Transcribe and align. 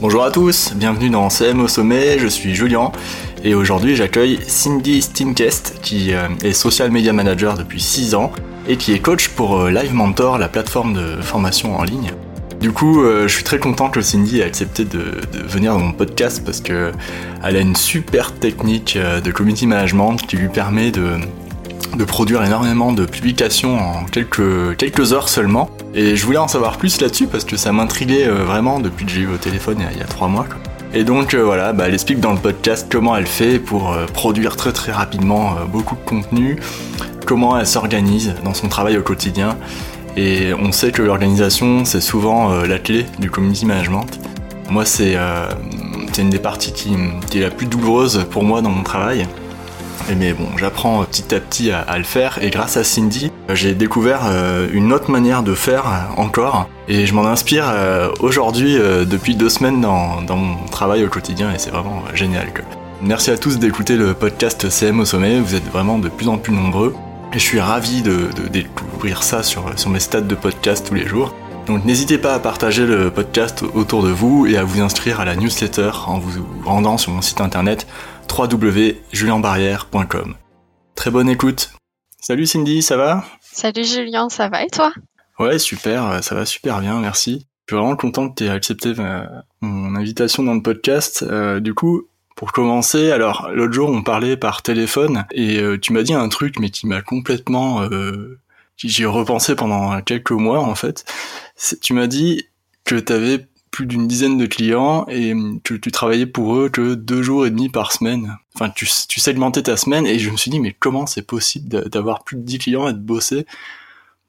Bonjour 0.00 0.24
à 0.24 0.30
tous, 0.30 0.74
bienvenue 0.74 1.10
dans 1.10 1.30
CM 1.30 1.60
au 1.60 1.68
sommet, 1.68 2.18
je 2.18 2.26
suis 2.26 2.54
Julien 2.54 2.92
et 3.44 3.54
aujourd'hui 3.54 3.96
j'accueille 3.96 4.40
Cindy 4.46 5.00
Stinkest 5.00 5.78
qui 5.80 6.12
euh, 6.12 6.28
est 6.42 6.52
social 6.52 6.90
media 6.90 7.12
manager 7.12 7.56
depuis 7.56 7.80
6 7.80 8.14
ans 8.14 8.32
et 8.68 8.76
qui 8.76 8.92
est 8.92 8.98
coach 8.98 9.28
pour 9.28 9.58
euh, 9.60 9.70
Live 9.70 9.94
Mentor, 9.94 10.38
la 10.38 10.48
plateforme 10.48 10.94
de 10.94 11.22
formation 11.22 11.76
en 11.76 11.84
ligne. 11.84 12.12
Du 12.62 12.70
coup, 12.70 13.02
euh, 13.02 13.26
je 13.26 13.34
suis 13.34 13.42
très 13.42 13.58
content 13.58 13.90
que 13.90 14.00
Cindy 14.00 14.38
ait 14.38 14.44
accepté 14.44 14.84
de, 14.84 15.02
venir 15.48 15.72
dans 15.72 15.80
mon 15.80 15.90
podcast 15.90 16.42
parce 16.44 16.60
que 16.60 16.92
elle 17.42 17.56
a 17.56 17.58
une 17.58 17.74
super 17.74 18.32
technique 18.32 18.96
de 18.96 19.30
community 19.32 19.66
management 19.66 20.16
qui 20.16 20.36
lui 20.36 20.48
permet 20.48 20.92
de, 20.92 21.18
produire 22.06 22.44
énormément 22.44 22.92
de 22.92 23.04
publications 23.04 23.80
en 23.80 24.04
quelques, 24.04 24.76
quelques 24.76 25.12
heures 25.12 25.28
seulement. 25.28 25.70
Et 25.92 26.14
je 26.14 26.24
voulais 26.24 26.38
en 26.38 26.46
savoir 26.46 26.78
plus 26.78 27.00
là-dessus 27.00 27.26
parce 27.26 27.44
que 27.44 27.56
ça 27.56 27.72
m'intriguait 27.72 28.28
euh, 28.28 28.44
vraiment 28.44 28.78
depuis 28.78 29.06
que 29.06 29.10
j'ai 29.10 29.22
eu 29.22 29.28
au 29.28 29.38
téléphone 29.38 29.78
il 29.92 29.98
y 29.98 30.00
a, 30.00 30.06
trois 30.06 30.28
mois. 30.28 30.46
Et 30.94 31.02
donc 31.02 31.34
euh, 31.34 31.42
voilà, 31.42 31.72
bah, 31.72 31.88
elle 31.88 31.94
explique 31.94 32.20
dans 32.20 32.32
le 32.32 32.38
podcast 32.38 32.86
comment 32.88 33.16
elle 33.16 33.26
fait 33.26 33.58
pour 33.58 33.92
euh, 33.92 34.06
produire 34.06 34.54
très 34.54 34.72
très 34.72 34.92
rapidement 34.92 35.56
beaucoup 35.66 35.96
de 35.96 36.08
contenu, 36.08 36.60
comment 37.26 37.58
elle 37.58 37.66
s'organise 37.66 38.36
dans 38.44 38.54
son 38.54 38.68
travail 38.68 38.96
au 38.96 39.02
quotidien. 39.02 39.58
Et 40.16 40.52
on 40.54 40.72
sait 40.72 40.92
que 40.92 41.02
l'organisation 41.02 41.84
c'est 41.84 42.00
souvent 42.00 42.50
la 42.64 42.78
clé 42.78 43.06
du 43.18 43.30
community 43.30 43.66
management. 43.66 44.20
Moi 44.70 44.84
c'est 44.84 45.16
une 46.18 46.30
des 46.30 46.38
parties 46.38 46.72
qui, 46.72 46.90
qui 47.30 47.38
est 47.38 47.42
la 47.42 47.50
plus 47.50 47.66
douloureuse 47.66 48.26
pour 48.30 48.44
moi 48.44 48.62
dans 48.62 48.70
mon 48.70 48.82
travail. 48.82 49.26
Mais 50.18 50.32
bon, 50.32 50.46
j'apprends 50.56 51.04
petit 51.04 51.34
à 51.34 51.40
petit 51.40 51.70
à, 51.70 51.96
le 51.96 52.04
faire. 52.04 52.38
Et 52.42 52.50
grâce 52.50 52.76
à 52.76 52.84
Cindy, 52.84 53.30
j'ai 53.50 53.74
découvert 53.74 54.22
euh, 54.26 54.68
une 54.72 54.92
autre 54.92 55.10
manière 55.10 55.42
de 55.42 55.54
faire 55.54 55.84
encore. 56.16 56.68
Et 56.88 57.06
je 57.06 57.14
m'en 57.14 57.26
inspire 57.26 57.64
euh, 57.68 58.10
aujourd'hui 58.20 58.76
euh, 58.76 59.04
depuis 59.04 59.36
deux 59.36 59.48
semaines 59.48 59.80
dans, 59.80 60.36
mon 60.36 60.56
travail 60.70 61.04
au 61.04 61.08
quotidien. 61.08 61.52
Et 61.52 61.58
c'est 61.58 61.70
vraiment 61.70 62.02
génial. 62.14 62.48
Merci 63.00 63.30
à 63.30 63.38
tous 63.38 63.58
d'écouter 63.58 63.96
le 63.96 64.14
podcast 64.14 64.68
CM 64.68 65.00
au 65.00 65.04
sommet, 65.04 65.40
vous 65.40 65.54
êtes 65.54 65.68
vraiment 65.72 65.98
de 65.98 66.08
plus 66.08 66.28
en 66.28 66.38
plus 66.38 66.52
nombreux 66.52 66.94
et 67.34 67.38
je 67.38 67.44
suis 67.44 67.60
ravi 67.60 68.02
de, 68.02 68.28
découvrir 68.50 69.22
ça 69.22 69.42
sur, 69.42 69.78
sur 69.78 69.90
mes 69.90 70.00
stats 70.00 70.20
de 70.20 70.34
podcast 70.34 70.86
tous 70.86 70.94
les 70.94 71.06
jours. 71.06 71.34
Donc 71.66 71.84
n'hésitez 71.84 72.18
pas 72.18 72.34
à 72.34 72.38
partager 72.38 72.86
le 72.86 73.10
podcast 73.10 73.64
autour 73.74 74.02
de 74.02 74.10
vous 74.10 74.46
et 74.46 74.56
à 74.56 74.64
vous 74.64 74.82
inscrire 74.82 75.20
à 75.20 75.24
la 75.24 75.36
newsletter 75.36 75.90
en 76.06 76.18
vous 76.18 76.44
rendant 76.64 76.98
sur 76.98 77.12
mon 77.12 77.22
site 77.22 77.40
internet 77.40 77.86
www.julienbarrière.com. 78.30 80.34
Très 80.94 81.10
bonne 81.10 81.28
écoute. 81.28 81.72
Salut 82.20 82.46
Cindy, 82.46 82.82
ça 82.82 82.96
va? 82.96 83.24
Salut 83.40 83.84
Julien, 83.84 84.28
ça 84.28 84.48
va 84.48 84.64
et 84.64 84.70
toi? 84.70 84.92
Ouais, 85.38 85.58
super, 85.58 86.22
ça 86.22 86.34
va 86.34 86.44
super 86.44 86.80
bien, 86.80 87.00
merci. 87.00 87.46
Je 87.66 87.74
suis 87.74 87.80
vraiment 87.80 87.96
content 87.96 88.28
que 88.28 88.34
tu 88.34 88.44
aies 88.44 88.50
accepté 88.50 88.92
mon 89.60 89.94
invitation 89.94 90.42
dans 90.42 90.54
le 90.54 90.62
podcast. 90.62 91.22
Euh, 91.22 91.60
du 91.60 91.74
coup, 91.74 92.08
pour 92.36 92.52
commencer, 92.52 93.10
alors 93.10 93.50
l'autre 93.52 93.72
jour 93.72 93.90
on 93.90 94.02
parlait 94.02 94.36
par 94.36 94.62
téléphone 94.62 95.26
et 95.32 95.58
euh, 95.58 95.78
tu 95.78 95.92
m'as 95.92 96.02
dit 96.02 96.14
un 96.14 96.28
truc 96.28 96.58
mais 96.58 96.70
qui 96.70 96.86
m'a 96.86 97.02
complètement... 97.02 97.82
Euh, 97.82 98.38
repensé 99.04 99.54
pendant 99.54 100.00
quelques 100.02 100.32
mois 100.32 100.60
en 100.60 100.74
fait. 100.74 101.04
Tu 101.80 101.94
m'as 101.94 102.06
dit 102.06 102.48
que 102.84 102.96
tu 102.96 103.12
avais 103.12 103.46
plus 103.70 103.86
d'une 103.86 104.06
dizaine 104.06 104.36
de 104.36 104.46
clients 104.46 105.06
et 105.08 105.34
que 105.64 105.74
tu 105.74 105.90
travaillais 105.90 106.26
pour 106.26 106.56
eux 106.56 106.68
que 106.68 106.94
deux 106.94 107.22
jours 107.22 107.46
et 107.46 107.50
demi 107.50 107.68
par 107.70 107.92
semaine. 107.92 108.36
Enfin, 108.54 108.70
tu, 108.70 108.86
tu 109.08 109.20
segmentais 109.20 109.62
ta 109.62 109.76
semaine 109.76 110.06
et 110.06 110.18
je 110.18 110.30
me 110.30 110.36
suis 110.36 110.50
dit, 110.50 110.60
mais 110.60 110.76
comment 110.78 111.06
c'est 111.06 111.26
possible 111.26 111.88
d'avoir 111.88 112.22
plus 112.22 112.36
de 112.36 112.42
dix 112.42 112.58
clients 112.58 112.88
et 112.88 112.92
de 112.92 112.98
bosser 112.98 113.46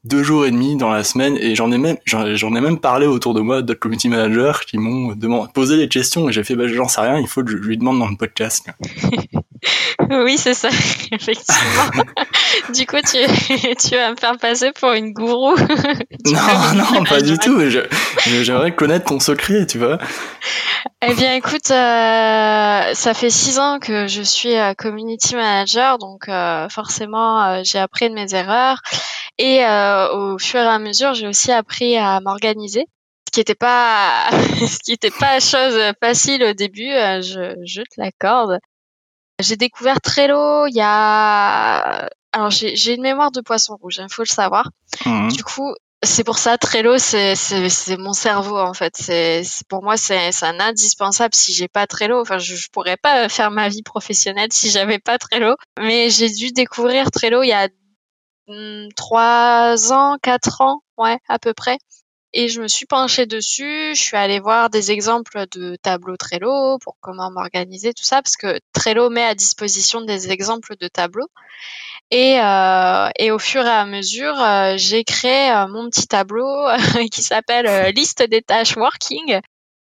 deux 0.03 0.23
jours 0.23 0.45
et 0.45 0.51
demi 0.51 0.75
dans 0.75 0.89
la 0.89 1.03
semaine 1.03 1.37
et 1.37 1.55
j'en 1.55 1.71
ai 1.71 1.77
même 1.77 1.97
j'en 2.05 2.55
ai 2.55 2.61
même 2.61 2.79
parlé 2.79 3.07
autour 3.07 3.33
de 3.33 3.41
moi 3.41 3.61
d'autres 3.61 3.79
community 3.79 4.09
managers 4.09 4.59
qui 4.67 4.77
m'ont 4.77 5.15
posé 5.47 5.77
des 5.77 5.87
questions 5.87 6.27
et 6.27 6.33
j'ai 6.33 6.43
fait 6.43 6.55
bah, 6.55 6.67
j'en 6.67 6.87
sais 6.87 7.01
rien 7.01 7.19
il 7.19 7.27
faut 7.27 7.43
que 7.43 7.51
je 7.51 7.57
lui 7.57 7.77
demande 7.77 7.99
dans 7.99 8.09
le 8.09 8.17
podcast 8.17 8.67
oui 10.09 10.37
c'est 10.37 10.53
ça 10.53 10.69
effectivement. 11.11 12.03
Du 12.73 12.85
coup 12.85 12.97
tu, 12.97 13.17
tu 13.75 13.95
vas 13.95 14.11
me 14.11 14.15
faire 14.15 14.37
passer 14.37 14.71
pour 14.79 14.91
une 14.91 15.11
gourou. 15.11 15.55
Non 16.25 16.41
non 16.75 17.03
pas 17.03 17.19
du 17.21 17.37
tout 17.37 17.59
j'aimerais 18.25 18.75
connaître 18.75 19.05
ton 19.05 19.19
secret 19.19 19.65
tu 19.65 19.79
vois. 19.79 19.97
Eh 21.05 21.13
bien 21.15 21.33
écoute 21.33 21.71
euh, 21.71 22.93
ça 22.93 23.13
fait 23.13 23.29
six 23.29 23.59
ans 23.59 23.79
que 23.79 24.07
je 24.07 24.21
suis 24.21 24.55
euh, 24.55 24.73
community 24.73 25.35
manager 25.35 25.97
donc 25.97 26.29
euh, 26.29 26.69
forcément 26.69 27.63
j'ai 27.63 27.79
appris 27.79 28.09
de 28.09 28.13
mes 28.13 28.33
erreurs 28.33 28.81
et 29.37 29.65
euh, 29.65 30.33
au 30.33 30.37
fur 30.37 30.59
et 30.59 30.67
à 30.67 30.79
mesure, 30.79 31.13
j'ai 31.13 31.27
aussi 31.27 31.51
appris 31.51 31.97
à 31.97 32.19
m'organiser, 32.19 32.85
ce 33.27 33.31
qui 33.31 33.39
n'était 33.39 33.55
pas, 33.55 34.29
ce 34.31 34.77
qui 34.79 34.93
était 34.93 35.11
pas 35.11 35.39
chose 35.39 35.79
facile 36.01 36.43
au 36.43 36.53
début. 36.53 36.91
Euh, 36.91 37.21
je, 37.21 37.55
je 37.65 37.81
te 37.81 37.99
l'accorde. 37.99 38.59
J'ai 39.39 39.55
découvert 39.55 39.99
Trello 39.99 40.67
il 40.67 40.75
y 40.75 40.81
a, 40.81 42.07
alors 42.31 42.51
j'ai 42.51 42.93
une 42.93 43.01
mémoire 43.01 43.31
de 43.31 43.41
poisson 43.41 43.75
rouge, 43.81 43.95
il 43.97 44.03
hein, 44.03 44.07
faut 44.09 44.21
le 44.21 44.27
savoir. 44.27 44.69
Mmh. 45.05 45.29
Du 45.29 45.43
coup, 45.43 45.73
c'est 46.03 46.23
pour 46.23 46.37
ça 46.37 46.57
Trello, 46.57 46.97
c'est 46.97 47.35
c'est 47.35 47.97
mon 47.97 48.13
cerveau 48.13 48.59
en 48.59 48.73
fait. 48.73 48.95
C'est 48.95 49.43
pour 49.69 49.83
moi 49.83 49.97
c'est 49.97 50.29
un 50.43 50.59
indispensable. 50.59 51.33
Si 51.33 51.53
j'ai 51.53 51.67
pas 51.67 51.87
Trello, 51.87 52.21
enfin 52.21 52.37
je, 52.37 52.55
je 52.55 52.67
pourrais 52.69 52.97
pas 52.97 53.27
faire 53.29 53.51
ma 53.51 53.69
vie 53.69 53.83
professionnelle 53.83 54.49
si 54.51 54.69
j'avais 54.69 54.99
pas 54.99 55.17
Trello. 55.17 55.55
Mais 55.79 56.09
j'ai 56.09 56.29
dû 56.29 56.51
découvrir 56.51 57.09
Trello 57.09 57.41
il 57.41 57.47
y 57.47 57.53
a 57.53 57.69
trois 58.95 59.93
ans, 59.93 60.17
quatre 60.21 60.61
ans, 60.61 60.81
ouais, 60.97 61.17
à 61.27 61.39
peu 61.39 61.53
près. 61.53 61.77
Et 62.33 62.47
je 62.47 62.61
me 62.61 62.67
suis 62.67 62.87
penchée 62.87 63.27
dessus. 63.27 63.93
Je 63.95 64.01
suis 64.01 64.17
allée 64.17 64.39
voir 64.39 64.69
des 64.71 64.91
exemples 64.91 65.45
de 65.51 65.75
tableaux 65.75 66.17
Trello 66.17 66.79
pour 66.79 66.97
comment 66.99 67.29
m'organiser, 67.29 67.93
tout 67.93 68.03
ça, 68.03 68.21
parce 68.23 68.37
que 68.37 68.59
Trello 68.73 69.09
met 69.09 69.23
à 69.23 69.35
disposition 69.35 70.01
des 70.01 70.31
exemples 70.31 70.75
de 70.77 70.87
tableaux. 70.87 71.29
Et, 72.11 72.39
euh, 72.39 73.09
et 73.17 73.31
au 73.31 73.39
fur 73.39 73.65
et 73.65 73.69
à 73.69 73.85
mesure, 73.85 74.39
euh, 74.39 74.75
j'ai 74.77 75.03
créé 75.03 75.51
euh, 75.51 75.67
mon 75.67 75.89
petit 75.89 76.07
tableau 76.07 76.67
qui 77.11 77.23
s'appelle 77.23 77.93
liste 77.93 78.23
des 78.23 78.41
tâches 78.41 78.75
working. 78.77 79.39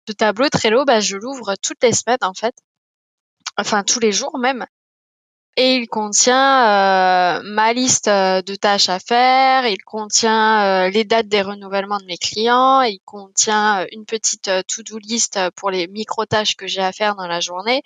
Ce 0.07 0.13
tableau 0.13 0.49
Trello, 0.49 0.85
bah, 0.85 0.99
je 0.99 1.17
l'ouvre 1.17 1.55
toutes 1.61 1.83
les 1.83 1.93
semaines 1.93 2.17
en 2.21 2.33
fait, 2.33 2.55
enfin 3.57 3.83
tous 3.83 3.99
les 3.99 4.11
jours 4.11 4.37
même 4.39 4.65
et 5.57 5.75
il 5.75 5.87
contient 5.87 7.39
euh, 7.39 7.41
ma 7.43 7.73
liste 7.73 8.07
euh, 8.07 8.41
de 8.41 8.55
tâches 8.55 8.87
à 8.87 8.99
faire, 8.99 9.67
il 9.67 9.83
contient 9.83 10.85
euh, 10.85 10.89
les 10.89 11.03
dates 11.03 11.27
des 11.27 11.41
renouvellements 11.41 11.99
de 11.99 12.05
mes 12.05 12.17
clients, 12.17 12.81
il 12.81 12.99
contient 13.03 13.85
une 13.91 14.05
petite 14.05 14.49
to-do 14.67 14.97
list 14.97 15.39
pour 15.55 15.69
les 15.69 15.87
micro-tâches 15.87 16.55
que 16.55 16.67
j'ai 16.67 16.81
à 16.81 16.93
faire 16.93 17.15
dans 17.15 17.27
la 17.27 17.41
journée. 17.41 17.81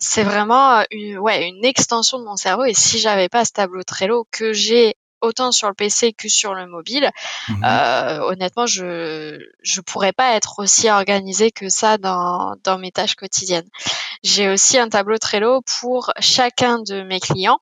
C'est 0.00 0.24
vraiment 0.24 0.82
une, 0.90 1.18
ouais, 1.18 1.48
une 1.48 1.64
extension 1.64 2.18
de 2.18 2.24
mon 2.24 2.36
cerveau. 2.36 2.64
Et 2.64 2.74
si 2.74 2.98
j'avais 2.98 3.28
pas 3.28 3.44
ce 3.44 3.52
tableau 3.52 3.84
Trello 3.84 4.26
que 4.32 4.52
j'ai 4.52 4.96
autant 5.24 5.52
sur 5.52 5.68
le 5.68 5.74
PC 5.74 6.12
que 6.12 6.28
sur 6.28 6.54
le 6.54 6.66
mobile. 6.66 7.10
Mhm. 7.48 7.64
Euh, 7.64 8.20
honnêtement, 8.20 8.66
je 8.66 9.38
je 9.62 9.80
pourrais 9.80 10.12
pas 10.12 10.34
être 10.34 10.58
aussi 10.58 10.90
organisée 10.90 11.50
que 11.50 11.68
ça 11.68 11.98
dans 11.98 12.54
dans 12.62 12.78
mes 12.78 12.92
tâches 12.92 13.16
quotidiennes. 13.16 13.68
J'ai 14.22 14.48
aussi 14.48 14.78
un 14.78 14.88
tableau 14.88 15.18
Trello 15.18 15.62
pour 15.80 16.12
chacun 16.20 16.78
de 16.80 17.02
mes 17.02 17.20
clients 17.20 17.60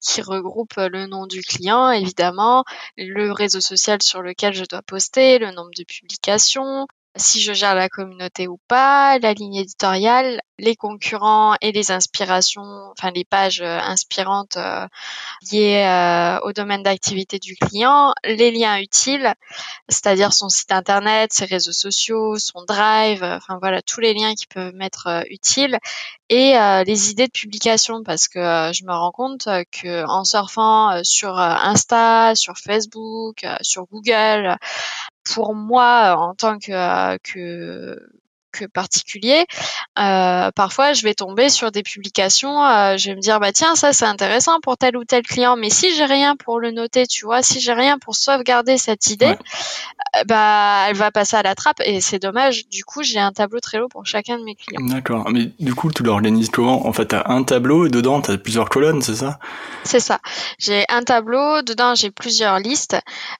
qui 0.00 0.22
regroupe 0.22 0.74
le 0.76 1.06
nom 1.06 1.26
du 1.26 1.42
client, 1.42 1.90
évidemment, 1.90 2.64
le 2.96 3.32
réseau 3.32 3.60
social 3.60 4.02
sur 4.02 4.22
lequel 4.22 4.54
je 4.54 4.64
dois 4.64 4.82
poster, 4.82 5.38
le 5.38 5.50
nombre 5.50 5.70
de 5.76 5.84
publications, 5.84 6.86
si 7.16 7.40
je 7.40 7.52
gère 7.52 7.74
la 7.74 7.88
communauté 7.88 8.48
ou 8.48 8.58
pas, 8.68 9.18
la 9.18 9.32
ligne 9.32 9.56
éditoriale, 9.56 10.40
les 10.58 10.76
concurrents 10.76 11.54
et 11.60 11.72
les 11.72 11.90
inspirations, 11.90 12.90
enfin 12.92 13.10
les 13.10 13.24
pages 13.24 13.60
euh, 13.60 13.78
inspirantes 13.78 14.56
euh, 14.56 14.86
liées 15.52 15.84
euh, 15.86 16.38
au 16.40 16.52
domaine 16.52 16.82
d'activité 16.82 17.38
du 17.38 17.56
client, 17.56 18.12
les 18.24 18.50
liens 18.50 18.78
utiles, 18.78 19.34
c'est-à-dire 19.88 20.32
son 20.32 20.48
site 20.48 20.72
internet, 20.72 21.32
ses 21.32 21.44
réseaux 21.44 21.72
sociaux, 21.72 22.38
son 22.38 22.64
drive, 22.64 23.22
enfin 23.22 23.58
voilà 23.60 23.82
tous 23.82 24.00
les 24.00 24.14
liens 24.14 24.34
qui 24.34 24.46
peuvent 24.46 24.74
m'être 24.74 25.24
utiles 25.30 25.78
et 26.28 26.54
les 26.86 27.10
idées 27.10 27.28
de 27.28 27.32
publication 27.32 28.02
parce 28.02 28.26
que 28.26 28.40
je 28.72 28.84
me 28.84 28.92
rends 28.92 29.12
compte 29.12 29.48
que 29.70 30.04
en 30.06 30.24
surfant 30.24 31.04
sur 31.04 31.38
Insta, 31.38 32.34
sur 32.34 32.58
Facebook, 32.58 33.46
sur 33.60 33.86
Google, 33.86 34.56
pour 35.32 35.54
moi 35.54 36.16
en 36.18 36.34
tant 36.34 36.58
que, 36.58 37.16
que 37.18 38.10
trucs 38.56 38.72
particuliers, 38.72 39.44
euh, 39.98 40.50
parfois 40.54 40.92
je 40.92 41.02
vais 41.02 41.14
tomber 41.14 41.48
sur 41.48 41.70
des 41.70 41.82
publications, 41.82 42.64
euh, 42.64 42.96
je 42.96 43.10
vais 43.10 43.16
me 43.16 43.20
dire 43.20 43.38
bah 43.38 43.52
tiens 43.52 43.76
ça 43.76 43.92
c'est 43.92 44.04
intéressant 44.06 44.58
pour 44.62 44.76
tel 44.76 44.96
ou 44.96 45.04
tel 45.04 45.22
client, 45.22 45.56
mais 45.56 45.70
si 45.70 45.94
j'ai 45.94 46.04
rien 46.04 46.36
pour 46.36 46.58
le 46.58 46.70
noter, 46.70 47.06
tu 47.06 47.24
vois, 47.24 47.42
si 47.42 47.60
j'ai 47.60 47.72
rien 47.72 47.98
pour 47.98 48.14
sauvegarder 48.14 48.78
cette 48.78 49.08
idée, 49.08 49.36
euh, 50.16 50.24
bah 50.26 50.86
elle 50.88 50.96
va 50.96 51.10
passer 51.10 51.36
à 51.36 51.42
la 51.42 51.54
trappe 51.54 51.80
et 51.84 52.00
c'est 52.00 52.18
dommage. 52.18 52.68
Du 52.68 52.84
coup 52.84 53.02
j'ai 53.02 53.18
un 53.18 53.32
tableau 53.32 53.60
Trello 53.60 53.88
pour 53.88 54.06
chacun 54.06 54.38
de 54.38 54.44
mes 54.44 54.54
clients. 54.54 54.86
D'accord, 54.86 55.28
mais 55.30 55.50
du 55.60 55.74
coup 55.74 55.92
tu 55.92 56.02
l'organises 56.02 56.50
comment? 56.50 56.86
En 56.86 56.92
fait 56.92 57.06
t'as 57.06 57.24
un 57.26 57.42
tableau 57.44 57.86
et 57.86 57.90
dedans 57.90 58.20
t'as 58.20 58.38
plusieurs 58.38 58.68
colonnes, 58.68 59.02
c'est 59.02 59.16
ça? 59.16 59.38
C'est 59.84 60.00
ça. 60.00 60.18
J'ai 60.58 60.84
un 60.88 61.02
tableau, 61.02 61.62
dedans 61.62 61.94
j'ai 61.94 62.10
plusieurs 62.10 62.58
listes 62.58 62.96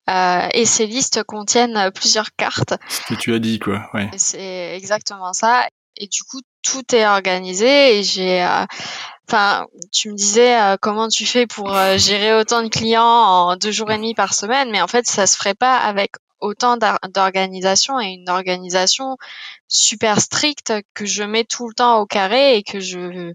euh, 0.09 0.47
et 0.53 0.67
ces 0.67 0.87
listes 0.87 1.23
contiennent 1.25 1.91
plusieurs 1.95 2.35
cartes. 2.37 2.75
Ce 2.89 3.01
que 3.03 3.19
tu 3.19 3.35
as 3.35 3.39
dit 3.39 3.59
quoi, 3.59 3.89
ouais. 3.95 4.11
C'est 4.17 4.77
ça. 5.33 5.67
Et 5.97 6.07
du 6.09 6.23
coup, 6.25 6.41
tout 6.63 6.95
est 6.95 7.07
organisé 7.07 7.99
et 7.99 8.03
j'ai. 8.03 8.43
Euh, 8.43 8.65
enfin, 9.29 9.67
tu 9.93 10.11
me 10.11 10.17
disais 10.17 10.61
euh, 10.61 10.77
comment 10.81 11.09
tu 11.09 11.27
fais 11.27 11.47
pour 11.47 11.75
euh, 11.75 11.97
gérer 11.97 12.35
autant 12.35 12.63
de 12.63 12.69
clients 12.69 13.03
en 13.03 13.57
deux 13.57 13.73
jours 13.73 13.91
et 13.91 13.97
demi 13.97 14.15
par 14.15 14.35
semaine, 14.35 14.71
mais 14.71 14.83
en 14.83 14.89
fait, 14.89 15.07
ça 15.07 15.27
se 15.27 15.37
ferait 15.37 15.55
pas 15.55 15.79
avec 15.79 16.13
autant 16.41 16.77
d'organisation 16.77 17.99
et 17.99 18.09
une 18.09 18.29
organisation 18.29 19.17
super 19.69 20.21
stricte 20.21 20.75
que 20.93 21.07
je 21.07 21.23
mets 21.23 21.45
tout 21.45 21.67
le 21.67 21.75
temps 21.75 21.99
au 22.01 22.05
carré 22.07 22.59
et 22.59 22.63
que 22.63 22.79
je 22.79 23.33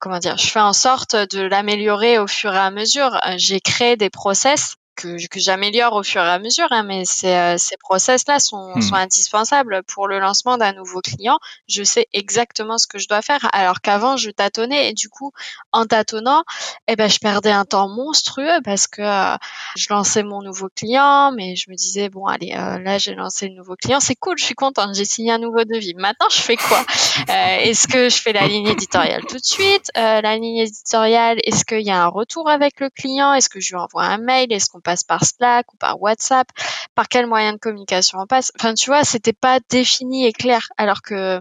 comment 0.00 0.18
dire 0.18 0.38
je 0.38 0.46
fais 0.46 0.60
en 0.60 0.72
sorte 0.72 1.14
de 1.14 1.42
l'améliorer 1.42 2.18
au 2.18 2.26
fur 2.26 2.54
et 2.54 2.58
à 2.58 2.70
mesure 2.70 3.20
j'ai 3.36 3.60
créé 3.60 3.96
des 3.96 4.08
process 4.08 4.76
que, 4.94 5.26
que 5.28 5.40
j'améliore 5.40 5.94
au 5.94 6.02
fur 6.02 6.22
et 6.22 6.28
à 6.28 6.38
mesure, 6.38 6.68
hein, 6.70 6.82
mais 6.82 7.04
ces, 7.04 7.28
euh, 7.28 7.56
ces 7.58 7.76
process-là 7.76 8.38
sont, 8.38 8.72
hmm. 8.74 8.82
sont, 8.82 8.94
indispensables 8.94 9.82
pour 9.84 10.06
le 10.08 10.18
lancement 10.18 10.56
d'un 10.56 10.72
nouveau 10.72 11.00
client. 11.00 11.38
Je 11.68 11.82
sais 11.82 12.06
exactement 12.12 12.78
ce 12.78 12.86
que 12.86 12.98
je 12.98 13.08
dois 13.08 13.22
faire, 13.22 13.48
alors 13.52 13.80
qu'avant 13.80 14.16
je 14.16 14.30
tâtonnais 14.30 14.90
et 14.90 14.92
du 14.92 15.08
coup, 15.08 15.32
en 15.72 15.86
tâtonnant, 15.86 16.44
eh 16.86 16.96
ben 16.96 17.08
je 17.08 17.18
perdais 17.18 17.50
un 17.50 17.64
temps 17.64 17.88
monstrueux 17.88 18.60
parce 18.64 18.86
que 18.86 19.02
euh, 19.02 19.36
je 19.76 19.86
lançais 19.90 20.22
mon 20.22 20.42
nouveau 20.42 20.68
client, 20.74 21.32
mais 21.32 21.56
je 21.56 21.70
me 21.70 21.74
disais 21.74 22.08
bon 22.08 22.26
allez 22.26 22.52
euh, 22.56 22.78
là 22.78 22.98
j'ai 22.98 23.14
lancé 23.14 23.48
le 23.48 23.54
nouveau 23.54 23.76
client, 23.76 24.00
c'est 24.00 24.14
cool, 24.14 24.38
je 24.38 24.44
suis 24.44 24.54
contente, 24.54 24.94
j'ai 24.94 25.04
signé 25.04 25.32
un 25.32 25.38
nouveau 25.38 25.64
devis. 25.64 25.94
Maintenant 25.94 26.28
je 26.30 26.40
fais 26.40 26.56
quoi? 26.56 26.84
Est-ce 27.28 27.88
que 27.88 28.08
je 28.08 28.16
fais 28.16 28.32
la 28.32 28.46
ligne 28.46 28.68
éditoriale 28.68 29.24
tout 29.26 29.38
de 29.38 29.44
suite? 29.44 29.90
La 29.94 30.36
ligne 30.36 30.58
éditoriale, 30.58 31.38
est-ce 31.44 31.64
qu'il 31.64 31.80
y 31.80 31.90
a 31.90 32.02
un 32.02 32.08
retour 32.08 32.48
avec 32.48 32.80
le 32.80 32.90
client? 32.90 33.32
Est-ce 33.32 33.48
que 33.48 33.60
je 33.60 33.70
lui 33.70 33.76
envoie 33.76 34.04
un 34.04 34.18
mail? 34.18 34.52
Est-ce 34.52 34.68
qu'on 34.70 34.80
passe 34.84 35.02
par 35.02 35.24
Slack 35.24 35.72
ou 35.72 35.76
par 35.76 36.00
WhatsApp, 36.00 36.46
par 36.94 37.08
quel 37.08 37.26
moyen 37.26 37.54
de 37.54 37.58
communication 37.58 38.18
on 38.20 38.26
passe. 38.26 38.52
Enfin, 38.58 38.74
tu 38.74 38.90
vois, 38.90 39.02
c'était 39.02 39.32
pas 39.32 39.58
défini 39.68 40.26
et 40.26 40.32
clair. 40.32 40.68
Alors 40.76 41.02
que 41.02 41.40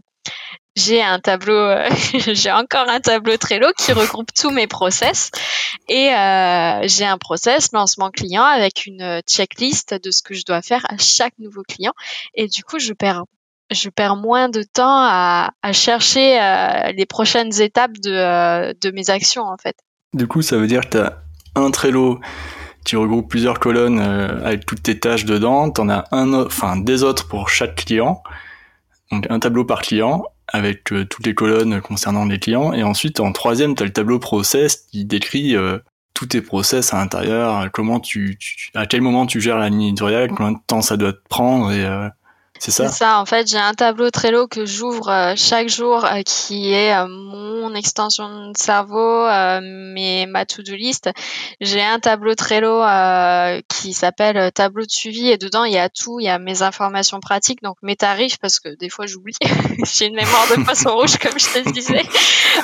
j'ai 0.75 1.03
un 1.03 1.19
tableau, 1.19 1.53
euh, 1.53 1.87
j'ai 2.33 2.51
encore 2.51 2.89
un 2.89 2.99
tableau 2.99 3.37
Trello 3.37 3.67
qui 3.77 3.91
regroupe 3.91 4.33
tous 4.33 4.49
mes 4.49 4.67
process 4.67 5.29
et 5.87 6.13
euh, 6.13 6.87
j'ai 6.87 7.05
un 7.05 7.17
process 7.17 7.71
lancement 7.73 8.09
client 8.09 8.43
avec 8.43 8.85
une 8.87 9.21
checklist 9.29 9.93
de 9.93 10.11
ce 10.11 10.23
que 10.23 10.33
je 10.33 10.45
dois 10.45 10.61
faire 10.61 10.83
à 10.89 10.97
chaque 10.97 11.37
nouveau 11.37 11.61
client 11.61 11.93
et 12.33 12.47
du 12.47 12.63
coup 12.63 12.79
je 12.79 12.93
perds 12.93 13.23
je 13.71 13.89
perds 13.89 14.15
moins 14.15 14.49
de 14.49 14.63
temps 14.63 14.97
à, 15.01 15.51
chercher 15.71 16.39
euh, 16.39 16.91
les 16.91 17.05
prochaines 17.05 17.61
étapes 17.61 17.97
de, 17.99 18.91
mes 18.91 19.09
actions 19.09 19.43
en 19.43 19.57
fait. 19.57 19.75
Du 20.13 20.27
coup, 20.27 20.41
ça 20.41 20.57
veut 20.57 20.67
dire 20.67 20.81
que 20.81 20.89
tu 20.89 20.97
as 20.97 21.23
un 21.55 21.71
Trello 21.71 22.19
tu 22.83 22.97
regroupes 22.97 23.29
plusieurs 23.29 23.59
colonnes 23.59 23.99
euh, 23.99 24.45
avec 24.45 24.65
toutes 24.65 24.83
tes 24.83 24.99
tâches 24.99 25.25
dedans. 25.25 25.71
Tu 25.71 25.81
en 25.81 25.89
as 25.89 26.05
un, 26.11 26.33
enfin 26.33 26.77
des 26.77 27.03
autres 27.03 27.27
pour 27.27 27.49
chaque 27.49 27.75
client. 27.85 28.21
Donc 29.11 29.27
un 29.29 29.39
tableau 29.39 29.65
par 29.65 29.81
client 29.81 30.25
avec 30.47 30.91
euh, 30.91 31.05
toutes 31.05 31.25
les 31.25 31.33
colonnes 31.33 31.81
concernant 31.81 32.25
les 32.25 32.39
clients. 32.39 32.73
Et 32.73 32.83
ensuite 32.83 33.19
en 33.19 33.31
troisième, 33.31 33.75
tu 33.75 33.83
as 33.83 33.85
le 33.85 33.93
tableau 33.93 34.19
process 34.19 34.87
qui 34.91 35.05
décrit 35.05 35.55
euh, 35.55 35.79
tous 36.13 36.27
tes 36.27 36.41
process 36.41 36.93
à 36.93 36.97
l'intérieur, 36.97 37.71
comment 37.71 37.99
tu, 37.99 38.37
à 38.75 38.85
quel 38.85 39.01
moment 39.01 39.25
tu 39.25 39.41
gères 39.41 39.57
la 39.57 39.69
ligne 39.69 39.87
éditoriale, 39.87 40.29
combien 40.29 40.51
de 40.51 40.59
temps 40.67 40.81
ça 40.81 40.95
doit 40.95 41.13
te 41.13 41.27
prendre 41.27 41.71
et 41.71 41.83
c'est 42.59 42.87
ça. 42.87 43.19
En 43.19 43.25
fait, 43.25 43.47
j'ai 43.47 43.57
un 43.57 43.73
tableau 43.73 44.09
Trello 44.11 44.47
que 44.47 44.65
j'ouvre 44.65 45.09
euh, 45.09 45.33
chaque 45.35 45.69
jour 45.69 46.05
euh, 46.05 46.21
qui 46.23 46.71
est 46.71 46.95
euh, 46.95 47.07
mon 47.07 47.73
extension 47.75 48.51
de 48.51 48.57
cerveau, 48.57 49.25
mais 49.61 50.25
ma 50.27 50.45
to-do 50.45 50.75
list. 50.75 51.09
J'ai 51.59 51.81
un 51.81 51.99
tableau 51.99 52.35
Trello 52.35 52.83
qui 53.67 53.93
s'appelle 53.93 54.51
tableau 54.51 54.85
de 54.85 54.91
suivi 54.91 55.29
et 55.29 55.37
dedans 55.37 55.63
il 55.63 55.73
y 55.73 55.77
a 55.77 55.89
tout. 55.89 56.19
Il 56.19 56.25
y 56.25 56.29
a 56.29 56.39
mes 56.39 56.61
informations 56.61 57.19
pratiques, 57.19 57.63
donc 57.63 57.77
mes 57.81 57.95
tarifs 57.95 58.37
parce 58.37 58.59
que 58.59 58.69
des 58.75 58.89
fois 58.89 59.07
j'oublie. 59.07 59.35
j'ai 59.95 60.07
une 60.07 60.15
mémoire 60.15 60.47
de 60.49 60.63
poisson 60.63 60.89
rouge 60.95 61.17
comme 61.17 61.39
je 61.39 61.47
te 61.47 61.71
disais. 61.71 62.03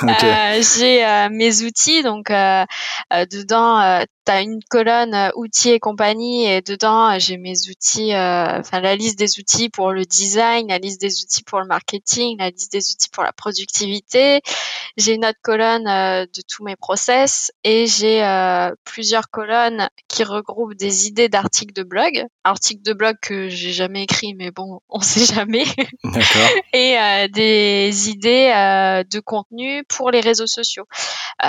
j'ai 0.78 1.28
mes 1.30 1.62
outils, 1.62 2.02
donc 2.02 2.28
dedans 2.30 4.04
tu 4.26 4.32
as 4.32 4.40
une 4.42 4.60
colonne 4.68 5.32
outils 5.34 5.70
et 5.70 5.80
compagnie 5.80 6.46
et 6.46 6.60
dedans 6.60 7.18
j'ai 7.18 7.36
mes 7.36 7.56
outils, 7.68 8.14
enfin 8.14 8.80
la 8.80 8.94
liste 8.94 9.18
des 9.18 9.38
outils 9.38 9.70
pour 9.70 9.89
le 9.92 10.04
design, 10.04 10.68
la 10.68 10.78
liste 10.78 11.00
des 11.00 11.22
outils 11.22 11.42
pour 11.42 11.60
le 11.60 11.66
marketing, 11.66 12.38
la 12.38 12.50
liste 12.50 12.72
des 12.72 12.90
outils 12.92 13.08
pour 13.10 13.24
la 13.24 13.32
productivité. 13.32 14.40
J'ai 14.96 15.14
une 15.14 15.24
autre 15.24 15.38
colonne 15.42 15.86
euh, 15.86 16.26
de 16.26 16.42
tous 16.48 16.64
mes 16.64 16.76
process 16.76 17.52
et 17.64 17.86
j'ai 17.86 18.24
euh, 18.24 18.70
plusieurs 18.84 19.30
colonnes 19.30 19.88
qui 20.08 20.24
regroupent 20.24 20.74
des 20.74 21.06
idées 21.06 21.28
d'articles 21.28 21.72
de 21.72 21.82
blog, 21.82 22.24
articles 22.44 22.82
de 22.82 22.92
blog 22.92 23.16
que 23.22 23.48
j'ai 23.48 23.72
jamais 23.72 24.02
écrit, 24.02 24.34
mais 24.34 24.50
bon, 24.50 24.80
on 24.88 25.00
sait 25.00 25.32
jamais. 25.32 25.64
et 26.72 26.98
euh, 26.98 27.28
des 27.28 28.10
idées 28.10 28.50
de 29.10 29.20
contenu 29.20 29.84
pour 29.84 30.10
les 30.10 30.20
réseaux 30.20 30.46
sociaux, 30.46 30.86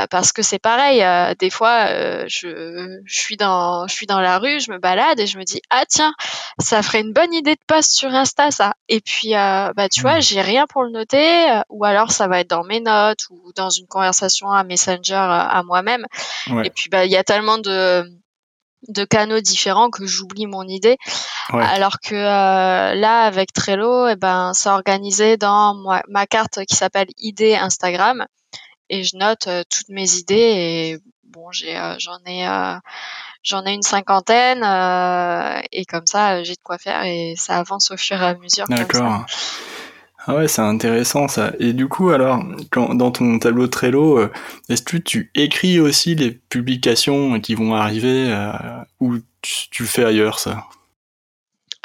parce 0.09 0.31
que 0.31 0.41
c'est 0.41 0.59
pareil. 0.59 1.03
des 1.37 1.49
fois, 1.49 1.87
je, 2.27 2.99
je 3.03 3.15
suis 3.15 3.37
dans, 3.37 3.87
je 3.87 3.93
suis 3.93 4.05
dans 4.05 4.19
la 4.19 4.37
rue, 4.37 4.59
je 4.59 4.71
me 4.71 4.77
balade 4.77 5.19
et 5.19 5.27
je 5.27 5.37
me 5.37 5.43
dis 5.43 5.61
ah 5.69 5.83
tiens, 5.87 6.13
ça 6.59 6.81
ferait 6.83 7.01
une 7.01 7.13
bonne 7.13 7.33
idée 7.33 7.55
de 7.55 7.61
post 7.67 7.91
sur 7.91 8.09
Insta 8.21 8.51
ça. 8.51 8.73
Et 8.87 9.01
puis 9.01 9.35
euh, 9.35 9.71
bah 9.75 9.89
tu 9.89 10.01
vois, 10.01 10.17
mmh. 10.17 10.21
j'ai 10.21 10.41
rien 10.41 10.65
pour 10.67 10.83
le 10.83 10.91
noter 10.91 11.51
euh, 11.51 11.61
ou 11.69 11.85
alors 11.85 12.11
ça 12.11 12.27
va 12.27 12.39
être 12.39 12.49
dans 12.49 12.63
mes 12.63 12.79
notes 12.79 13.27
ou 13.29 13.51
dans 13.55 13.69
une 13.69 13.87
conversation 13.87 14.51
à 14.51 14.63
Messenger 14.63 15.13
euh, 15.13 15.57
à 15.57 15.63
moi-même. 15.63 16.05
Et 16.63 16.69
puis 16.69 16.89
bah 16.89 17.05
il 17.05 17.11
y 17.11 17.17
a 17.17 17.23
tellement 17.23 17.57
de 17.57 18.09
de 18.87 19.03
canaux 19.03 19.41
différents 19.41 19.89
que 19.89 20.05
j'oublie 20.05 20.47
mon 20.47 20.67
idée. 20.67 20.97
Alors 21.49 21.99
que 21.99 22.15
là, 22.15 23.23
avec 23.23 23.51
Trello, 23.51 24.07
et 24.07 24.13
eh 24.13 24.15
ben, 24.15 24.53
c'est 24.53 24.69
organisé 24.69 25.35
dans 25.35 25.75
ma, 26.07 26.25
carte 26.25 26.65
qui 26.65 26.75
s'appelle 26.75 27.09
idée 27.17 27.55
Instagram 27.55 28.25
et 28.89 29.03
je 29.03 29.17
note 29.17 29.49
toutes 29.69 29.89
mes 29.89 30.15
idées 30.15 30.33
et 30.35 30.99
bon, 31.25 31.51
j'ai, 31.51 31.75
j'en 31.99 32.17
ai, 32.25 32.47
J'en 33.43 33.65
ai 33.65 33.73
une 33.73 33.81
cinquantaine 33.81 34.63
euh, 34.63 35.59
et 35.71 35.85
comme 35.85 36.05
ça, 36.05 36.43
j'ai 36.43 36.53
de 36.53 36.61
quoi 36.63 36.77
faire 36.77 37.03
et 37.03 37.33
ça 37.37 37.57
avance 37.57 37.91
au 37.91 37.97
fur 37.97 38.21
et 38.21 38.25
à 38.25 38.35
mesure. 38.35 38.65
D'accord. 38.69 39.25
Ah 40.27 40.35
ouais, 40.35 40.47
c'est 40.47 40.61
intéressant 40.61 41.27
ça. 41.27 41.51
Et 41.59 41.73
du 41.73 41.87
coup, 41.87 42.09
alors, 42.09 42.43
quand, 42.69 42.93
dans 42.93 43.09
ton 43.09 43.39
tableau 43.39 43.67
Trello, 43.67 44.19
euh, 44.19 44.31
est-ce 44.69 44.83
que 44.83 44.97
tu 44.97 45.31
écris 45.33 45.79
aussi 45.79 46.13
les 46.13 46.31
publications 46.31 47.39
qui 47.39 47.55
vont 47.55 47.73
arriver 47.73 48.29
euh, 48.29 48.51
ou 48.99 49.17
tu, 49.41 49.69
tu, 49.71 49.83
le 49.83 49.87
fais 49.87 50.05
ailleurs 50.05 50.37
ça? 50.37 50.65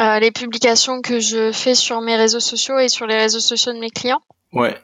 Euh, 0.02 0.18
Les 0.18 0.32
publications 0.32 1.00
que 1.00 1.18
je 1.18 1.50
fais 1.50 1.74
sur 1.74 2.02
mes 2.02 2.16
réseaux 2.16 2.40
sociaux 2.40 2.78
et 2.78 2.90
sur 2.90 3.06
les 3.06 3.16
réseaux 3.16 3.40
sociaux 3.40 3.72
de 3.72 3.78
mes 3.78 3.90
clients 3.90 4.20
Ouais. 4.52 4.76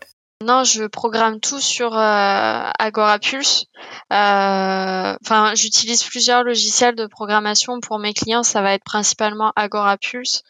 Non, 0.42 0.64
je 0.64 0.84
programme 0.84 1.38
tout 1.40 1.60
sur 1.60 1.96
euh, 1.96 2.70
Agorapulse. 2.78 3.66
Euh, 4.12 5.16
enfin, 5.22 5.54
j'utilise 5.54 6.02
plusieurs 6.02 6.42
logiciels 6.42 6.96
de 6.96 7.06
programmation 7.06 7.80
pour 7.80 7.98
mes 7.98 8.12
clients. 8.12 8.42
Ça 8.42 8.60
va 8.60 8.72
être 8.74 8.84
principalement 8.84 9.52
Agorapulse. 9.54 10.42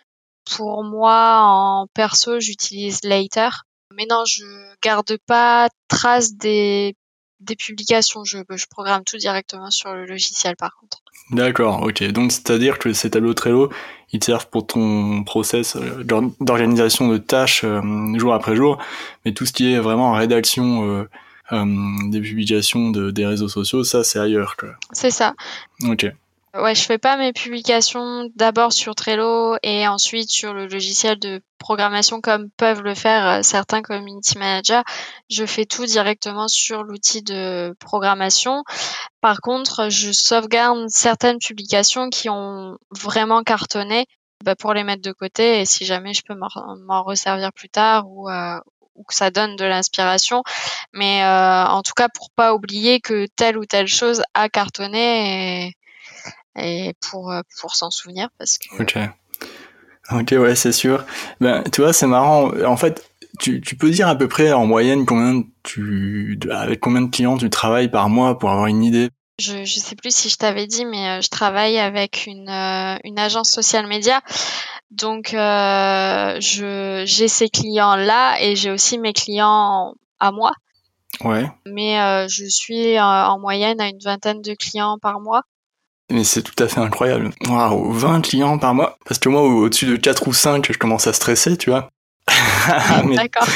Pour 0.57 0.83
moi, 0.83 1.41
en 1.43 1.87
perso, 1.95 2.41
j'utilise 2.41 3.01
Later. 3.05 3.51
Mais 3.95 4.07
non, 4.09 4.25
je 4.25 4.45
garde 4.83 5.17
pas 5.27 5.69
trace 5.89 6.35
des, 6.35 6.97
des 7.43 7.57
publications. 7.57 8.25
Je, 8.25 8.39
je 8.51 8.67
programme 8.67 9.05
tout 9.05 9.17
directement 9.17 9.71
sur 9.71 9.93
le 9.95 10.07
logiciel, 10.07 10.57
par 10.57 10.77
contre. 10.77 10.99
D'accord, 11.31 11.83
ok. 11.83 12.03
Donc, 12.13 12.33
c'est-à-dire 12.33 12.79
que 12.79 12.93
ces 12.93 13.11
tableaux 13.11 13.35
Trello, 13.35 13.71
ils 14.13 14.21
te 14.21 14.27
servent 14.27 14.49
pour 14.49 14.67
ton 14.67 15.25
process 15.25 15.77
euh, 15.77 16.05
d'organisation 16.41 17.09
de 17.09 17.19
tâches 17.19 17.65
euh, 17.65 17.81
jour 18.19 18.35
après 18.35 18.57
jour, 18.57 18.79
mais 19.25 19.33
tout 19.33 19.47
ce 19.47 19.53
qui 19.53 19.73
est 19.73 19.79
vraiment 19.79 20.13
rédaction 20.13 21.07
euh, 21.51 21.65
des 22.09 22.21
publications 22.21 22.91
de, 22.91 23.11
des 23.11 23.27
réseaux 23.27 23.49
sociaux, 23.49 23.85
ça 23.85 24.05
c'est 24.05 24.19
ailleurs. 24.19 24.57
C'est 24.93 25.11
ça. 25.11 25.35
Ok. 25.85 26.07
Ouais, 26.55 26.75
je 26.75 26.83
fais 26.85 26.99
pas 26.99 27.17
mes 27.17 27.33
publications 27.33 28.29
d'abord 28.37 28.75
sur 28.75 28.95
Trello 28.95 29.57
et 29.63 29.89
ensuite 29.89 30.31
sur 30.31 30.53
le 30.53 30.67
logiciel 30.67 31.19
de 31.19 31.41
programmation 31.57 32.21
comme 32.21 32.51
peuvent 32.59 32.83
le 32.83 32.95
faire 32.95 33.43
certains 33.43 33.81
community 33.81 34.37
managers. 34.37 34.83
Je 35.31 35.47
fais 35.47 35.65
tout 35.65 35.87
directement 35.87 36.49
sur 36.49 36.83
l'outil 36.83 37.23
de 37.23 37.75
programmation. 37.81 38.65
Par 39.23 39.41
contre, 39.41 39.89
je 39.89 40.13
sauvegarde 40.13 40.89
certaines 40.89 41.39
publications 41.39 42.11
qui 42.11 42.29
ont 42.29 42.77
vraiment 42.91 43.43
cartonné 43.43 44.05
bah, 44.45 44.55
pour 44.55 44.75
les 44.75 44.85
mettre 44.85 45.03
de 45.03 45.13
côté 45.13 45.61
et 45.61 45.65
si 45.65 45.87
jamais 45.87 46.13
je 46.13 46.21
peux 46.23 46.35
m'en 46.35 47.03
resservir 47.03 47.51
plus 47.55 47.71
tard 47.71 48.05
ou, 48.11 48.29
ou 48.95 49.05
que 49.05 49.15
ça 49.15 49.31
donne 49.31 49.57
de 49.57 49.65
l'inspiration. 49.65 50.43
Mais 50.93 51.25
en 51.25 51.81
tout 51.81 51.95
cas, 51.97 52.11
pour 52.11 52.29
pas 52.31 52.53
oublier 52.53 53.01
que 53.01 53.27
telle 53.37 53.57
ou 53.57 53.65
telle 53.65 53.87
chose 53.89 54.23
a 54.35 54.51
cartonné 54.51 55.69
et, 55.69 55.73
et 56.57 56.95
pour, 57.01 57.35
pour 57.61 57.75
s'en 57.75 57.91
souvenir 57.91 58.29
parce 58.39 58.59
que. 58.59 58.83
Ok. 58.83 58.99
Ok, 60.11 60.33
ouais, 60.33 60.55
c'est 60.55 60.73
sûr. 60.73 61.05
Ben, 61.41 61.63
tu 61.73 61.81
vois, 61.81 61.93
c'est 61.93 62.07
marrant. 62.07 62.51
En 62.65 62.77
fait, 62.77 63.13
tu, 63.39 63.61
tu, 63.61 63.77
peux 63.77 63.91
dire 63.91 64.09
à 64.09 64.17
peu 64.17 64.29
près 64.29 64.53
en 64.53 64.67
moyenne 64.67 65.07
combien 65.07 65.43
tu, 65.63 66.39
avec 66.51 66.81
combien 66.81 67.03
de 67.03 67.11
clients 67.11 67.39
tu 67.39 67.49
travailles 67.51 67.91
par 67.91 68.09
mois 68.09 68.39
pour 68.39 68.51
avoir 68.51 68.67
une 68.67 68.83
idée? 68.83 69.09
Je 69.39 69.59
ne 69.59 69.65
sais 69.65 69.97
plus 69.97 70.15
si 70.15 70.29
je 70.29 70.37
t'avais 70.37 70.67
dit, 70.67 70.85
mais 70.85 71.09
euh, 71.09 71.21
je 71.21 71.29
travaille 71.29 71.79
avec 71.79 72.27
une, 72.27 72.49
euh, 72.49 72.99
une 73.05 73.19
agence 73.19 73.51
social 73.51 73.87
média. 73.87 74.21
Donc, 74.91 75.33
euh, 75.35 76.37
j'ai 76.39 77.29
ces 77.29 77.49
clients-là 77.49 78.41
et 78.41 78.55
j'ai 78.55 78.71
aussi 78.71 78.99
mes 78.99 79.13
clients 79.13 79.95
à 80.21 80.31
moi. 80.31 80.53
Ouais. 81.25 81.51
Mais 81.67 81.99
euh, 82.01 82.29
je 82.29 82.45
suis 82.45 83.01
en 83.01 83.39
moyenne 83.39 83.81
à 83.81 83.89
une 83.89 83.99
vingtaine 84.05 84.43
de 84.43 84.55
clients 84.55 84.99
par 85.01 85.21
mois. 85.21 85.43
Mais 86.11 86.25
c'est 86.25 86.43
tout 86.43 86.61
à 86.63 86.69
fait 86.69 86.81
incroyable. 86.81 87.31
Waouh, 87.49 87.93
20 87.93 88.21
clients 88.23 88.59
par 88.59 88.75
mois. 88.75 88.99
Parce 89.07 89.19
que 89.19 89.29
moi, 89.29 89.43
au-dessus 89.43 89.87
de 89.87 89.97
4 89.97 90.29
ou 90.29 90.33
5, 90.33 90.71
je 90.73 90.79
commence 90.79 91.07
à 91.07 91.13
stresser, 91.13 91.57
tu 91.57 91.71
vois. 91.71 91.91
D'accord. 93.15 93.49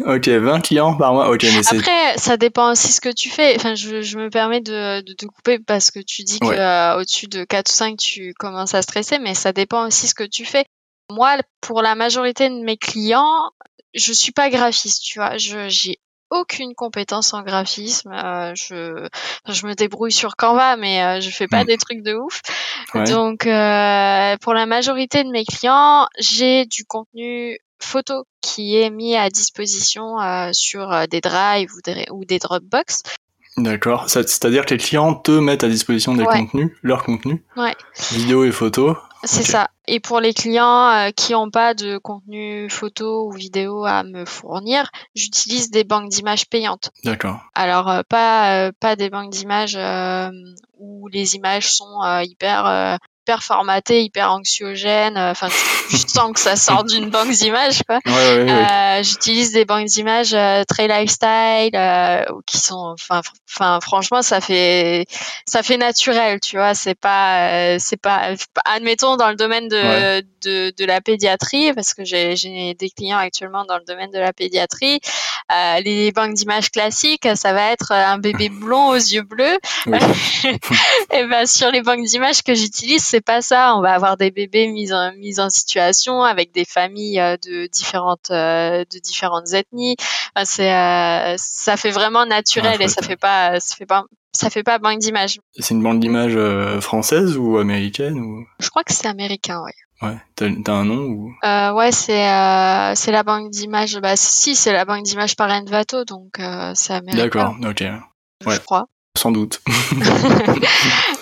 Ok, 0.00 0.28
20 0.28 0.60
clients 0.60 0.94
par 0.94 1.12
mois. 1.12 1.30
Ok, 1.30 1.42
mais 1.44 1.66
Après, 1.68 2.18
ça 2.18 2.36
dépend 2.36 2.72
aussi 2.72 2.92
ce 2.92 3.00
que 3.00 3.12
tu 3.12 3.30
fais. 3.30 3.54
Enfin, 3.56 3.74
je, 3.74 4.02
je 4.02 4.18
me 4.18 4.30
permets 4.30 4.60
de, 4.60 5.00
de, 5.02 5.12
te 5.12 5.26
couper 5.26 5.58
parce 5.58 5.90
que 5.90 6.00
tu 6.00 6.22
dis 6.22 6.40
que 6.40 6.46
euh, 6.46 7.04
de 7.30 7.44
4 7.44 7.68
ou 7.68 7.72
5, 7.72 7.96
tu 7.98 8.34
commences 8.38 8.74
à 8.74 8.82
stresser, 8.82 9.18
mais 9.18 9.34
ça 9.34 9.52
dépend 9.52 9.86
aussi 9.86 10.08
ce 10.08 10.14
que 10.14 10.24
tu 10.24 10.44
fais. 10.44 10.64
Moi, 11.10 11.36
pour 11.60 11.82
la 11.82 11.94
majorité 11.94 12.48
de 12.48 12.62
mes 12.64 12.76
clients, 12.76 13.50
je 13.94 14.12
suis 14.12 14.32
pas 14.32 14.50
graphiste, 14.50 15.02
tu 15.02 15.18
vois. 15.18 15.36
Je 15.36 15.68
j'ai 15.68 15.98
aucune 16.32 16.74
compétence 16.74 17.34
en 17.34 17.42
graphisme. 17.42 18.10
Euh, 18.12 18.52
je, 18.54 19.06
je 19.48 19.66
me 19.66 19.74
débrouille 19.74 20.12
sur 20.12 20.34
Canva, 20.34 20.76
mais 20.76 21.02
euh, 21.02 21.20
je 21.20 21.30
fais 21.30 21.46
pas 21.46 21.62
hmm. 21.62 21.66
des 21.66 21.76
trucs 21.76 22.02
de 22.02 22.14
ouf. 22.14 22.40
Donc, 23.06 23.46
euh, 23.46 24.36
pour 24.40 24.54
la 24.54 24.66
majorité 24.66 25.24
de 25.24 25.30
mes 25.30 25.44
clients, 25.44 26.08
j'ai 26.18 26.66
du 26.66 26.84
contenu 26.84 27.58
photo 27.78 28.24
qui 28.40 28.76
est 28.76 28.90
mis 28.90 29.16
à 29.16 29.28
disposition 29.28 30.16
sur 30.52 31.08
des 31.08 31.20
drives 31.20 31.70
ou 31.76 31.80
des, 31.84 32.06
ou 32.10 32.24
des 32.24 32.38
Dropbox. 32.38 33.02
D'accord. 33.56 34.08
C'est-à-dire 34.08 34.64
que 34.64 34.74
les 34.74 34.80
clients 34.80 35.14
te 35.14 35.32
mettent 35.32 35.64
à 35.64 35.68
disposition 35.68 36.14
des 36.14 36.24
contenus, 36.24 36.70
leurs 36.82 37.02
contenus, 37.02 37.40
ouais. 37.56 37.74
vidéos 38.12 38.44
et 38.44 38.52
photos. 38.52 38.96
C'est 39.24 39.44
ça. 39.44 39.68
Et 39.86 40.00
pour 40.00 40.20
les 40.20 40.34
clients 40.34 40.88
euh, 40.88 41.10
qui 41.10 41.32
n'ont 41.32 41.50
pas 41.50 41.74
de 41.74 41.98
contenu 41.98 42.68
photo 42.70 43.28
ou 43.28 43.32
vidéo 43.32 43.84
à 43.84 44.02
me 44.02 44.24
fournir, 44.24 44.90
j'utilise 45.14 45.70
des 45.70 45.84
banques 45.84 46.08
d'images 46.08 46.48
payantes. 46.48 46.90
D'accord. 47.04 47.40
Alors 47.54 47.88
euh, 47.88 48.02
pas 48.08 48.66
euh, 48.66 48.72
pas 48.80 48.96
des 48.96 49.10
banques 49.10 49.30
d'images 49.30 49.78
où 50.78 51.08
les 51.08 51.36
images 51.36 51.72
sont 51.72 52.00
hyper 52.22 52.98
hyper 53.22 53.42
formaté, 53.42 54.02
hyper 54.02 54.32
anxiogène. 54.32 55.16
Euh, 55.16 55.30
enfin, 55.30 55.48
je 55.90 55.96
sens 55.96 56.32
que 56.32 56.40
ça 56.40 56.56
sort 56.56 56.84
d'une 56.84 57.08
banque 57.08 57.30
d'images, 57.30 57.82
quoi. 57.86 58.00
euh, 58.08 59.02
J'utilise 59.02 59.52
des 59.52 59.64
banques 59.64 59.86
d'images 59.86 60.34
euh, 60.34 60.64
très 60.64 60.88
lifestyle, 60.88 61.70
euh, 61.74 62.24
qui 62.46 62.58
sont, 62.58 62.94
enfin, 62.94 63.20
enfin, 63.48 63.78
franchement, 63.80 64.22
ça 64.22 64.40
fait, 64.40 65.06
ça 65.46 65.62
fait 65.62 65.76
naturel, 65.76 66.40
tu 66.40 66.56
vois. 66.56 66.74
C'est 66.74 66.96
pas, 66.96 67.78
c'est 67.78 68.00
pas, 68.00 68.30
admettons 68.64 69.16
dans 69.16 69.28
le 69.28 69.36
domaine 69.36 69.68
de, 69.68 70.20
de, 70.42 70.72
de, 70.76 70.84
la 70.84 71.00
pédiatrie, 71.00 71.72
parce 71.74 71.94
que 71.94 72.04
j'ai 72.04 72.74
des 72.74 72.90
clients 72.90 73.18
actuellement 73.18 73.64
dans 73.64 73.76
le 73.78 73.84
domaine 73.84 74.10
de 74.10 74.18
la 74.18 74.32
pédiatrie. 74.32 75.00
les 75.84 76.10
banques 76.10 76.34
d'images 76.34 76.70
classiques, 76.70 77.28
ça 77.36 77.52
va 77.52 77.70
être 77.70 77.92
un 77.92 78.18
bébé 78.18 78.48
blond 78.48 78.88
aux 78.88 78.96
yeux 78.96 79.22
bleus. 79.22 79.58
et 81.12 81.24
ben 81.26 81.46
sur 81.46 81.70
les 81.70 81.82
banques 81.82 82.04
d'images 82.04 82.42
que 82.42 82.54
j'utilise 82.54 83.11
c'est 83.12 83.20
pas 83.20 83.42
ça. 83.42 83.76
On 83.76 83.82
va 83.82 83.92
avoir 83.92 84.16
des 84.16 84.30
bébés 84.30 84.68
mis 84.68 84.90
en, 84.90 85.12
mis 85.12 85.38
en 85.38 85.50
situation 85.50 86.22
avec 86.22 86.50
des 86.52 86.64
familles 86.64 87.20
euh, 87.20 87.36
de 87.36 87.66
différentes, 87.66 88.30
euh, 88.30 88.86
de 88.90 88.98
différentes 89.00 89.52
ethnies. 89.52 89.96
c'est, 90.44 90.74
euh, 90.74 91.34
ça 91.36 91.76
fait 91.76 91.90
vraiment 91.90 92.24
naturel 92.24 92.80
et 92.80 92.88
ça 92.88 93.02
fait 93.02 93.18
pas, 93.18 93.60
ça 93.60 93.76
fait 93.76 93.84
pas, 93.84 94.04
ça 94.32 94.48
fait 94.48 94.62
pas 94.62 94.78
banque 94.78 95.00
d'images. 95.00 95.40
C'est 95.58 95.74
une 95.74 95.82
banque 95.82 96.00
d'images 96.00 96.38
française 96.80 97.36
ou 97.36 97.58
américaine 97.58 98.18
ou? 98.18 98.46
Je 98.60 98.70
crois 98.70 98.82
que 98.82 98.94
c'est 98.94 99.08
américain, 99.08 99.62
ouais. 99.62 99.74
Ouais, 100.00 100.16
t'as, 100.34 100.72
un 100.72 100.84
nom 100.84 101.02
ou? 101.02 101.34
Ouais, 101.44 101.92
c'est 101.92 102.26
c'est 102.96 103.12
la 103.12 103.22
banque 103.24 103.50
d'images. 103.50 103.98
Bah 104.00 104.16
si, 104.16 104.56
c'est 104.56 104.72
la 104.72 104.86
banque 104.86 105.04
d'images 105.04 105.36
par 105.36 105.50
Envato, 105.50 106.04
donc 106.04 106.40
c'est 106.74 106.94
américain. 106.94 107.24
D'accord, 107.24 107.56
ok. 107.62 107.80
Ouais. 108.46 108.54
Je 108.54 108.60
crois. 108.60 108.86
Sans 109.18 109.30
doute. 109.30 109.60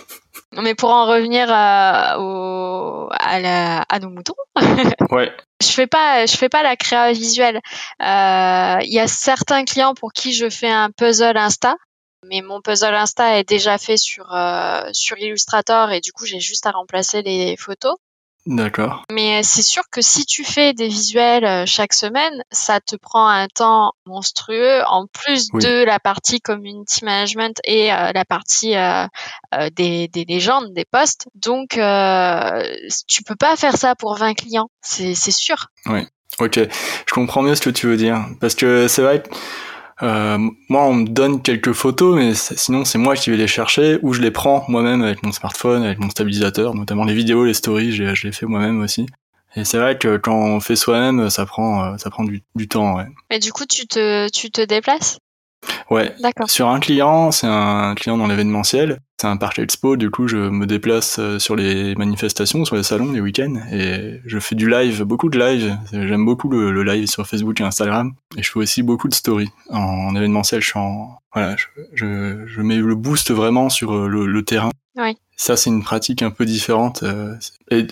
Mais 0.56 0.74
pour 0.74 0.90
en 0.90 1.06
revenir 1.06 1.46
à, 1.48 2.18
au, 2.18 3.08
à, 3.12 3.38
la, 3.38 3.82
à 3.88 3.98
nos 4.00 4.10
moutons, 4.10 4.34
ouais. 5.10 5.32
je 5.62 5.68
fais 5.68 5.86
pas, 5.86 6.26
je 6.26 6.36
fais 6.36 6.48
pas 6.48 6.62
la 6.64 6.76
créa 6.76 7.12
visuelle. 7.12 7.60
Euh, 8.02 8.78
il 8.82 8.92
y 8.92 8.98
a 8.98 9.06
certains 9.06 9.64
clients 9.64 9.94
pour 9.94 10.12
qui 10.12 10.32
je 10.32 10.50
fais 10.50 10.70
un 10.70 10.90
puzzle 10.90 11.36
Insta, 11.36 11.76
mais 12.26 12.42
mon 12.42 12.60
puzzle 12.60 12.94
Insta 12.94 13.38
est 13.38 13.48
déjà 13.48 13.78
fait 13.78 13.96
sur 13.96 14.34
euh, 14.34 14.82
sur 14.92 15.18
Illustrator 15.18 15.92
et 15.92 16.00
du 16.00 16.12
coup 16.12 16.26
j'ai 16.26 16.40
juste 16.40 16.66
à 16.66 16.72
remplacer 16.72 17.22
les 17.22 17.56
photos. 17.56 17.96
D'accord. 18.46 19.04
Mais 19.12 19.42
c'est 19.42 19.62
sûr 19.62 19.82
que 19.90 20.00
si 20.00 20.24
tu 20.24 20.44
fais 20.44 20.72
des 20.72 20.88
visuels 20.88 21.44
euh, 21.44 21.66
chaque 21.66 21.92
semaine, 21.92 22.42
ça 22.50 22.80
te 22.80 22.96
prend 22.96 23.28
un 23.28 23.48
temps 23.48 23.92
monstrueux 24.06 24.80
en 24.86 25.06
plus 25.06 25.48
de 25.52 25.84
la 25.84 26.00
partie 26.00 26.40
community 26.40 27.04
management 27.04 27.60
et 27.64 27.92
euh, 27.92 28.12
la 28.14 28.24
partie 28.24 28.76
euh, 28.76 29.06
des, 29.76 30.08
des, 30.08 30.24
légendes, 30.24 30.72
des 30.72 30.86
posts. 30.90 31.28
Donc, 31.34 31.76
euh, 31.76 32.62
tu 33.06 33.22
peux 33.22 33.36
pas 33.36 33.56
faire 33.56 33.76
ça 33.76 33.94
pour 33.94 34.16
20 34.16 34.34
clients, 34.34 34.70
c'est 34.80 35.14
sûr. 35.14 35.66
Oui, 35.86 36.06
ok. 36.38 36.60
Je 37.06 37.12
comprends 37.12 37.42
mieux 37.42 37.54
ce 37.54 37.62
que 37.62 37.70
tu 37.70 37.88
veux 37.88 37.98
dire. 37.98 38.24
Parce 38.40 38.54
que 38.54 38.88
c'est 38.88 39.02
vrai 39.02 39.22
que 39.22 39.28
euh, 40.02 40.38
moi, 40.68 40.84
on 40.84 40.94
me 40.94 41.06
donne 41.06 41.42
quelques 41.42 41.72
photos, 41.72 42.16
mais 42.16 42.34
sinon 42.34 42.84
c'est 42.84 42.98
moi 42.98 43.16
qui 43.16 43.30
vais 43.30 43.36
les 43.36 43.46
chercher 43.46 43.98
ou 44.02 44.12
je 44.12 44.20
les 44.20 44.30
prends 44.30 44.64
moi-même 44.68 45.02
avec 45.02 45.22
mon 45.22 45.32
smartphone, 45.32 45.82
avec 45.82 45.98
mon 45.98 46.10
stabilisateur, 46.10 46.74
notamment 46.74 47.04
les 47.04 47.14
vidéos, 47.14 47.44
les 47.44 47.54
stories, 47.54 47.92
je, 47.92 48.26
les 48.26 48.32
fais 48.32 48.46
moi-même 48.46 48.80
aussi. 48.80 49.06
Et 49.56 49.64
c'est 49.64 49.78
vrai 49.78 49.98
que 49.98 50.16
quand 50.16 50.36
on 50.36 50.60
fait 50.60 50.76
soi-même, 50.76 51.28
ça 51.28 51.44
prend, 51.44 51.84
euh, 51.84 51.96
ça 51.98 52.08
prend 52.08 52.24
du, 52.24 52.42
du 52.54 52.68
temps. 52.68 52.96
Ouais. 52.96 53.06
Mais 53.30 53.38
du 53.38 53.52
coup, 53.52 53.66
tu 53.66 53.86
te, 53.86 54.28
tu 54.30 54.50
te 54.50 54.60
déplaces? 54.60 55.18
Ouais. 55.90 56.14
D'accord. 56.20 56.48
Sur 56.48 56.68
un 56.68 56.80
client, 56.80 57.32
c'est 57.32 57.46
un 57.46 57.94
client 57.94 58.16
dans 58.16 58.26
l'événementiel. 58.26 59.00
C'est 59.20 59.26
un 59.26 59.36
parc 59.36 59.58
expo. 59.58 59.96
Du 59.96 60.10
coup, 60.10 60.28
je 60.28 60.36
me 60.36 60.66
déplace 60.66 61.18
euh, 61.18 61.38
sur 61.38 61.54
les 61.54 61.94
manifestations, 61.96 62.64
sur 62.64 62.76
les 62.76 62.82
salons, 62.82 63.12
les 63.12 63.20
week-ends, 63.20 63.56
et 63.70 64.20
je 64.24 64.38
fais 64.38 64.54
du 64.54 64.70
live, 64.70 65.02
beaucoup 65.02 65.28
de 65.28 65.38
live. 65.38 65.76
J'aime 65.92 66.24
beaucoup 66.24 66.48
le, 66.48 66.82
live 66.82 67.06
sur 67.06 67.26
Facebook 67.26 67.60
et 67.60 67.64
Instagram. 67.64 68.14
Et 68.38 68.42
je 68.42 68.50
fais 68.50 68.60
aussi 68.60 68.82
beaucoup 68.82 69.08
de 69.08 69.14
stories 69.14 69.50
en, 69.68 70.14
événementiel. 70.14 70.62
Je 70.62 70.68
suis 70.68 70.78
en, 70.78 71.18
voilà, 71.34 71.56
je, 71.56 71.66
je, 71.92 72.46
je, 72.46 72.62
mets 72.62 72.76
le 72.76 72.94
boost 72.94 73.30
vraiment 73.30 73.68
sur 73.68 73.92
euh, 73.92 74.08
le, 74.08 74.26
le 74.26 74.42
terrain. 74.42 74.70
Oui. 74.96 75.18
Ça, 75.40 75.56
c'est 75.56 75.70
une 75.70 75.82
pratique 75.82 76.20
un 76.20 76.30
peu 76.30 76.44
différente. 76.44 77.02
Euh, 77.02 77.34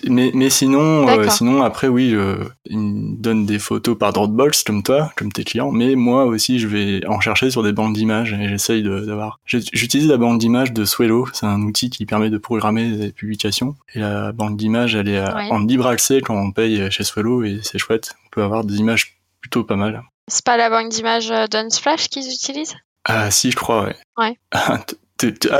mais, 0.07 0.29
mais 0.35 0.51
sinon, 0.51 1.09
euh, 1.09 1.27
sinon 1.29 1.63
après, 1.63 1.87
oui, 1.87 2.13
euh, 2.13 2.43
ils 2.65 2.77
me 2.77 3.17
donnent 3.17 3.47
des 3.47 3.57
photos 3.57 3.97
par 3.97 4.13
Dropbox 4.13 4.61
comme 4.61 4.83
toi, 4.83 5.11
comme 5.15 5.31
tes 5.31 5.43
clients. 5.43 5.71
Mais 5.71 5.95
moi 5.95 6.25
aussi, 6.25 6.59
je 6.59 6.67
vais 6.67 7.03
en 7.07 7.19
chercher 7.19 7.49
sur 7.49 7.63
des 7.63 7.71
bandes 7.71 7.93
d'images 7.93 8.33
et 8.33 8.49
j'essaye 8.49 8.83
d'avoir. 8.83 9.39
J'utilise 9.45 10.07
la 10.07 10.17
bande 10.17 10.37
d'images 10.37 10.73
de 10.73 10.85
Swello. 10.85 11.27
C'est 11.33 11.47
un 11.47 11.63
outil 11.63 11.89
qui 11.89 12.05
permet 12.05 12.29
de 12.29 12.37
programmer 12.37 12.91
des 12.91 13.11
publications. 13.11 13.75
Et 13.95 13.99
la 13.99 14.31
bande 14.31 14.55
d'images, 14.55 14.93
elle 14.93 15.09
est 15.09 15.19
en 15.19 15.57
libre 15.57 15.87
accès 15.87 16.21
quand 16.21 16.35
on 16.35 16.51
paye 16.51 16.91
chez 16.91 17.03
Swello 17.03 17.43
et 17.43 17.61
c'est 17.63 17.79
chouette. 17.79 18.13
On 18.27 18.29
peut 18.29 18.43
avoir 18.43 18.63
des 18.63 18.75
images 18.75 19.17
plutôt 19.41 19.63
pas 19.63 19.75
mal. 19.75 20.03
C'est 20.27 20.45
pas 20.45 20.55
la 20.57 20.69
banque 20.69 20.89
d'images 20.89 21.33
d'Unsplash 21.49 22.09
qu'ils 22.09 22.31
utilisent? 22.31 22.75
Ah 23.05 23.31
si, 23.31 23.49
je 23.49 23.55
crois, 23.55 23.85
ouais. 23.85 23.95
Ouais. 24.19 24.37
ah, 24.51 24.83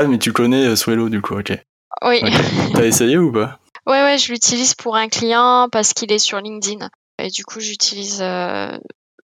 mais 0.08 0.18
tu 0.18 0.32
connais 0.32 0.76
Swello 0.76 1.08
du 1.08 1.20
coup, 1.20 1.36
ok. 1.36 1.60
Oui. 2.02 2.22
T'as 2.74 2.84
essayé 2.84 3.18
ou 3.18 3.32
pas? 3.32 3.58
Ouais, 3.86 4.02
ouais, 4.02 4.18
je 4.18 4.32
l'utilise 4.32 4.74
pour 4.74 4.96
un 4.96 5.08
client 5.08 5.68
parce 5.70 5.92
qu'il 5.92 6.12
est 6.12 6.18
sur 6.18 6.40
LinkedIn. 6.40 6.88
Et 7.18 7.28
du 7.28 7.44
coup, 7.44 7.60
j'utilise. 7.60 8.20
Euh, 8.22 8.78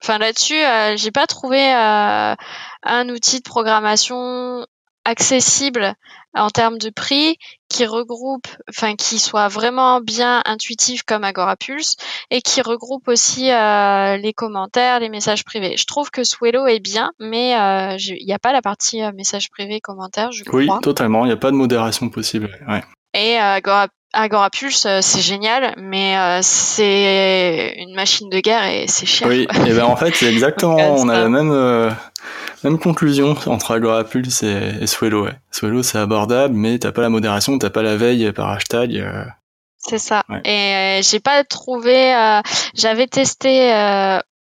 enfin, 0.03 0.17
là-dessus, 0.17 0.59
euh, 0.59 0.95
j'ai 0.97 1.11
pas 1.11 1.27
trouvé 1.27 1.59
euh, 1.59 2.35
un 2.83 3.09
outil 3.09 3.39
de 3.39 3.43
programmation 3.43 4.65
accessible 5.05 5.93
en 6.33 6.49
termes 6.49 6.77
de 6.77 6.89
prix, 6.89 7.37
qui 7.69 7.85
regroupe, 7.85 8.47
enfin 8.69 8.95
qui 8.95 9.19
soit 9.19 9.47
vraiment 9.47 10.01
bien 10.01 10.41
intuitif 10.45 11.03
comme 11.03 11.23
Agorapulse 11.23 11.95
et 12.29 12.41
qui 12.41 12.61
regroupe 12.61 13.07
aussi 13.07 13.51
euh, 13.51 14.17
les 14.17 14.33
commentaires, 14.33 14.99
les 14.99 15.09
messages 15.09 15.45
privés. 15.45 15.75
Je 15.77 15.85
trouve 15.85 16.11
que 16.11 16.23
Swello 16.23 16.67
est 16.67 16.79
bien, 16.79 17.11
mais 17.19 17.57
euh, 17.57 17.97
il 17.97 18.25
n'y 18.25 18.33
a 18.33 18.39
pas 18.39 18.51
la 18.51 18.61
partie 18.61 19.01
euh, 19.01 19.11
messages 19.13 19.49
privés, 19.49 19.79
commentaires, 19.79 20.31
je 20.31 20.43
crois. 20.43 20.59
Oui, 20.59 20.69
totalement. 20.81 21.23
Il 21.23 21.27
n'y 21.27 21.33
a 21.33 21.37
pas 21.37 21.51
de 21.51 21.55
modération 21.55 22.09
possible. 22.09 22.49
Ouais. 22.67 22.83
Et 23.13 23.37
Agora 23.37 23.87
Agora 24.11 24.49
Pulse, 24.49 24.87
c'est 25.01 25.21
génial, 25.21 25.73
mais 25.77 26.15
c'est 26.41 27.75
une 27.77 27.93
machine 27.95 28.29
de 28.29 28.39
guerre 28.39 28.65
et 28.65 28.87
c'est 28.87 29.05
cher. 29.05 29.27
Oui, 29.27 29.45
et 29.65 29.73
ben 29.73 29.83
en 29.83 29.97
fait, 29.97 30.15
c'est 30.15 30.27
exactement, 30.31 30.77
on 30.77 31.09
a 31.09 31.19
la 31.19 31.29
même, 31.29 31.93
même 32.65 32.79
conclusion 32.79 33.35
entre 33.45 33.71
Agora 33.71 34.03
Pulse 34.03 34.43
et, 34.43 34.73
et 34.81 34.87
Swello. 34.87 35.25
Ouais. 35.25 35.35
Swello, 35.51 35.83
c'est 35.83 35.97
abordable, 35.97 36.53
mais 36.53 36.77
t'as 36.79 36.91
pas 36.91 37.01
la 37.01 37.09
modération, 37.09 37.57
t'as 37.57 37.69
pas 37.69 37.83
la 37.83 37.95
veille 37.95 38.31
par 38.33 38.49
hashtag. 38.49 39.03
C'est 39.77 39.99
ça. 39.99 40.23
Et 40.43 40.99
j'ai 41.03 41.19
pas 41.19 41.43
trouvé. 41.43 42.41
J'avais 42.73 43.07
testé 43.07 43.71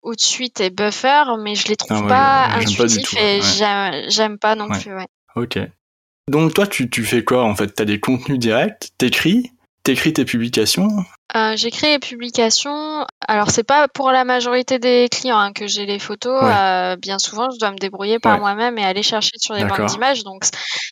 Outsuite 0.02 0.60
et 0.60 0.70
Buffer, 0.70 1.22
mais 1.38 1.54
je 1.54 1.68
les 1.68 1.76
trouve 1.76 2.02
ah 2.06 2.08
pas 2.08 2.58
intuitifs 2.58 3.14
et 3.16 3.40
j'aime 4.08 4.38
pas 4.38 4.54
non 4.54 4.68
plus. 4.68 4.92
Ok. 5.36 5.58
Donc 6.30 6.54
toi, 6.54 6.66
tu, 6.66 6.88
tu 6.88 7.04
fais 7.04 7.22
quoi 7.22 7.44
en 7.44 7.54
fait? 7.54 7.68
T'as 7.68 7.84
des 7.84 8.00
contenus 8.00 8.38
directs, 8.38 8.90
t'écris, 8.96 9.50
t'écris 9.84 10.14
tes 10.14 10.24
publications 10.24 10.88
euh, 11.36 11.56
J'écris 11.56 11.88
les 11.88 11.98
publications. 11.98 13.06
Alors 13.28 13.50
c'est 13.50 13.64
pas 13.64 13.86
pour 13.86 14.10
la 14.10 14.24
majorité 14.24 14.78
des 14.78 15.08
clients 15.10 15.38
hein, 15.38 15.52
que 15.52 15.66
j'ai 15.66 15.84
les 15.84 15.98
photos. 15.98 16.40
Euh, 16.42 16.96
bien 16.96 17.18
souvent, 17.18 17.50
je 17.50 17.58
dois 17.58 17.70
me 17.70 17.76
débrouiller 17.76 18.18
par 18.18 18.38
moi-même 18.38 18.78
et 18.78 18.84
aller 18.84 19.02
chercher 19.02 19.36
sur 19.36 19.54
les 19.54 19.64
banques 19.64 19.86
d'images. 19.86 20.24
Donc 20.24 20.44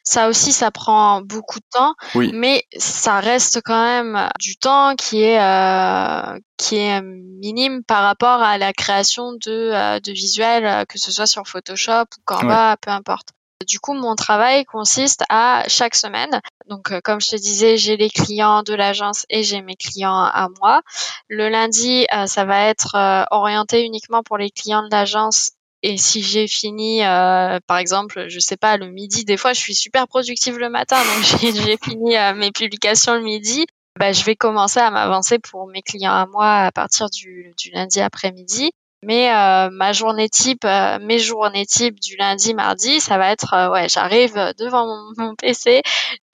ça 0.04 0.28
aussi, 0.28 0.52
ça 0.52 0.70
prend 0.70 1.22
beaucoup 1.22 1.58
de 1.58 1.64
temps. 1.72 1.94
Mais 2.32 2.64
ça 2.76 3.20
reste 3.20 3.60
quand 3.64 3.82
même 3.82 4.28
du 4.38 4.56
temps 4.56 4.94
qui 4.94 5.22
est 5.22 5.40
euh, 5.40 6.38
qui 6.58 6.76
est 6.76 7.00
minime 7.02 7.82
par 7.84 8.02
rapport 8.02 8.42
à 8.42 8.58
la 8.58 8.72
création 8.72 9.32
de, 9.32 9.98
de 10.00 10.12
visuels, 10.12 10.84
que 10.86 10.98
ce 10.98 11.10
soit 11.10 11.26
sur 11.26 11.46
Photoshop 11.46 12.04
ou 12.18 12.22
Canva, 12.24 12.76
peu 12.80 12.90
importe. 12.90 13.28
Du 13.64 13.80
coup, 13.80 13.94
mon 13.94 14.14
travail 14.14 14.64
consiste 14.64 15.24
à 15.28 15.64
chaque 15.68 15.94
semaine. 15.94 16.40
Donc, 16.68 16.92
euh, 16.92 17.00
comme 17.02 17.20
je 17.20 17.30
te 17.30 17.36
disais, 17.36 17.76
j'ai 17.76 17.96
les 17.96 18.10
clients 18.10 18.62
de 18.62 18.74
l'agence 18.74 19.26
et 19.28 19.42
j'ai 19.42 19.62
mes 19.62 19.76
clients 19.76 20.14
à 20.14 20.48
moi. 20.60 20.82
Le 21.28 21.48
lundi, 21.48 22.06
euh, 22.14 22.26
ça 22.26 22.44
va 22.44 22.66
être 22.66 22.94
euh, 22.94 23.24
orienté 23.30 23.84
uniquement 23.84 24.22
pour 24.22 24.38
les 24.38 24.50
clients 24.50 24.82
de 24.82 24.90
l'agence 24.90 25.52
et 25.84 25.96
si 25.96 26.22
j'ai 26.22 26.46
fini, 26.46 27.00
par 27.00 27.78
exemple, 27.78 28.28
je 28.28 28.38
sais 28.38 28.56
pas, 28.56 28.76
le 28.76 28.88
midi, 28.88 29.24
des 29.24 29.36
fois, 29.36 29.52
je 29.52 29.58
suis 29.58 29.74
super 29.74 30.06
productive 30.06 30.56
le 30.56 30.68
matin, 30.68 30.96
donc 30.96 31.24
j'ai 31.40 31.76
fini 31.76 32.14
mes 32.36 32.52
publications 32.52 33.14
le 33.14 33.22
midi. 33.22 33.66
Bah, 33.98 34.12
je 34.12 34.22
vais 34.24 34.36
commencer 34.36 34.78
à 34.78 34.92
m'avancer 34.92 35.40
pour 35.40 35.66
mes 35.66 35.82
clients 35.82 36.12
à 36.12 36.26
moi 36.26 36.46
à 36.46 36.70
partir 36.70 37.10
du, 37.10 37.52
du 37.58 37.70
lundi 37.70 38.00
après-midi. 38.00 38.70
Mais 39.04 39.32
euh, 39.32 39.68
ma 39.70 39.92
journée 39.92 40.28
type, 40.28 40.64
euh, 40.64 40.98
mes 41.00 41.18
journées 41.18 41.66
type 41.66 41.98
du 41.98 42.16
lundi, 42.16 42.54
mardi, 42.54 43.00
ça 43.00 43.18
va 43.18 43.32
être 43.32 43.52
euh, 43.52 43.70
ouais, 43.70 43.88
j'arrive 43.88 44.34
devant 44.58 44.86
mon, 45.16 45.34
PC, 45.34 45.82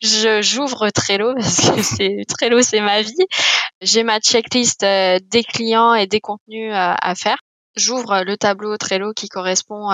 je 0.02 0.42
j'ouvre 0.42 0.90
Trello 0.90 1.34
parce 1.38 1.70
que 1.70 1.82
c'est 1.82 2.24
Trello, 2.28 2.60
c'est 2.60 2.80
ma 2.80 3.00
vie. 3.00 3.26
J'ai 3.80 4.02
ma 4.02 4.20
checklist 4.20 4.82
des 4.82 5.44
clients 5.44 5.94
et 5.94 6.06
des 6.06 6.20
contenus 6.20 6.72
à 6.74 7.14
faire. 7.14 7.38
J'ouvre 7.76 8.24
le 8.24 8.36
tableau 8.36 8.76
Trello 8.76 9.12
qui 9.12 9.28
correspond 9.28 9.88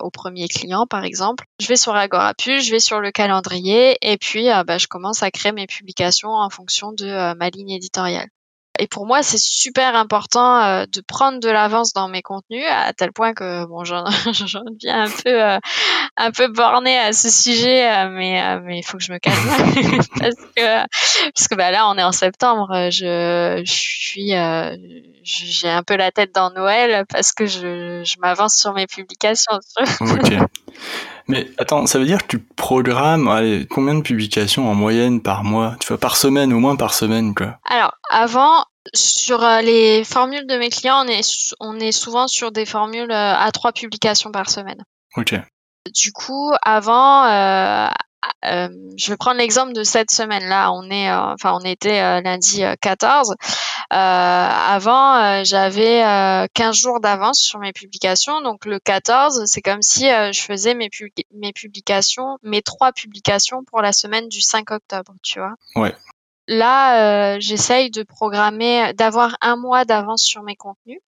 au 0.00 0.10
premier 0.10 0.48
client, 0.48 0.86
par 0.86 1.04
exemple. 1.04 1.44
Je 1.60 1.68
vais 1.68 1.76
sur 1.76 1.94
Agorapus, 1.94 2.62
je 2.64 2.70
vais 2.70 2.80
sur 2.80 3.00
le 3.00 3.10
calendrier 3.10 3.98
et 4.00 4.16
puis 4.16 4.48
bah, 4.66 4.78
je 4.78 4.86
commence 4.86 5.22
à 5.22 5.30
créer 5.30 5.52
mes 5.52 5.66
publications 5.66 6.30
en 6.30 6.48
fonction 6.48 6.92
de 6.92 7.34
ma 7.34 7.50
ligne 7.50 7.72
éditoriale. 7.72 8.28
Et 8.82 8.88
pour 8.88 9.06
moi, 9.06 9.22
c'est 9.22 9.38
super 9.38 9.94
important 9.94 10.60
euh, 10.60 10.86
de 10.92 11.00
prendre 11.06 11.38
de 11.38 11.48
l'avance 11.48 11.92
dans 11.92 12.08
mes 12.08 12.20
contenus, 12.20 12.64
à 12.68 12.92
tel 12.92 13.12
point 13.12 13.32
que 13.32 13.64
bon, 13.66 13.84
j'en 13.84 14.02
deviens 14.26 15.04
un 15.04 15.08
peu 15.08 15.40
euh, 15.40 15.58
un 16.16 16.32
peu 16.32 16.48
bornée 16.48 16.98
à 16.98 17.12
ce 17.12 17.30
sujet, 17.30 17.88
euh, 17.88 18.08
mais 18.10 18.42
mais 18.62 18.80
il 18.80 18.82
faut 18.82 18.98
que 18.98 19.04
je 19.04 19.12
me 19.12 19.18
calme 19.18 19.36
parce 20.18 20.34
que 20.34 21.30
parce 21.32 21.46
que 21.48 21.54
bah 21.54 21.70
là, 21.70 21.88
on 21.90 21.96
est 21.96 22.02
en 22.02 22.10
septembre, 22.10 22.90
je, 22.90 23.62
je 23.64 23.72
suis 23.72 24.32
j'ai 25.22 25.68
un 25.68 25.84
peu 25.84 25.94
la 25.94 26.10
tête 26.10 26.34
dans 26.34 26.50
Noël 26.50 27.04
parce 27.08 27.30
que 27.30 27.46
je, 27.46 28.02
je 28.04 28.16
m'avance 28.18 28.56
sur 28.56 28.72
mes 28.72 28.88
publications. 28.88 29.60
ok. 30.00 30.32
Mais 31.28 31.48
attends, 31.58 31.86
ça 31.86 31.98
veut 31.98 32.04
dire 32.04 32.22
que 32.22 32.36
tu 32.36 32.38
programmes 32.40 33.28
allez, 33.28 33.66
combien 33.70 33.94
de 33.94 34.00
publications 34.00 34.68
en 34.68 34.74
moyenne 34.74 35.22
par 35.22 35.44
mois? 35.44 35.76
Tu 35.78 35.86
vois, 35.86 35.98
par 35.98 36.16
semaine, 36.16 36.52
au 36.52 36.58
moins 36.58 36.74
par 36.74 36.94
semaine, 36.94 37.34
quoi. 37.34 37.58
Alors, 37.64 37.94
avant, 38.10 38.64
sur 38.94 39.42
euh, 39.42 39.60
les 39.60 40.04
formules 40.04 40.46
de 40.46 40.56
mes 40.56 40.70
clients, 40.70 41.04
on 41.04 41.08
est, 41.08 41.54
on 41.60 41.78
est 41.78 41.92
souvent 41.92 42.28
sur 42.28 42.52
des 42.52 42.66
formules 42.66 43.10
euh, 43.10 43.34
à 43.34 43.50
trois 43.52 43.72
publications 43.72 44.32
par 44.32 44.50
semaine. 44.50 44.82
Ok. 45.16 45.34
Du 45.92 46.12
coup, 46.12 46.52
avant, 46.62 47.24
euh, 47.26 47.88
euh, 48.44 48.68
je 48.96 49.10
vais 49.10 49.16
prendre 49.16 49.38
l'exemple 49.38 49.72
de 49.72 49.82
cette 49.82 50.10
semaine-là. 50.10 50.72
On 50.72 50.88
est, 50.90 51.10
euh, 51.10 51.34
enfin, 51.34 51.58
on 51.60 51.64
était 51.64 52.20
lundi 52.22 52.62
14. 52.80 53.34
avant, 53.90 55.42
j'avais 55.44 56.48
15 56.54 56.76
jours 56.76 57.00
d'avance 57.00 57.40
sur 57.40 57.58
mes 57.58 57.72
publications. 57.72 58.40
Donc 58.40 58.64
le 58.64 58.78
14, 58.78 59.42
c'est 59.46 59.60
comme 59.60 59.82
si 59.82 60.04
je 60.04 60.40
faisais 60.40 60.74
mes, 60.74 60.88
mes 61.34 61.52
publications, 61.52 62.38
mes 62.42 62.62
trois 62.62 62.92
publications 62.92 63.64
pour 63.64 63.82
la 63.82 63.92
semaine 63.92 64.28
du 64.28 64.40
5 64.40 64.70
octobre, 64.70 65.12
tu 65.22 65.40
vois. 65.40 65.54
Ouais. 65.74 65.94
Là, 66.52 67.38
j'essaye 67.40 67.90
de 67.90 68.02
programmer, 68.02 68.92
d'avoir 68.94 69.36
un 69.40 69.56
mois 69.56 69.84
d'avance 69.84 70.22
sur 70.22 70.42
mes 70.42 70.56
contenus 70.56 71.00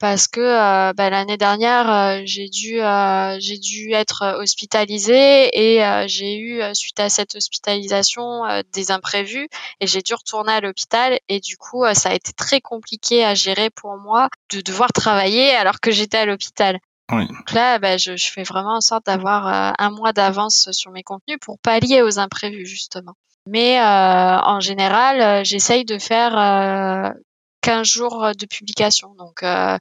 parce 0.00 0.26
que 0.26 0.40
euh, 0.40 0.92
bah, 0.94 1.10
l'année 1.10 1.36
dernière 1.36 1.90
euh, 1.90 2.22
j'ai 2.24 2.48
dû 2.48 2.80
euh, 2.80 3.36
j'ai 3.38 3.58
dû 3.58 3.92
être 3.92 4.38
hospitalisée 4.40 5.50
et 5.52 6.08
j'ai 6.08 6.38
eu 6.38 6.62
suite 6.74 6.98
à 6.98 7.08
cette 7.08 7.36
hospitalisation 7.36 8.42
des 8.72 8.90
imprévus 8.90 9.48
et 9.80 9.86
j'ai 9.86 10.00
dû 10.00 10.14
retourner 10.14 10.52
à 10.52 10.60
l'hôpital 10.60 11.18
et 11.28 11.38
du 11.38 11.56
coup 11.56 11.84
ça 11.92 12.08
a 12.08 12.14
été 12.14 12.32
très 12.32 12.60
compliqué 12.60 13.24
à 13.24 13.34
gérer 13.34 13.70
pour 13.70 13.96
moi 13.98 14.28
de 14.52 14.62
devoir 14.62 14.92
travailler 14.92 15.50
alors 15.50 15.80
que 15.80 15.92
j'étais 15.92 16.18
à 16.18 16.26
l'hôpital. 16.26 16.78
Oui. 17.12 17.26
Donc 17.26 17.50
là, 17.52 17.80
bah, 17.80 17.96
je, 17.96 18.16
je, 18.16 18.30
fais 18.30 18.44
vraiment 18.44 18.76
en 18.76 18.80
sorte 18.80 19.06
d'avoir 19.06 19.74
un 19.78 19.90
mois 19.90 20.12
d'avance 20.12 20.70
sur 20.70 20.92
mes 20.92 21.02
contenus 21.02 21.38
pour 21.40 21.58
pallier 21.58 22.02
aux 22.02 22.18
imprévus 22.18 22.66
justement. 22.66 23.14
Mais 23.46 23.78
euh, 23.80 23.82
en 23.82 24.60
général, 24.60 25.44
j'essaye 25.44 25.84
de 25.84 25.98
faire 25.98 27.14
15 27.62 27.86
jours 27.86 28.24
euh, 28.24 28.32
de 28.32 28.46
publication. 28.46 29.14
Donc 29.18 29.42
euh, 29.42 29.76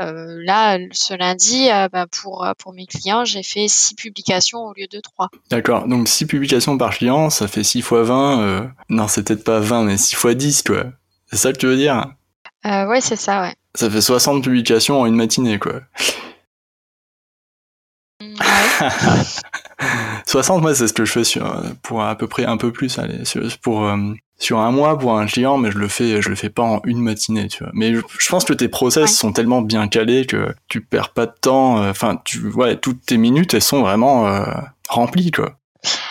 euh, 0.00 0.42
là, 0.44 0.78
ce 0.92 1.14
lundi, 1.14 1.68
bah, 1.92 2.06
pour, 2.10 2.46
pour 2.58 2.72
mes 2.72 2.86
clients, 2.86 3.24
j'ai 3.24 3.42
fait 3.42 3.66
6 3.68 3.94
publications 3.94 4.60
au 4.60 4.72
lieu 4.74 4.86
de 4.90 5.00
3. 5.00 5.28
D'accord, 5.50 5.86
donc 5.88 6.08
6 6.08 6.26
publications 6.26 6.78
par 6.78 6.90
client, 6.90 7.30
ça 7.30 7.48
fait 7.48 7.64
6 7.64 7.82
fois 7.82 8.02
20. 8.02 8.72
Non, 8.88 9.08
c'est 9.08 9.26
peut-être 9.26 9.44
pas 9.44 9.60
20, 9.60 9.84
mais 9.84 9.96
6 9.96 10.14
fois 10.16 10.34
10, 10.34 10.62
quoi. 10.62 10.84
C'est 11.26 11.36
ça 11.36 11.52
que 11.52 11.58
tu 11.58 11.66
veux 11.66 11.76
dire? 11.76 12.06
Euh, 12.66 12.86
Ouais, 12.86 13.00
c'est 13.00 13.16
ça, 13.16 13.42
ouais. 13.42 13.54
Ça 13.74 13.90
fait 13.90 14.00
60 14.00 14.42
publications 14.44 15.00
en 15.00 15.06
une 15.06 15.16
matinée, 15.16 15.58
quoi. 15.58 15.80
Mmh, 18.20 18.34
ouais. 18.40 18.88
60, 20.26 20.62
moi, 20.62 20.74
c'est 20.74 20.88
ce 20.88 20.92
que 20.92 21.04
je 21.04 21.12
fais 21.12 21.24
sur, 21.24 21.62
pour 21.82 22.02
à 22.02 22.14
peu 22.16 22.26
près 22.26 22.44
un 22.44 22.56
peu 22.56 22.72
plus, 22.72 22.98
allez, 22.98 23.22
pour, 23.62 23.88
sur 24.38 24.58
un 24.58 24.70
mois 24.70 24.98
pour 24.98 25.16
un 25.16 25.26
client, 25.26 25.58
mais 25.58 25.70
je 25.70 25.78
le 25.78 25.88
fais, 25.88 26.20
je 26.20 26.28
le 26.28 26.34
fais 26.34 26.50
pas 26.50 26.62
en 26.62 26.80
une 26.84 27.00
matinée, 27.00 27.48
tu 27.48 27.62
vois. 27.62 27.72
Mais 27.74 27.94
je, 27.94 28.28
pense 28.28 28.44
que 28.44 28.52
tes 28.52 28.68
process 28.68 29.16
sont 29.16 29.32
tellement 29.32 29.62
bien 29.62 29.88
calés 29.88 30.26
que 30.26 30.54
tu 30.68 30.80
perds 30.80 31.10
pas 31.10 31.26
de 31.26 31.34
temps. 31.40 31.82
Euh, 31.82 31.90
enfin, 31.90 32.20
tu, 32.24 32.48
ouais, 32.48 32.76
toutes 32.76 33.04
tes 33.06 33.16
minutes, 33.16 33.54
elles 33.54 33.62
sont 33.62 33.82
vraiment 33.82 34.26
euh, 34.26 34.44
remplies, 34.88 35.30
quoi. 35.30 35.56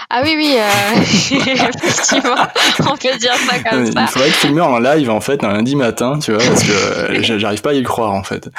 Ah 0.09 0.21
oui, 0.23 0.35
oui, 0.37 0.55
euh, 0.57 1.01
effectivement, 1.01 2.35
on 2.91 2.95
peut 2.95 3.17
dire 3.17 3.35
ça 3.35 3.59
comme 3.59 3.91
ça. 3.91 4.01
Il 4.01 4.07
faudrait 4.07 4.29
que 4.29 4.41
tu 4.41 4.47
le 4.53 4.63
en 4.63 4.79
live, 4.79 5.09
en 5.09 5.21
fait, 5.21 5.43
un 5.43 5.53
lundi 5.53 5.75
matin, 5.75 6.19
tu 6.19 6.31
vois, 6.31 6.43
parce 6.43 6.63
que 6.63 7.21
j'arrive 7.21 7.61
pas 7.61 7.71
à 7.71 7.73
y 7.73 7.83
croire, 7.83 8.13
en 8.13 8.23
fait. 8.23 8.49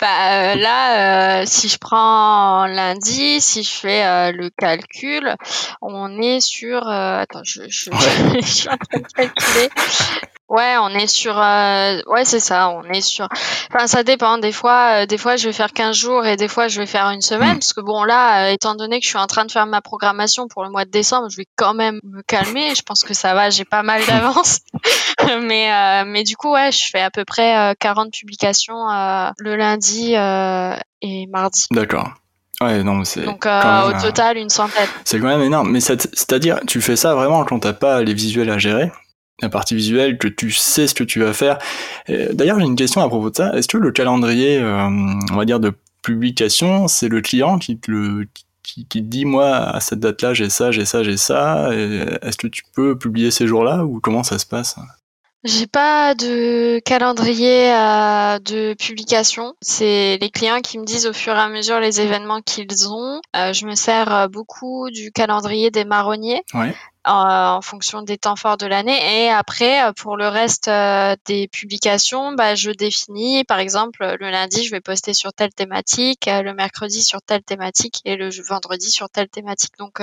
Bah, 0.00 0.06
euh, 0.06 0.54
là, 0.54 1.40
euh, 1.40 1.44
si 1.46 1.68
je 1.68 1.76
prends 1.78 2.66
lundi, 2.66 3.40
si 3.40 3.64
je 3.64 3.70
fais 3.70 4.04
euh, 4.04 4.32
le 4.32 4.48
calcul, 4.50 5.34
on 5.82 6.20
est 6.22 6.40
sur. 6.40 6.86
attends, 6.88 7.42
je, 7.42 7.62
je, 7.68 7.90
je, 8.40 8.46
suis 8.46 8.68
en 8.68 8.76
train 8.76 9.00
de 9.00 9.06
calculer. 9.08 9.68
Ouais, 10.48 10.76
on 10.80 10.88
est 10.90 11.06
sur. 11.06 11.36
ouais, 11.36 12.24
c'est 12.24 12.40
ça. 12.40 12.70
On 12.70 12.82
est 12.84 13.00
sur. 13.00 13.28
Enfin, 13.72 13.86
ça 13.86 14.02
dépend. 14.02 14.38
Des 14.38 14.52
fois, 14.52 15.06
des 15.06 15.18
fois, 15.18 15.36
je 15.36 15.48
vais 15.48 15.52
faire 15.52 15.72
15 15.72 15.96
jours 15.96 16.26
et 16.26 16.36
des 16.36 16.48
fois, 16.48 16.68
je 16.68 16.80
vais 16.80 16.86
faire 16.86 17.10
une 17.10 17.20
semaine. 17.20 17.56
Hmm. 17.56 17.58
Parce 17.58 17.72
que 17.74 17.80
bon, 17.80 18.02
là, 18.04 18.50
étant 18.50 18.74
donné 18.74 18.98
que 19.00 19.04
je 19.04 19.10
suis 19.10 19.18
en 19.18 19.26
train 19.26 19.44
de 19.44 19.52
faire 19.52 19.66
ma 19.66 19.82
programmation 19.82 20.48
pour 20.48 20.64
le 20.64 20.70
mois 20.70 20.84
de 20.84 20.90
décembre, 20.90 21.28
je 21.30 21.36
vais 21.36 21.46
quand 21.56 21.74
même 21.74 22.00
me 22.02 22.22
calmer. 22.22 22.74
Je 22.74 22.82
pense 22.82 23.04
que 23.04 23.14
ça 23.14 23.34
va. 23.34 23.50
J'ai 23.50 23.66
pas 23.66 23.82
mal 23.82 24.04
d'avance. 24.06 24.60
mais, 25.42 26.04
mais 26.06 26.24
du 26.24 26.36
coup, 26.36 26.52
ouais, 26.52 26.72
je 26.72 26.88
fais 26.88 27.02
à 27.02 27.10
peu 27.10 27.24
près 27.24 27.74
40 27.78 28.10
publications 28.12 28.86
le 29.36 29.56
lundi 29.56 30.16
euh, 30.16 30.74
et 31.02 31.26
mardi. 31.26 31.66
D'accord. 31.70 32.10
Ouais, 32.60 32.82
non, 32.82 33.04
c'est. 33.04 33.22
Donc 33.22 33.46
euh, 33.46 33.88
au 33.88 34.00
total 34.00 34.36
une 34.36 34.48
centaine. 34.48 34.88
C'est 35.04 35.20
quand 35.20 35.26
même 35.28 35.42
énorme. 35.42 35.70
Mais 35.70 35.80
c'est-à-dire, 35.80 36.58
tu 36.66 36.80
fais 36.80 36.96
ça 36.96 37.14
vraiment 37.14 37.44
quand 37.44 37.60
t'as 37.60 37.72
pas 37.72 38.02
les 38.02 38.14
visuels 38.14 38.50
à 38.50 38.58
gérer, 38.58 38.90
la 39.40 39.48
partie 39.48 39.74
visuelle, 39.74 40.18
que 40.18 40.28
tu 40.28 40.50
sais 40.50 40.86
ce 40.86 40.94
que 40.94 41.04
tu 41.04 41.20
vas 41.20 41.32
faire. 41.32 41.58
D'ailleurs, 42.08 42.58
j'ai 42.58 42.66
une 42.66 42.76
question 42.76 43.00
à 43.00 43.08
propos 43.08 43.30
de 43.30 43.36
ça. 43.36 43.56
Est-ce 43.56 43.68
que 43.68 43.78
le 43.78 43.92
calendrier, 43.92 44.58
euh, 44.58 44.88
on 45.30 45.36
va 45.36 45.44
dire 45.44 45.60
de 45.60 45.72
publication, 46.02 46.88
c'est 46.88 47.08
le 47.08 47.20
client 47.20 47.58
qui 47.58 47.78
te 47.78 47.90
le 47.90 48.26
qui, 48.62 48.84
te 48.84 48.98
dit 48.98 49.24
moi 49.24 49.56
à 49.56 49.80
cette 49.80 50.00
date-là 50.00 50.34
j'ai 50.34 50.50
ça, 50.50 50.70
j'ai 50.70 50.84
ça, 50.84 51.02
j'ai 51.02 51.16
ça. 51.16 51.70
Est-ce 51.72 52.36
que 52.36 52.46
tu 52.46 52.62
peux 52.74 52.98
publier 52.98 53.30
ces 53.30 53.46
jours-là 53.46 53.84
ou 53.84 54.00
comment 54.00 54.22
ça 54.22 54.38
se 54.38 54.46
passe? 54.46 54.76
J'ai 55.44 55.68
pas 55.68 56.16
de 56.16 56.80
calendrier 56.80 57.72
euh, 57.72 58.40
de 58.40 58.74
publication. 58.74 59.54
C'est 59.60 60.18
les 60.20 60.30
clients 60.30 60.60
qui 60.60 60.78
me 60.78 60.84
disent 60.84 61.06
au 61.06 61.12
fur 61.12 61.32
et 61.32 61.38
à 61.38 61.48
mesure 61.48 61.78
les 61.78 62.00
événements 62.00 62.40
qu'ils 62.42 62.88
ont. 62.88 63.20
Euh, 63.36 63.52
je 63.52 63.64
me 63.64 63.76
sers 63.76 64.12
euh, 64.12 64.26
beaucoup 64.26 64.90
du 64.90 65.12
calendrier 65.12 65.70
des 65.70 65.84
marronniers. 65.84 66.42
En 67.08 67.60
fonction 67.62 68.02
des 68.02 68.18
temps 68.18 68.36
forts 68.36 68.56
de 68.56 68.66
l'année. 68.66 69.24
Et 69.24 69.30
après, 69.30 69.80
pour 69.94 70.16
le 70.16 70.28
reste 70.28 70.70
des 71.26 71.48
publications, 71.48 72.32
bah, 72.32 72.54
je 72.54 72.70
définis, 72.70 73.44
par 73.44 73.58
exemple, 73.58 74.16
le 74.20 74.30
lundi, 74.30 74.64
je 74.64 74.70
vais 74.70 74.80
poster 74.80 75.14
sur 75.14 75.32
telle 75.32 75.52
thématique, 75.52 76.26
le 76.26 76.52
mercredi 76.52 77.02
sur 77.02 77.22
telle 77.22 77.42
thématique 77.42 78.00
et 78.04 78.16
le 78.16 78.30
vendredi 78.46 78.90
sur 78.90 79.08
telle 79.08 79.28
thématique. 79.28 79.72
Donc, 79.78 80.00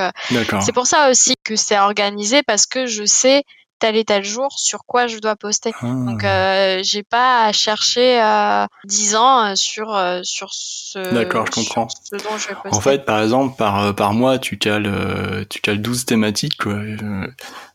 c'est 0.61 0.73
pour 0.73 0.87
ça 0.87 1.09
aussi 1.09 1.35
que 1.43 1.55
c'est 1.55 1.79
organisé 1.79 2.43
parce 2.43 2.65
que 2.65 2.85
je 2.85 3.05
sais 3.05 3.43
tel 3.86 3.98
et 3.98 4.04
tel 4.04 4.24
jour 4.24 4.52
sur 4.58 4.84
quoi 4.86 5.06
je 5.06 5.19
dois 5.19 5.36
poster. 5.36 5.71
Donc 5.84 6.24
ah. 6.24 6.28
euh, 6.28 6.80
j'ai 6.84 7.04
pas 7.04 7.45
à 7.45 7.52
chercher 7.52 8.19
euh, 8.19 8.65
10 8.86 9.15
ans 9.15 9.45
euh, 9.45 9.56
sur 9.56 9.93
euh, 9.93 10.21
sur 10.24 10.50
ce 10.52 11.13
D'accord, 11.13 11.45
je 11.45 11.52
comprends. 11.52 11.88
Ce 11.89 12.15
dont 12.15 12.36
je 12.38 12.48
vais 12.48 12.56
poster. 12.56 12.76
En 12.76 12.82
fait, 12.82 13.06
par 13.06 13.21
exemple, 13.21 13.56
par 13.58 13.93
par 13.93 14.13
mois, 14.13 14.39
tu 14.39 14.58
cales 14.58 15.45
tu 15.52 15.62
cales 15.62 15.84
12 15.84 16.06
thématiques 16.06 16.58
quoi. 16.58 16.80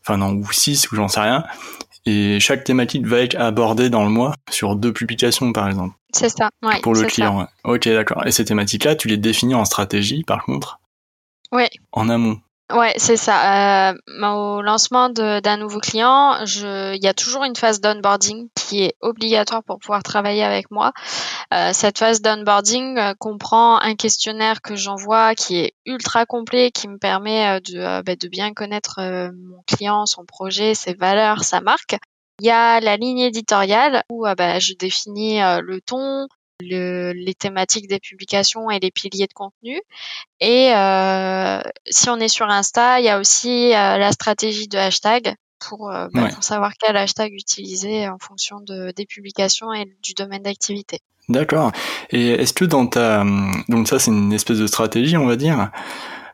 Enfin 0.01 0.17
non, 0.17 0.33
ou 0.33 0.51
6 0.51 0.91
ou 0.91 0.95
j'en 0.97 1.07
sais 1.07 1.21
rien. 1.21 1.45
Et 2.05 2.39
chaque 2.41 2.65
thématique 2.65 3.05
va 3.05 3.19
être 3.19 3.39
abordée 3.39 3.89
dans 3.89 4.03
le 4.03 4.09
mois 4.09 4.35
sur 4.49 4.75
deux 4.75 4.91
publications 4.91 5.53
par 5.53 5.69
exemple. 5.69 5.95
C'est 6.13 6.29
ça, 6.29 6.49
ouais. 6.61 6.81
Pour 6.81 6.93
le 6.93 7.03
client. 7.03 7.47
OK, 7.63 7.87
d'accord. 7.87 8.27
Et 8.27 8.31
ces 8.31 8.43
thématiques-là, 8.43 8.95
tu 8.95 9.07
les 9.07 9.17
définis 9.17 9.55
en 9.55 9.63
stratégie 9.63 10.23
par 10.23 10.43
contre? 10.43 10.79
Oui. 11.53 11.67
En 11.93 12.09
amont. 12.09 12.41
Ouais, 12.73 12.93
c'est 12.97 13.17
ça. 13.17 13.91
Euh, 13.91 13.97
au 14.07 14.61
lancement 14.61 15.09
d'un 15.09 15.57
nouveau 15.57 15.79
client, 15.79 16.37
il 16.45 16.99
y 17.01 17.07
a 17.07 17.13
toujours 17.13 17.43
une 17.43 17.55
phase 17.55 17.81
d'onboarding 17.81 18.49
qui 18.55 18.83
est 18.83 18.95
obligatoire 19.01 19.63
pour 19.63 19.79
pouvoir 19.79 20.03
travailler 20.03 20.43
avec 20.43 20.71
moi. 20.71 20.93
Euh, 21.53 21.71
cette 21.73 21.97
phase 21.97 22.21
d'onboarding 22.21 22.97
euh, 22.97 23.13
comprend 23.19 23.79
un 23.81 23.95
questionnaire 23.95 24.61
que 24.61 24.75
j'envoie 24.75 25.35
qui 25.35 25.57
est 25.57 25.73
ultra 25.85 26.25
complet, 26.25 26.71
qui 26.71 26.87
me 26.87 26.97
permet 26.97 27.59
de, 27.61 28.01
bah, 28.03 28.15
de 28.15 28.27
bien 28.27 28.53
connaître 28.53 29.01
mon 29.31 29.61
client, 29.67 30.05
son 30.05 30.25
projet, 30.25 30.73
ses 30.73 30.93
valeurs, 30.93 31.43
sa 31.43 31.59
marque. 31.61 31.97
Il 32.39 32.45
y 32.45 32.51
a 32.51 32.79
la 32.79 32.95
ligne 32.95 33.19
éditoriale 33.19 34.03
où 34.09 34.25
bah, 34.37 34.59
je 34.59 34.73
définis 34.73 35.39
le 35.39 35.81
ton, 35.81 36.27
les 36.61 37.33
thématiques 37.33 37.87
des 37.87 37.99
publications 37.99 38.69
et 38.69 38.79
les 38.79 38.91
piliers 38.91 39.27
de 39.27 39.33
contenu. 39.33 39.81
Et 40.39 40.73
euh, 40.73 41.61
si 41.89 42.09
on 42.09 42.17
est 42.17 42.27
sur 42.27 42.47
Insta, 42.47 42.99
il 42.99 43.05
y 43.05 43.09
a 43.09 43.19
aussi 43.19 43.73
euh, 43.73 43.97
la 43.97 44.11
stratégie 44.11 44.67
de 44.67 44.77
hashtag 44.77 45.35
pour, 45.59 45.91
euh, 45.91 46.07
bah, 46.13 46.29
pour, 46.33 46.43
savoir 46.43 46.73
quel 46.79 46.97
hashtag 46.97 47.33
utiliser 47.33 48.07
en 48.07 48.17
fonction 48.19 48.59
de, 48.61 48.91
des 48.95 49.05
publications 49.05 49.71
et 49.73 49.85
du 50.01 50.13
domaine 50.13 50.43
d'activité. 50.43 50.99
D'accord. 51.29 51.71
Et 52.09 52.29
est-ce 52.29 52.53
que 52.53 52.65
dans 52.65 52.87
ta... 52.87 53.23
Donc 53.69 53.87
ça, 53.87 53.99
c'est 53.99 54.11
une 54.11 54.33
espèce 54.33 54.57
de 54.57 54.67
stratégie, 54.67 55.17
on 55.17 55.27
va 55.27 55.35
dire. 55.35 55.69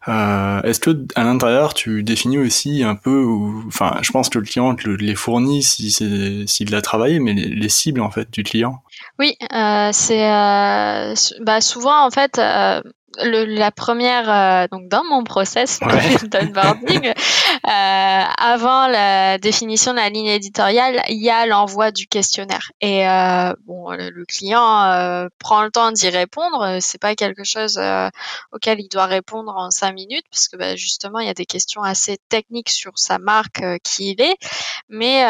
Euh, 0.08 0.62
Est-ce 0.62 0.80
que 0.80 1.06
à 1.16 1.24
l'intérieur 1.24 1.74
tu 1.74 2.02
définis 2.04 2.38
aussi 2.38 2.84
un 2.84 2.96
peu, 2.96 3.26
enfin, 3.68 3.98
je 4.02 4.12
pense 4.12 4.30
que 4.30 4.40
le 4.40 4.46
client 4.46 4.74
te 4.76 4.88
les 4.88 5.16
fournit 5.16 5.64
si 5.64 5.92
c'est 5.92 6.48
s'il 6.48 6.72
l'a 6.72 6.82
travaillé, 6.82 7.20
mais 7.20 7.34
les, 7.34 7.70
cibles 7.70 8.00
en 8.00 8.10
fait 8.10 8.32
du 8.32 8.44
client? 8.44 8.82
Oui, 9.20 9.36
euh, 9.52 9.90
c'est 9.94 10.32
euh, 10.32 11.14
bah 11.42 11.60
souvent 11.62 12.06
en 12.06 12.12
fait 12.12 12.38
euh, 12.38 12.82
le, 13.24 13.46
la 13.46 13.72
première, 13.72 14.30
euh, 14.30 14.68
donc 14.72 14.88
dans 14.88 15.04
mon 15.04 15.24
process 15.24 15.80
d'onboarding, 16.24 17.08
euh, 17.08 17.12
avant 17.64 18.88
la 18.88 19.38
définition 19.38 19.92
de 19.92 19.98
la 19.98 20.10
ligne 20.10 20.28
éditoriale, 20.28 21.02
il 21.10 21.22
y 21.22 21.30
a 21.30 21.46
l'envoi 21.46 21.92
du 21.92 22.08
questionnaire. 22.08 22.72
Et 22.82 23.08
euh, 23.08 23.54
bon, 23.66 23.92
le, 23.92 24.26
client 24.26 24.84
euh, 24.84 25.28
prend 25.40 25.64
le 25.64 25.72
temps 25.72 25.92
d'y 25.92 26.10
répondre. 26.10 26.78
C'est 26.82 27.00
pas 27.00 27.16
quelque 27.16 27.44
chose 27.44 27.80
auquel 28.52 28.80
il 28.80 28.90
doit 28.90 29.06
répondre 29.06 29.56
en 29.56 29.72
cinq 29.72 29.94
minutes, 29.94 30.26
parce 30.32 30.48
que 30.48 30.58
bah, 30.58 30.76
justement, 30.76 31.20
il 31.20 31.28
y 31.28 31.32
a 31.32 31.34
des 31.34 31.46
questions 31.46 31.82
assez 31.82 32.18
techniques 32.30 32.70
sur 32.70 32.98
sa 32.98 33.20
marque, 33.20 33.64
qui 33.84 34.12
il 34.12 34.22
est. 34.22 34.38
Mais 34.90 35.26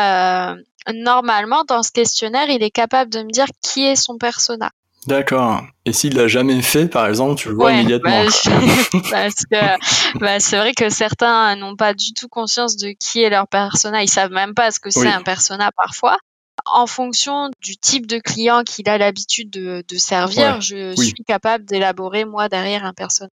normalement, 0.93 1.63
dans 1.63 1.84
ce 1.84 1.91
questionnaire, 1.91 2.50
il 2.50 2.63
est 2.63 2.71
capable 2.71 3.12
de 3.12 3.23
me 3.23 3.32
dire 3.32 3.47
qui 3.62 3.86
est 3.86 3.95
son 3.95 4.17
persona. 4.17 4.71
D'accord. 5.08 5.63
Et 5.86 5.93
s'il 5.93 6.15
l'a 6.15 6.28
jamais 6.28 6.62
fait, 6.62 6.88
par 6.88 7.08
exemple, 7.08 7.39
tu 7.39 7.48
le 7.48 7.56
vois 7.56 7.72
immédiatement. 7.72 8.26
Bah, 8.26 8.30
parce 9.12 9.46
que 9.50 10.20
bah, 10.20 10.39
c'est 10.39 10.58
vrai 10.58 10.74
que 10.74 10.89
certains 10.89 11.56
n'ont 11.56 11.78
pas 11.78 11.93
du 11.93 12.13
tout 12.13 12.28
conscience 12.28 12.76
de 12.76 12.93
qui 13.00 13.24
est 13.24 13.30
leur 13.30 13.48
persona. 13.48 14.04
Ils 14.04 14.10
savent 14.10 14.32
même 14.32 14.54
pas 14.54 14.70
ce 14.72 14.80
que 14.80 14.89
c'est 14.89 15.08
un 15.08 15.24
persona 15.24 15.72
parfois. 15.76 16.17
En 16.65 16.88
fonction 16.88 17.50
du 17.62 17.78
type 17.78 18.08
de 18.08 18.17
client 18.17 18.63
qu'il 18.63 18.89
a 18.89 18.98
l'habitude 18.98 19.50
de, 19.50 19.84
servir, 19.98 20.60
je 20.60 20.93
suis 20.96 21.24
capable 21.26 21.63
d'élaborer 21.63 22.26
moi 22.26 22.50
derrière 22.50 22.84
un 22.84 22.93
persona. 22.93 23.30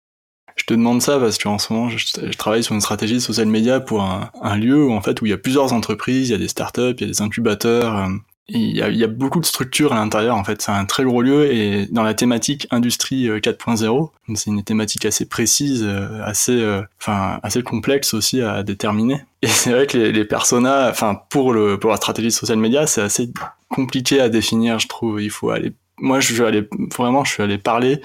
Je 0.56 0.64
te 0.64 0.74
demande 0.74 1.00
ça 1.00 1.20
parce 1.20 1.38
qu'en 1.38 1.58
ce 1.58 1.72
moment, 1.72 1.88
je, 1.88 2.36
travaille 2.36 2.64
sur 2.64 2.74
une 2.74 2.80
stratégie 2.80 3.14
de 3.14 3.20
social 3.20 3.46
media 3.46 3.78
pour 3.78 4.02
un, 4.02 4.56
lieu 4.56 4.84
où 4.84 4.92
en 4.92 5.00
fait 5.00 5.22
où 5.22 5.26
il 5.26 5.30
y 5.30 5.32
a 5.32 5.38
plusieurs 5.38 5.72
entreprises, 5.72 6.28
il 6.28 6.32
y 6.32 6.34
a 6.34 6.38
des 6.38 6.48
startups, 6.48 6.94
il 6.98 7.00
y 7.02 7.04
a 7.04 7.06
des 7.06 7.22
incubateurs. 7.22 8.10
Il 8.52 8.76
y, 8.76 8.82
a, 8.82 8.88
il 8.88 8.96
y 8.96 9.04
a, 9.04 9.06
beaucoup 9.06 9.38
de 9.38 9.46
structures 9.46 9.92
à 9.92 9.96
l'intérieur 9.96 10.36
en 10.36 10.42
fait. 10.42 10.60
C'est 10.60 10.72
un 10.72 10.84
très 10.84 11.04
gros 11.04 11.22
lieu 11.22 11.52
et 11.52 11.86
dans 11.86 12.02
la 12.02 12.14
thématique 12.14 12.66
industrie 12.70 13.28
4.0, 13.28 13.84
euh, 13.86 14.34
c'est 14.34 14.50
une 14.50 14.64
thématique 14.64 15.04
assez 15.04 15.24
précise, 15.24 15.84
euh, 15.84 16.20
assez, 16.24 16.60
euh, 16.60 16.82
enfin 17.00 17.38
assez 17.44 17.62
complexe 17.62 18.12
aussi 18.12 18.42
à 18.42 18.62
déterminer. 18.62 19.22
Et 19.42 19.46
c'est 19.48 19.70
vrai 19.70 19.86
que 19.86 19.96
les, 19.96 20.10
les 20.10 20.24
personas, 20.24 20.90
enfin 20.90 21.20
pour 21.30 21.52
le 21.52 21.78
pour 21.78 21.90
la 21.90 21.96
stratégie 21.96 22.32
social 22.32 22.58
media, 22.58 22.86
c'est 22.86 23.02
assez 23.02 23.30
compliqué 23.68 24.20
à 24.20 24.28
définir, 24.28 24.80
je 24.80 24.88
trouve. 24.88 25.22
Il 25.22 25.30
faut 25.30 25.50
aller, 25.50 25.72
moi 25.98 26.18
je 26.18 26.34
vais 26.34 26.46
aller 26.46 26.68
vraiment, 26.96 27.24
je 27.24 27.32
suis 27.32 27.42
allé 27.42 27.56
parler 27.56 28.00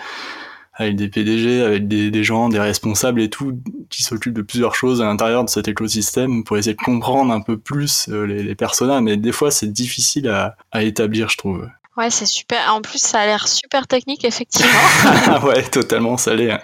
avec 0.76 0.96
des 0.96 1.08
PDG, 1.08 1.62
avec 1.62 1.88
des, 1.88 2.24
gens, 2.24 2.50
des 2.50 2.60
responsables 2.60 3.22
et 3.22 3.30
tout, 3.30 3.60
qui 3.90 4.04
s'occupent 4.04 4.34
de 4.34 4.42
plusieurs 4.42 4.76
choses 4.76 5.02
à 5.02 5.06
l'intérieur 5.06 5.46
de 5.46 5.50
cet 5.50 5.68
écosystème 5.68 6.44
pour 6.44 6.58
essayer 6.58 6.76
de 6.76 6.82
comprendre 6.82 7.34
un 7.34 7.42
peu 7.42 7.58
plus 7.58 8.10
euh, 8.10 8.26
les, 8.26 8.44
les. 8.44 8.56
Mais 9.02 9.16
des 9.16 9.32
fois, 9.32 9.52
c'est 9.52 9.72
difficile 9.72 10.28
à 10.28 10.84
établir, 10.84 11.30
je 11.30 11.38
trouve. 11.38 11.68
Ouais, 11.98 12.10
c'est 12.10 12.26
super. 12.26 12.74
En 12.74 12.82
plus, 12.82 13.00
ça 13.00 13.20
a 13.20 13.26
l'air 13.26 13.48
super 13.48 13.88
technique, 13.88 14.26
effectivement. 14.26 14.72
ouais, 15.44 15.64
totalement, 15.64 16.18
ça 16.18 16.34
l'est. 16.36 16.60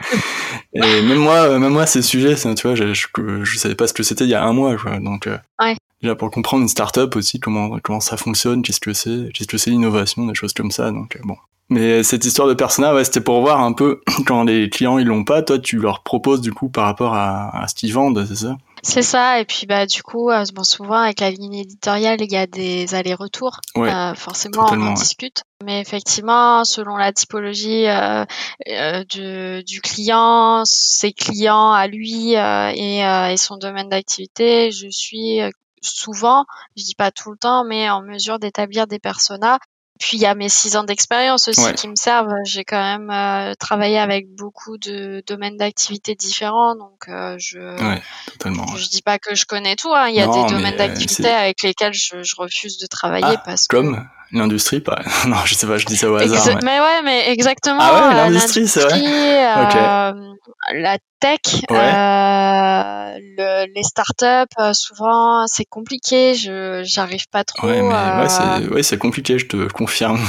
Et 0.74 0.80
même 0.80 1.20
moi, 1.20 1.36
euh, 1.44 1.60
même 1.60 1.72
moi, 1.72 1.86
ces 1.86 2.02
sujets, 2.02 2.36
tu 2.36 2.68
vois, 2.68 2.76
je, 2.76 2.94
je, 2.94 3.08
je, 3.44 3.58
savais 3.58 3.76
pas 3.76 3.88
ce 3.88 3.94
que 3.94 4.04
c'était 4.04 4.26
il 4.26 4.30
y 4.30 4.36
a 4.36 4.44
un 4.44 4.52
mois, 4.52 4.76
quoi. 4.76 5.00
Donc, 5.00 5.28
euh, 5.28 5.38
ouais. 5.62 5.78
déjà 6.02 6.16
pour 6.16 6.32
comprendre 6.32 6.64
une 6.64 6.70
startup 6.70 7.16
aussi, 7.16 7.40
comment 7.40 7.80
comment 7.82 8.02
ça 8.02 8.18
fonctionne, 8.18 8.62
qu'est-ce 8.62 8.82
que 8.82 8.92
c'est, 8.92 9.30
qu'est-ce 9.34 9.48
que 9.48 9.58
c'est 9.58 9.70
l'innovation, 9.70 10.26
des 10.26 10.36
choses 10.36 10.54
comme 10.54 10.72
ça. 10.72 10.92
Donc, 10.92 11.18
bon, 11.24 11.38
mais 11.72 12.04
cette 12.04 12.26
histoire 12.26 12.50
de 12.50 12.54
persona, 12.54 12.94
ouais, 12.94 13.06
c'était 13.06 13.22
pour 13.22 13.40
voir 13.40 13.62
un 13.62 13.72
peu 13.72 14.02
quand 14.28 14.44
les 14.44 14.70
clients 14.70 14.98
ils 14.98 15.08
l'ont 15.08 15.24
pas, 15.24 15.42
toi 15.42 15.58
tu 15.58 15.78
leur 15.78 16.04
proposes 16.04 16.42
du 16.42 16.52
coup 16.52 16.68
par 16.68 16.84
rapport 16.84 17.14
à, 17.14 17.64
à 17.64 17.68
ce 17.70 17.76
qu'ils 17.76 17.94
vendent, 17.94 18.26
c'est 18.28 18.36
ça? 18.36 18.58
C'est 18.84 19.04
ça, 19.04 19.40
et 19.40 19.46
puis 19.46 19.68
bah 19.68 19.86
du 19.86 20.02
coup, 20.02 20.32
euh, 20.32 20.44
bon, 20.54 20.64
souvent 20.64 20.96
avec 20.96 21.20
la 21.20 21.30
ligne 21.30 21.54
éditoriale, 21.54 22.22
il 22.22 22.32
y 22.32 22.38
a 22.38 22.48
des 22.48 22.96
allers-retours. 22.96 23.60
euh, 23.78 24.16
forcément, 24.16 24.66
on 24.72 24.82
en 24.82 24.94
discute. 24.94 25.44
Mais 25.64 25.80
effectivement, 25.80 26.64
selon 26.66 26.98
la 26.98 27.14
typologie 27.14 27.88
euh, 27.88 28.26
euh, 28.68 29.04
du, 29.04 29.64
du, 29.64 29.82
client, 29.82 30.64
ses 30.66 31.14
clients 31.14 31.72
à 31.72 31.88
lui 31.88 32.36
euh, 32.36 32.72
et, 32.74 33.06
euh, 33.06 33.28
et, 33.28 33.38
son 33.38 33.58
domaine 33.58 33.90
d'activité, 33.90 34.72
je 34.72 34.88
suis 34.90 35.40
souvent, 35.82 36.46
je 36.76 36.84
dis 36.84 36.96
pas 36.96 37.12
tout 37.12 37.32
le 37.32 37.38
temps, 37.38 37.64
mais 37.64 37.90
en 37.90 38.02
mesure 38.02 38.40
d'établir 38.40 38.88
des 38.88 39.00
personas 39.00 39.60
puis 40.02 40.18
il 40.18 40.22
y 40.22 40.26
a 40.26 40.34
mes 40.34 40.50
six 40.50 40.76
ans 40.76 40.84
d'expérience 40.84 41.48
aussi 41.48 41.74
qui 41.76 41.88
me 41.88 41.96
servent. 41.96 42.34
J'ai 42.44 42.66
quand 42.66 42.82
même 42.82 43.10
euh, 43.12 43.54
travaillé 43.54 44.00
avec 44.00 44.28
beaucoup 44.36 44.78
de 44.78 45.24
domaines 45.28 45.58
d'activité 45.58 46.16
différents, 46.16 46.76
donc 46.76 47.08
euh, 47.08 47.36
je 47.38 47.60
ouais, 47.60 48.02
totalement, 48.26 48.66
je, 48.76 48.90
dis 48.90 49.04
pas 49.04 49.20
que 49.20 49.36
je 49.36 49.46
connais 49.46 49.76
tout. 49.76 49.94
Hein. 49.94 50.10
Il 50.10 50.16
y 50.16 50.20
a 50.20 50.28
des 50.28 50.54
domaines 50.54 50.74
euh, 50.74 50.78
d'activité 50.78 51.30
avec 51.30 51.62
lesquels 51.62 51.94
je, 51.94 52.24
je, 52.24 52.36
refuse 52.36 52.80
de 52.80 52.88
travailler 52.88 53.36
ah, 53.38 53.44
parce 53.46 53.68
comme 53.68 53.96
que 53.96 54.02
L'industrie, 54.34 54.80
pas. 54.80 55.02
Non, 55.28 55.38
je 55.46 55.56
sais 55.56 55.68
pas, 55.68 55.78
je 55.78 55.86
dis 55.86 55.98
ça 55.98 56.10
au 56.10 56.16
hasard. 56.16 56.46
mais... 56.48 56.62
mais... 56.64 56.80
ouais, 56.80 57.02
mais 57.04 57.30
exactement. 57.32 57.80
Ah 57.82 58.10
ouais, 58.10 58.16
l'industrie, 58.16 58.68
c'est 58.68 58.82
vrai. 58.82 58.98
Euh, 58.98 60.31
La 60.74 60.98
tech, 61.20 61.40
ouais. 61.70 61.78
euh, 61.78 63.18
le, 63.38 63.74
les 63.74 63.84
startups, 63.84 64.54
euh, 64.60 64.74
souvent, 64.74 65.48
c'est 65.48 65.66
compliqué. 65.66 66.36
Je, 66.36 66.84
j'arrive 66.86 67.28
pas 67.30 67.44
trop. 67.44 67.68
Ouais, 67.68 67.82
mais 67.82 67.90
ouais, 67.90 68.84
c'est, 68.84 68.94
ouais, 68.94 69.00
compliqué, 69.00 69.40
je 69.40 69.48
te 69.48 69.68
confirme. 69.72 70.20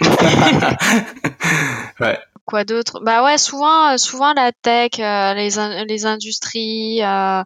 ouais. 2.00 2.18
Quoi 2.44 2.64
d'autre? 2.64 3.00
Bah 3.02 3.24
ouais, 3.24 3.38
souvent, 3.38 3.96
souvent 3.98 4.32
la 4.34 4.52
tech, 4.52 4.98
euh, 4.98 5.34
les, 5.34 5.50
les 5.86 6.06
industries, 6.06 7.02
euh, 7.02 7.42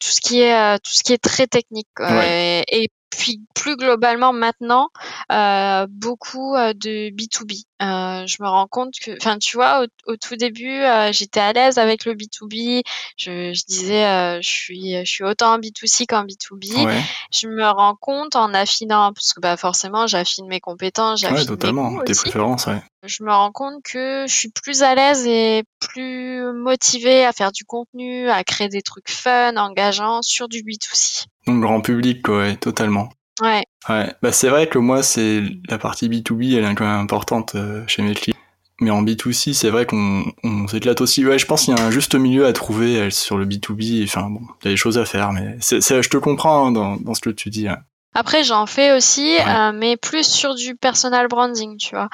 tout 0.00 0.08
ce 0.08 0.20
qui 0.20 0.40
est, 0.40 0.78
tout 0.78 0.92
ce 0.92 1.02
qui 1.02 1.12
est 1.12 1.22
très 1.22 1.46
technique. 1.46 1.88
Ouais. 1.98 2.64
Et, 2.68 2.84
et 2.84 2.90
puis 3.16 3.40
plus 3.54 3.76
globalement 3.76 4.32
maintenant, 4.32 4.88
euh, 5.32 5.86
beaucoup 5.88 6.54
euh, 6.56 6.72
de 6.74 7.10
B2B. 7.10 7.64
Euh, 7.82 8.24
je 8.26 8.36
me 8.40 8.48
rends 8.48 8.68
compte 8.68 8.94
que, 9.00 9.10
enfin, 9.20 9.38
tu 9.38 9.56
vois, 9.56 9.82
au, 9.84 10.12
au 10.12 10.16
tout 10.16 10.36
début, 10.36 10.70
euh, 10.80 11.10
j'étais 11.12 11.40
à 11.40 11.52
l'aise 11.52 11.76
avec 11.78 12.04
le 12.04 12.14
B2B. 12.14 12.82
Je, 13.16 13.52
je 13.52 13.64
disais, 13.66 14.04
euh, 14.06 14.40
je 14.40 14.48
suis, 14.48 15.04
je 15.04 15.10
suis 15.10 15.24
autant 15.24 15.54
en 15.54 15.58
B2C 15.58 16.06
qu'en 16.06 16.24
B2B. 16.24 16.84
Ouais, 16.86 17.00
Je 17.32 17.48
me 17.48 17.64
rends 17.68 17.96
compte 17.96 18.36
en 18.36 18.54
affinant, 18.54 19.12
parce 19.12 19.32
que 19.32 19.40
bah 19.40 19.56
forcément, 19.56 20.06
j'affine 20.06 20.46
mes 20.46 20.60
compétences, 20.60 21.22
ouais, 21.22 21.30
j'affine 21.30 21.50
mes 21.50 21.72
goûts 21.96 22.02
Tes 22.04 22.12
aussi. 22.12 22.20
préférences, 22.20 22.66
ouais. 22.66 22.80
Je 23.02 23.22
me 23.24 23.32
rends 23.32 23.52
compte 23.52 23.82
que 23.82 24.24
je 24.26 24.32
suis 24.34 24.50
plus 24.50 24.82
à 24.82 24.94
l'aise 24.94 25.26
et 25.26 25.64
plus 25.80 26.42
motivée 26.54 27.24
à 27.26 27.32
faire 27.32 27.52
du 27.52 27.64
contenu, 27.64 28.30
à 28.30 28.44
créer 28.44 28.68
des 28.68 28.82
trucs 28.82 29.10
fun, 29.10 29.56
engageants 29.56 30.22
sur 30.22 30.48
du 30.48 30.62
B2C. 30.62 31.26
Donc 31.46 31.60
grand 31.60 31.80
public, 31.80 32.26
ouais, 32.28 32.56
totalement. 32.56 33.10
Ouais, 33.40 33.62
Ouais, 33.88 34.12
bah 34.22 34.32
c'est 34.32 34.48
vrai 34.48 34.68
que 34.68 34.78
moi, 34.78 35.02
c'est 35.02 35.42
la 35.68 35.78
partie 35.78 36.08
B2B, 36.08 36.56
elle 36.56 36.64
est 36.64 36.74
quand 36.74 36.84
même 36.86 37.00
importante 37.00 37.54
euh, 37.54 37.82
chez 37.86 38.02
mes 38.02 38.14
clients. 38.14 38.36
Mais 38.80 38.90
en 38.90 39.02
B2C, 39.02 39.52
c'est 39.54 39.70
vrai 39.70 39.86
qu'on 39.86 40.24
on 40.42 40.66
s'éclate 40.66 41.00
aussi. 41.00 41.24
Ouais, 41.24 41.38
je 41.38 41.46
pense 41.46 41.64
qu'il 41.64 41.76
y 41.76 41.80
a 41.80 41.84
un 41.84 41.90
juste 41.90 42.14
milieu 42.14 42.46
à 42.46 42.52
trouver 42.52 42.98
euh, 42.98 43.10
sur 43.10 43.36
le 43.38 43.46
B2B. 43.46 44.04
Enfin 44.04 44.28
bon, 44.30 44.40
il 44.62 44.64
y 44.64 44.68
a 44.68 44.70
des 44.72 44.76
choses 44.76 44.98
à 44.98 45.04
faire, 45.04 45.32
mais 45.32 45.56
je 45.60 46.08
te 46.08 46.16
comprends 46.16 46.66
hein, 46.66 46.72
dans, 46.72 46.96
dans 46.96 47.14
ce 47.14 47.20
que 47.20 47.30
tu 47.30 47.50
dis. 47.50 47.68
hein. 47.68 47.78
Après, 48.14 48.42
j'en 48.44 48.66
fais 48.66 48.96
aussi, 48.96 49.36
Ouais. 49.38 49.44
euh, 49.48 49.72
mais 49.72 49.96
plus 49.96 50.24
sur 50.26 50.54
du 50.54 50.76
personal 50.76 51.26
branding, 51.28 51.76
tu 51.76 51.94
vois. 51.94 52.08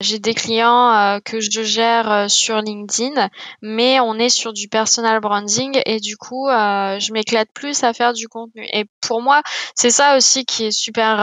J'ai 0.00 0.20
des 0.20 0.34
clients 0.34 0.92
euh, 0.92 1.18
que 1.24 1.40
je 1.40 1.62
gère 1.62 2.10
euh, 2.10 2.28
sur 2.28 2.60
LinkedIn, 2.60 3.28
mais 3.62 3.98
on 3.98 4.14
est 4.14 4.28
sur 4.28 4.52
du 4.52 4.68
personal 4.68 5.20
branding 5.20 5.80
et 5.86 5.98
du 5.98 6.16
coup, 6.16 6.48
euh, 6.48 7.00
je 7.00 7.12
m'éclate 7.12 7.48
plus 7.52 7.82
à 7.82 7.92
faire 7.92 8.12
du 8.12 8.28
contenu. 8.28 8.64
Et 8.72 8.84
pour 9.00 9.22
moi, 9.22 9.42
c'est 9.74 9.90
ça 9.90 10.16
aussi 10.16 10.44
qui 10.44 10.66
est 10.66 10.70
super 10.70 11.18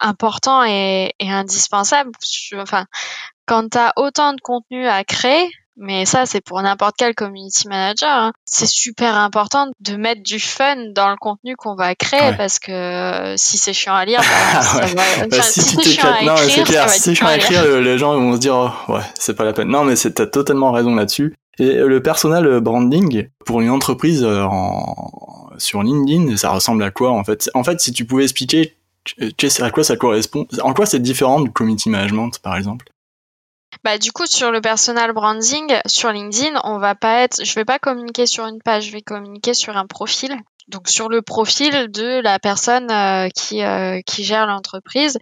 important 0.00 0.64
et, 0.64 1.12
indispensable. 1.20 2.12
Enfin, 2.56 2.86
quand 3.44 3.68
tu 3.70 3.78
as 3.78 3.92
autant 3.96 4.32
de 4.32 4.40
contenu 4.40 4.86
à 4.86 5.04
créer, 5.04 5.50
mais 5.76 6.04
ça, 6.06 6.26
c'est 6.26 6.40
pour 6.40 6.60
n'importe 6.62 6.94
quel 6.98 7.14
community 7.14 7.68
manager, 7.68 8.08
hein, 8.10 8.32
c'est 8.44 8.66
super 8.66 9.16
important 9.16 9.68
de 9.80 9.96
mettre 9.96 10.22
du 10.22 10.38
fun 10.40 10.76
dans 10.94 11.10
le 11.10 11.16
contenu 11.16 11.54
qu'on 11.56 11.74
va 11.74 11.94
créer 11.94 12.20
Ouais. 12.20 12.36
parce 12.36 12.58
que 12.58 12.72
euh, 12.72 13.34
si 13.36 13.58
c'est 13.58 13.72
chiant 13.72 13.94
à 13.94 14.04
lire, 14.04 14.20
bah, 14.20 14.62
ça 14.62 14.80
Ouais. 14.84 14.94
va, 14.94 15.26
Bah, 15.26 15.42
si 15.42 15.60
si 15.62 15.76
c'est 15.76 15.82
chiant 15.90 16.12
à 16.12 16.22
non, 16.24 16.34
écrire, 16.36 16.56
ça 16.58 16.62
clair. 16.64 16.82
va 16.84 16.88
Si 16.88 16.96
être 16.96 17.02
c'est 17.04 17.14
chiant 17.14 17.26
chiant 17.26 17.28
à 17.28 17.30
à 17.32 17.36
lire. 17.36 17.44
écrire, 17.46 17.64
le- 17.64 17.80
les 17.80 17.98
gens 17.98 18.14
vont 18.14 18.32
se 18.34 18.38
dire, 18.38 18.54
oh, 18.88 18.92
ouais, 18.92 19.00
c'est 19.18 19.34
pas 19.36 19.44
la 19.44 19.52
peine. 19.52 19.68
Non, 19.68 19.84
mais 19.84 19.94
t'as 19.96 20.26
totalement 20.26 20.72
raison 20.72 20.94
là-dessus. 20.94 21.34
Et 21.58 21.72
le 21.74 22.02
personal 22.02 22.60
branding 22.60 23.28
pour 23.46 23.60
une 23.62 23.70
entreprise 23.70 24.22
euh, 24.22 24.42
en, 24.44 25.50
sur 25.58 25.82
LinkedIn, 25.82 26.36
ça 26.36 26.50
ressemble 26.50 26.82
à 26.82 26.90
quoi 26.90 27.12
en 27.12 27.24
fait? 27.24 27.48
En 27.54 27.64
fait, 27.64 27.80
si 27.80 27.92
tu 27.92 28.04
pouvais 28.04 28.24
expliquer 28.24 28.76
à 29.60 29.70
quoi 29.70 29.84
ça 29.84 29.96
correspond, 29.96 30.46
en 30.62 30.74
quoi 30.74 30.84
c'est 30.84 30.98
différent 30.98 31.40
du 31.40 31.50
community 31.50 31.88
management, 31.88 32.38
par 32.42 32.56
exemple? 32.56 32.86
Bah, 33.86 33.98
du 33.98 34.10
coup, 34.10 34.26
sur 34.26 34.50
le 34.50 34.60
personal 34.60 35.12
branding, 35.12 35.72
sur 35.86 36.10
LinkedIn, 36.10 36.60
on 36.64 36.78
va 36.78 36.96
pas 36.96 37.20
être, 37.20 37.44
je 37.44 37.54
vais 37.54 37.64
pas 37.64 37.78
communiquer 37.78 38.26
sur 38.26 38.44
une 38.44 38.60
page, 38.60 38.86
je 38.86 38.90
vais 38.90 39.00
communiquer 39.00 39.54
sur 39.54 39.76
un 39.76 39.86
profil. 39.86 40.36
Donc, 40.66 40.88
sur 40.88 41.08
le 41.08 41.22
profil 41.22 41.92
de 41.92 42.20
la 42.20 42.40
personne 42.40 42.90
euh, 42.90 43.28
qui, 43.28 43.62
euh, 43.62 44.00
qui 44.04 44.24
gère 44.24 44.48
l'entreprise. 44.48 45.18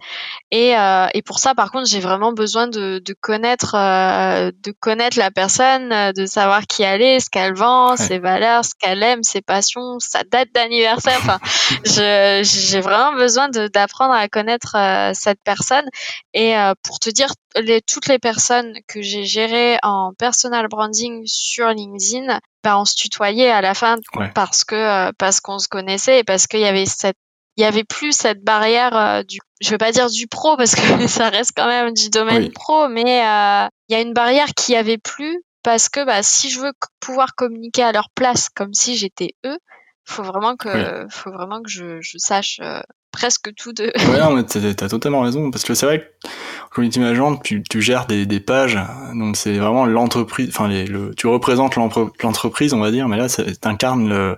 Et, 0.49 0.75
euh, 0.75 1.05
et 1.13 1.21
pour 1.21 1.37
ça, 1.37 1.53
par 1.53 1.71
contre, 1.71 1.87
j'ai 1.87 1.99
vraiment 1.99 2.33
besoin 2.33 2.65
de, 2.65 2.97
de 3.05 3.13
connaître, 3.13 3.73
de 3.75 4.71
connaître 4.79 5.19
la 5.19 5.29
personne, 5.29 5.89
de 6.13 6.25
savoir 6.25 6.65
qui 6.65 6.81
elle 6.81 7.03
est, 7.03 7.19
ce 7.19 7.29
qu'elle 7.29 7.53
vend, 7.53 7.91
Ouais. 7.91 7.97
ses 7.97 8.17
valeurs, 8.17 8.65
ce 8.65 8.71
qu'elle 8.79 9.03
aime, 9.03 9.21
ses 9.21 9.43
passions, 9.43 9.99
sa 9.99 10.23
date 10.23 10.49
d'anniversaire. 10.55 11.19
Enfin, 11.19 11.37
j'ai 12.41 12.81
vraiment 12.81 13.13
besoin 13.13 13.47
d'apprendre 13.49 14.15
à 14.15 14.27
connaître 14.27 14.75
cette 15.13 15.43
personne. 15.43 15.85
Et 16.33 16.55
pour 16.81 16.97
te 16.99 17.11
dire, 17.11 17.27
les, 17.55 17.81
toutes 17.81 18.07
les 18.07 18.19
personnes 18.19 18.73
que 18.87 19.01
j'ai 19.01 19.23
gérées 19.25 19.77
en 19.83 20.13
personal 20.17 20.67
branding 20.67 21.23
sur 21.25 21.67
LinkedIn, 21.69 22.39
bah, 22.63 22.79
on 22.79 22.85
se 22.85 22.95
tutoyait 22.95 23.49
à 23.49 23.61
la 23.61 23.73
fin 23.73 23.97
Ouais. 24.15 24.31
parce 24.33 24.63
que 24.63 24.75
euh, 24.75 25.11
parce 25.17 25.39
qu'on 25.39 25.59
se 25.59 25.67
connaissait 25.67 26.19
et 26.19 26.23
parce 26.23 26.47
qu'il 26.47 26.59
y 26.61 26.65
avait 26.65 26.85
cette 26.85 27.17
il 27.57 27.61
y 27.61 27.65
avait 27.65 27.85
plus 27.85 28.11
cette 28.11 28.43
barrière 28.43 28.97
euh, 28.97 29.23
du 29.23 29.39
je 29.61 29.69
veux 29.69 29.77
pas 29.77 29.93
dire 29.93 30.09
du 30.09 30.27
pro 30.27 30.57
parce 30.57 30.75
que 30.75 30.81
ça 31.07 31.29
reste 31.29 31.51
quand 31.55 31.67
même 31.67 31.93
du 31.93 32.09
domaine 32.09 32.43
Oui. 32.43 32.49
pro 32.49 32.89
mais 32.89 33.25
euh, 33.25 33.67
il 33.87 33.93
y 33.93 33.95
a 33.95 34.01
une 34.01 34.13
barrière 34.13 34.49
qui 34.55 34.73
y 34.73 34.75
avait 34.75 34.97
plus 34.97 35.41
parce 35.63 35.87
que 35.87 36.03
bah 36.05 36.21
si 36.23 36.49
je 36.49 36.59
veux 36.59 36.73
pouvoir 36.99 37.33
communiquer 37.35 37.83
à 37.83 37.91
leur 37.93 38.09
place 38.13 38.49
comme 38.49 38.73
si 38.73 38.97
j'étais 38.97 39.35
eux 39.45 39.57
faut 40.03 40.23
vraiment 40.23 40.55
que 40.57 41.05
faut 41.09 41.31
vraiment 41.31 41.61
que 41.63 41.69
je, 41.69 42.01
je 42.01 42.17
sache 42.17 42.59
euh, 42.61 42.81
presque 43.15 43.53
tout 43.55 43.73
de 43.73 43.85
Ouais, 43.85 44.19
non, 44.19 44.31
mais 44.35 44.43
t'as, 44.43 44.87
totalement 44.89 45.21
raison, 45.21 45.51
parce 45.51 45.63
que 45.63 45.73
c'est 45.73 45.85
vrai 45.85 45.99
que 45.99 46.29
community 46.71 46.99
management, 46.99 47.37
tu, 47.37 47.63
tu 47.63 47.81
gères 47.81 48.05
des, 48.05 48.25
des 48.25 48.39
pages, 48.39 48.77
donc 49.13 49.37
c'est 49.37 49.57
vraiment 49.57 49.85
l'entreprise, 49.85 50.49
enfin, 50.49 50.67
les, 50.67 50.85
le, 50.85 51.13
tu 51.15 51.27
représentes 51.27 51.75
l'entreprise, 51.75 52.73
on 52.73 52.79
va 52.79 52.91
dire, 52.91 53.07
mais 53.07 53.17
là, 53.17 53.27
t'incarnes 53.59 54.09
le, 54.09 54.37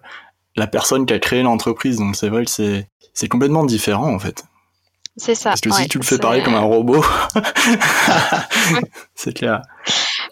la 0.55 0.67
personne 0.67 1.05
qui 1.05 1.13
a 1.13 1.19
créé 1.19 1.43
l'entreprise, 1.43 1.97
donc 1.97 2.15
c'est 2.15 2.29
vrai 2.29 2.45
que 2.45 2.51
c'est, 2.51 2.87
c'est 3.13 3.27
complètement 3.27 3.65
différent, 3.65 4.13
en 4.13 4.19
fait. 4.19 4.43
c'est 5.17 5.35
ça 5.35 5.49
Parce 5.49 5.61
que 5.61 5.69
ouais, 5.69 5.83
si 5.83 5.87
tu 5.87 5.97
le 5.97 6.03
fais 6.03 6.17
pareil 6.17 6.43
comme 6.43 6.55
un 6.55 6.61
robot, 6.61 7.03
c'est 9.15 9.33
clair. 9.33 9.61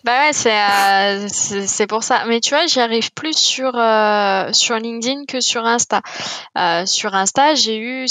Bah 0.06 0.28
ouais, 0.28 0.34
c'est 0.34 0.54
euh, 0.54 1.28
c'est 1.30 1.88
pour 1.88 2.04
ça. 2.04 2.26
Mais 2.28 2.39
tu 2.39 2.52
vois, 2.52 2.68
j'y 2.68 2.80
arrive 2.80 3.12
plus 3.13 3.36
sur 3.36 3.76
euh, 3.76 4.54
sur 4.54 4.76
LinkedIn 4.78 5.26
que 5.26 5.41
sur 5.41 5.65
Insta. 5.65 6.04
Euh, 6.58 6.86
sur 6.86 7.15
Insta, 7.15 7.56
j'ai 7.56 7.80
eu 7.80 8.06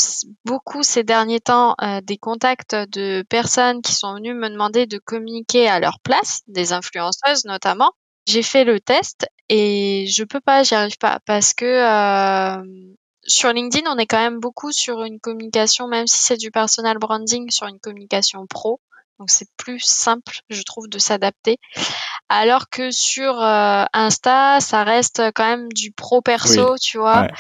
beaucoup 0.45 0.83
ces 0.83 1.05
derniers 1.05 1.39
temps 1.41 1.77
euh, 1.83 2.01
des 2.03 2.17
contacts 2.19 2.75
de 2.75 3.23
personnes 3.29 3.81
qui 3.81 3.93
sont 3.95 4.15
venues 4.15 4.35
me 4.35 4.51
demander 4.51 4.87
de 4.87 4.99
communiquer 4.99 5.69
à 5.69 5.79
leur 5.79 6.01
place, 6.01 6.43
des 6.49 6.73
influenceuses 6.73 7.45
notamment. 7.45 7.93
J'ai 8.27 8.43
fait 8.43 8.65
le 8.65 8.81
test 8.81 9.29
et 9.49 10.07
je 10.09 10.25
peux 10.25 10.41
pas, 10.41 10.65
j'y 10.65 10.75
arrive 10.75 10.99
pas 10.99 11.21
parce 11.27 11.55
que 11.55 11.65
euh, 11.65 12.63
sur 13.25 13.53
LinkedIn, 13.53 13.89
on 13.91 13.99
est 13.99 14.07
quand 14.07 14.19
même 14.19 14.41
beaucoup 14.41 14.73
sur 14.73 15.05
une 15.05 15.21
communication, 15.21 15.87
même 15.89 16.09
si 16.09 16.23
c'est 16.25 16.37
du 16.39 16.51
personal 16.51 16.99
branding, 16.99 17.51
sur 17.51 17.69
une 17.69 17.79
communication 17.81 18.47
pro. 18.49 18.81
Donc 19.19 19.31
c'est 19.31 19.49
plus 19.57 19.81
simple, 19.81 20.41
je 20.51 20.63
trouve, 20.63 20.89
de 20.89 20.99
s'adapter. 20.99 21.59
Alors 22.29 22.69
que 22.69 22.91
sur 22.91 23.41
euh, 23.41 23.85
Insta, 23.93 24.61
ça 24.61 24.83
reste 24.83 25.23
quand 25.35 25.47
même 25.47 25.73
du 25.73 25.93
pro 25.93 26.21
perso, 26.21 26.77
tu 26.79 26.99
vois. 26.99 27.23
Ouais. 27.23 27.31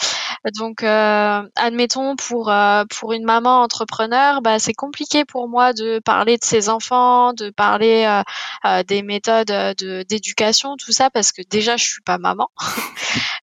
Donc, 0.52 0.82
euh, 0.82 1.42
admettons 1.56 2.16
pour 2.16 2.50
euh, 2.50 2.84
pour 2.90 3.12
une 3.12 3.24
maman 3.24 3.62
entrepreneur, 3.62 4.42
bah 4.42 4.58
c'est 4.58 4.74
compliqué 4.74 5.24
pour 5.24 5.48
moi 5.48 5.72
de 5.72 6.00
parler 6.04 6.36
de 6.36 6.44
ses 6.44 6.68
enfants, 6.68 7.32
de 7.32 7.48
parler 7.48 8.04
euh, 8.06 8.22
euh, 8.66 8.82
des 8.82 9.02
méthodes 9.02 9.46
de 9.46 10.04
d'éducation, 10.06 10.76
tout 10.76 10.92
ça, 10.92 11.08
parce 11.08 11.32
que 11.32 11.40
déjà 11.48 11.76
je 11.78 11.84
suis 11.84 12.02
pas 12.02 12.18
maman. 12.18 12.48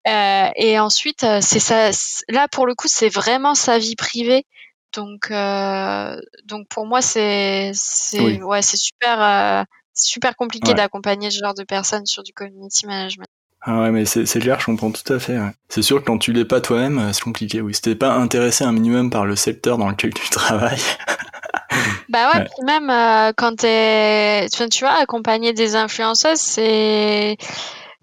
Euh, 0.08 0.50
et 0.56 0.80
ensuite, 0.80 1.24
c'est 1.42 1.60
ça. 1.60 1.92
Là 2.28 2.48
pour 2.48 2.66
le 2.66 2.74
coup, 2.74 2.88
c'est 2.88 3.08
vraiment 3.08 3.54
sa 3.54 3.78
vie 3.78 3.96
privée. 3.96 4.48
Donc, 4.94 5.32
euh, 5.32 6.20
donc 6.46 6.68
pour 6.70 6.86
moi, 6.86 7.02
c'est 7.02 7.72
Oui. 8.20 8.42
ouais, 8.42 8.62
c'est 8.62 8.78
super 8.78 9.22
euh, 9.22 9.64
super 9.94 10.36
compliqué 10.36 10.70
Ouais. 10.70 10.76
d'accompagner 10.76 11.32
ce 11.32 11.40
genre 11.40 11.54
de 11.54 11.64
personnes 11.64 12.06
sur 12.06 12.24
du 12.24 12.34
community 12.34 12.86
management. 12.88 13.28
Ah 13.64 13.82
ouais, 13.82 13.92
mais 13.92 14.06
c'est, 14.06 14.26
clair, 14.40 14.60
je 14.60 14.66
comprends 14.66 14.92
tout 14.92 15.14
à 15.14 15.20
fait. 15.20 15.38
ouais. 15.38 15.52
C'est 15.70 15.84
sûr 15.84 16.00
que 16.02 16.06
quand 16.06 16.18
tu 16.18 16.34
l'es 16.34 16.46
pas 16.46 16.62
toi-même, 16.62 16.98
euh, 16.98 17.14
c'est 17.14 17.22
compliqué, 17.22 17.62
oui. 17.62 17.76
Si 17.76 17.82
t'es 17.82 17.94
pas 17.96 18.14
intéressé 18.16 18.64
un 18.64 18.72
minimum 18.72 19.12
par 19.12 19.26
le 19.26 19.36
secteur 19.36 19.78
dans 19.78 19.88
lequel 19.90 20.14
tu 20.16 20.28
travailles. 20.32 20.82
Bah 22.10 22.32
ouais, 22.34 22.40
Ouais. 22.40 22.46
puis 22.46 22.66
même 22.66 22.90
euh, 22.90 23.32
quand 23.38 23.56
t'es, 23.58 24.48
enfin, 24.52 24.68
tu 24.68 24.84
vois, 24.84 24.94
accompagner 24.94 25.54
des 25.54 25.76
influenceuses, 25.76 26.40
c'est 26.40 27.38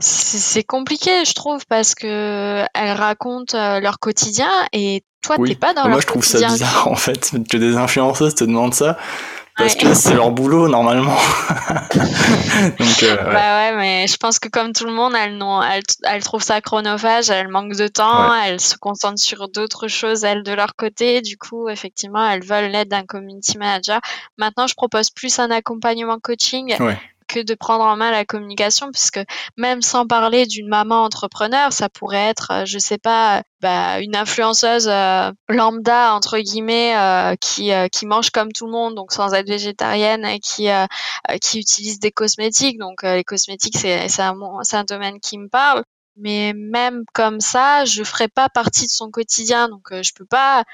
c'est 0.01 0.63
compliqué, 0.63 1.25
je 1.25 1.33
trouve, 1.35 1.67
parce 1.67 1.97
que 1.97 2.65
elles 2.73 2.93
racontent 2.97 3.81
leur 3.81 3.99
quotidien 3.99 4.49
et 4.73 5.03
toi, 5.23 5.37
t'es 5.37 5.43
Oui. 5.43 5.55
pas 5.55 5.75
dans 5.75 5.83
Moi, 5.83 5.91
leur 5.93 6.01
je 6.01 6.07
trouve 6.07 6.25
ça 6.25 6.39
bizarre, 6.39 6.89
en 6.89 6.97
fait, 6.97 7.31
que 7.51 7.57
des 7.57 7.77
influenceuses 7.77 8.35
te 8.35 8.45
demandent 8.45 8.75
ça. 8.75 8.97
Parce 9.57 9.75
Ouais. 9.75 9.81
que 9.81 9.95
c'est 9.95 10.15
leur 10.15 10.31
boulot, 10.31 10.69
normalement. 10.69 11.17
Donc, 12.79 13.03
euh, 13.03 13.17
ouais. 13.17 13.33
Bah 13.33 13.59
ouais, 13.73 13.77
mais 13.77 14.07
je 14.07 14.17
pense 14.17 14.39
que 14.39 14.49
comme 14.49 14.73
tout 14.73 14.85
le 14.85 14.93
monde, 14.93 15.15
elles, 15.21 15.37
n'ont- 15.37 15.63
elles, 15.63 15.83
elles 16.05 16.23
trouvent 16.23 16.43
ça 16.43 16.61
chronophage, 16.61 17.31
elles 17.31 17.49
manquent 17.49 17.75
de 17.77 17.89
temps, 17.89 18.33
elles 18.45 18.61
se 18.61 18.77
concentrent 18.77 19.19
sur 19.19 19.49
d'autres 19.49 19.89
choses, 19.89 20.23
elles, 20.25 20.43
de 20.45 20.53
leur 20.53 20.77
côté. 20.77 21.23
Du 21.23 21.37
coup, 21.37 21.69
effectivement, 21.69 22.25
elles 22.29 22.45
veulent 22.45 22.71
l'aide 22.71 22.89
d'un 22.89 23.05
community 23.05 23.59
manager. 23.59 24.01
Maintenant, 24.39 24.67
je 24.69 24.75
propose 24.75 25.11
plus 25.11 25.39
un 25.41 25.51
accompagnement 25.51 26.19
coaching 26.23 26.77
Ouais. 26.81 26.99
Que 27.29 27.41
de 27.41 27.55
prendre 27.55 27.85
en 27.85 27.97
main 27.97 28.11
la 28.11 28.25
communication, 28.25 28.91
puisque 28.91 29.21
même 29.57 29.83
sans 29.83 30.07
parler 30.07 30.47
d'une 30.47 30.69
maman 30.69 31.05
entrepreneur, 31.05 31.73
ça 31.73 31.89
pourrait 31.89 32.29
être, 32.29 32.51
euh, 32.51 32.65
je 32.65 32.79
sais 32.79 32.99
pas, 32.99 33.43
bah, 33.61 34.01
une 34.01 34.17
influenceuse 34.17 34.89
euh, 34.89 35.31
lambda 35.49 36.15
entre 36.15 36.39
guillemets 36.39 36.97
euh, 36.97 37.37
qui 37.41 37.71
qui 37.93 38.07
mange 38.07 38.31
comme 38.31 38.53
tout 38.53 38.67
le 38.67 38.73
monde, 38.73 38.95
donc 38.95 39.13
sans 39.13 39.35
être 39.35 39.49
végétarienne, 39.49 40.25
et 40.25 40.41
qui 40.41 40.69
qui 41.41 41.61
utilise 41.61 42.01
des 42.01 42.13
cosmétiques. 42.13 42.79
Donc 42.79 43.03
les 43.03 43.25
cosmétiques, 43.25 43.79
c'est 43.79 44.09
c'est 44.09 44.23
un 44.23 44.85
domaine 44.85 45.21
qui 45.21 45.39
me 45.39 45.49
parle. 45.49 45.85
Mais 46.17 46.53
même 46.55 47.05
comme 47.15 47.41
ça, 47.41 47.85
je 47.85 48.03
ferai 48.03 48.27
pas 48.29 48.49
partie 48.49 48.87
de 48.87 48.91
son 48.91 49.11
quotidien, 49.11 49.69
donc 49.69 49.89
je 49.93 50.13
peux 50.15 50.25
pas 50.25 50.65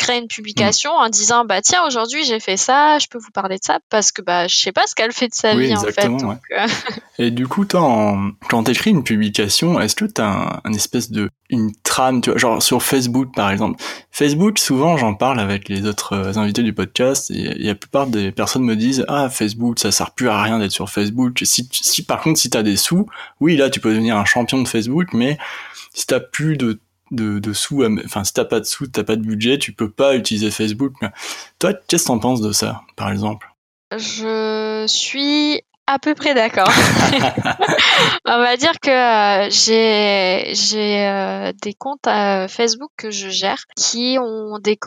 crée 0.00 0.16
une 0.16 0.28
publication 0.28 0.92
en 0.92 1.10
disant 1.10 1.44
bah 1.44 1.60
tiens 1.60 1.86
aujourd'hui 1.86 2.24
j'ai 2.24 2.40
fait 2.40 2.56
ça, 2.56 2.98
je 2.98 3.06
peux 3.06 3.18
vous 3.18 3.30
parler 3.30 3.58
de 3.58 3.64
ça 3.64 3.80
parce 3.90 4.12
que 4.12 4.22
bah 4.22 4.48
je 4.48 4.56
sais 4.56 4.72
pas 4.72 4.86
ce 4.86 4.94
qu'elle 4.94 5.12
fait 5.12 5.28
de 5.28 5.34
sa 5.34 5.54
vie 5.54 5.74
en 5.76 5.82
fait. 5.82 6.08
Euh. 6.08 6.66
Et 7.18 7.30
du 7.30 7.46
coup 7.46 7.66
toi 7.66 8.16
quand 8.48 8.64
t'écris 8.64 8.90
une 8.90 9.04
publication, 9.04 9.78
est-ce 9.78 9.94
que 9.94 10.06
t'as 10.06 10.60
un, 10.64 10.72
espèce 10.72 11.10
de 11.10 11.28
une 11.50 11.72
trame, 11.82 12.22
tu 12.22 12.30
vois, 12.30 12.38
genre 12.38 12.62
sur 12.62 12.82
Facebook 12.82 13.34
par 13.34 13.50
exemple? 13.50 13.82
Facebook 14.10 14.58
souvent 14.58 14.96
j'en 14.96 15.14
parle 15.14 15.38
avec 15.38 15.68
les 15.68 15.84
autres 15.86 16.14
euh, 16.14 16.38
invités 16.38 16.62
du 16.62 16.72
podcast 16.72 17.30
et, 17.30 17.54
la 17.58 17.74
plupart 17.74 18.06
des 18.06 18.32
personnes 18.32 18.64
me 18.64 18.76
disent 18.76 19.04
ah 19.06 19.28
Facebook 19.28 19.78
ça 19.78 19.92
sert 19.92 20.12
plus 20.12 20.30
à 20.30 20.42
rien 20.42 20.58
d'être 20.58 20.72
sur 20.72 20.88
Facebook. 20.88 21.38
Si, 21.42 21.68
si 21.70 22.02
par 22.04 22.22
contre 22.22 22.40
si 22.40 22.48
t'as 22.48 22.62
des 22.62 22.76
sous, 22.76 23.06
oui 23.40 23.56
là 23.56 23.68
tu 23.68 23.80
peux 23.80 23.90
devenir 23.90 24.16
un 24.16 24.24
champion 24.24 24.62
de 24.62 24.66
Facebook, 24.66 25.08
mais 25.12 25.36
si 25.92 26.06
t'as 26.06 26.20
plus 26.20 26.56
de 26.56 26.80
de, 27.10 27.52
sous, 27.52 27.84
enfin 28.04 28.24
si 28.24 28.32
t'as 28.32 28.44
pas 28.44 28.60
de 28.60 28.64
sous, 28.64 28.86
t'as 28.86 29.04
pas 29.04 29.16
de 29.16 29.22
budget, 29.22 29.58
tu 29.58 29.72
peux 29.72 29.90
pas 29.90 30.16
utiliser 30.16 30.50
Facebook. 30.50 30.94
Toi, 31.58 31.74
qu'est-ce 31.88 32.04
que 32.04 32.08
t'en 32.08 32.18
penses 32.18 32.40
de 32.40 32.52
ça, 32.52 32.82
par 32.96 33.10
exemple? 33.10 33.48
Je 33.96 34.84
suis 34.86 35.62
à 35.90 35.98
peu 35.98 36.14
près 36.14 36.34
d'accord. 36.34 36.68
On 38.26 38.38
va 38.38 38.56
dire 38.56 38.78
que 38.80 38.90
euh, 38.90 39.50
j'ai 39.50 40.54
j'ai 40.54 41.06
euh, 41.06 41.52
des 41.62 41.74
comptes 41.74 42.06
à 42.06 42.46
Facebook 42.48 42.90
que 42.96 43.10
je 43.10 43.28
gère 43.28 43.64
qui 43.76 44.16
ont 44.20 44.58
des, 44.60 44.78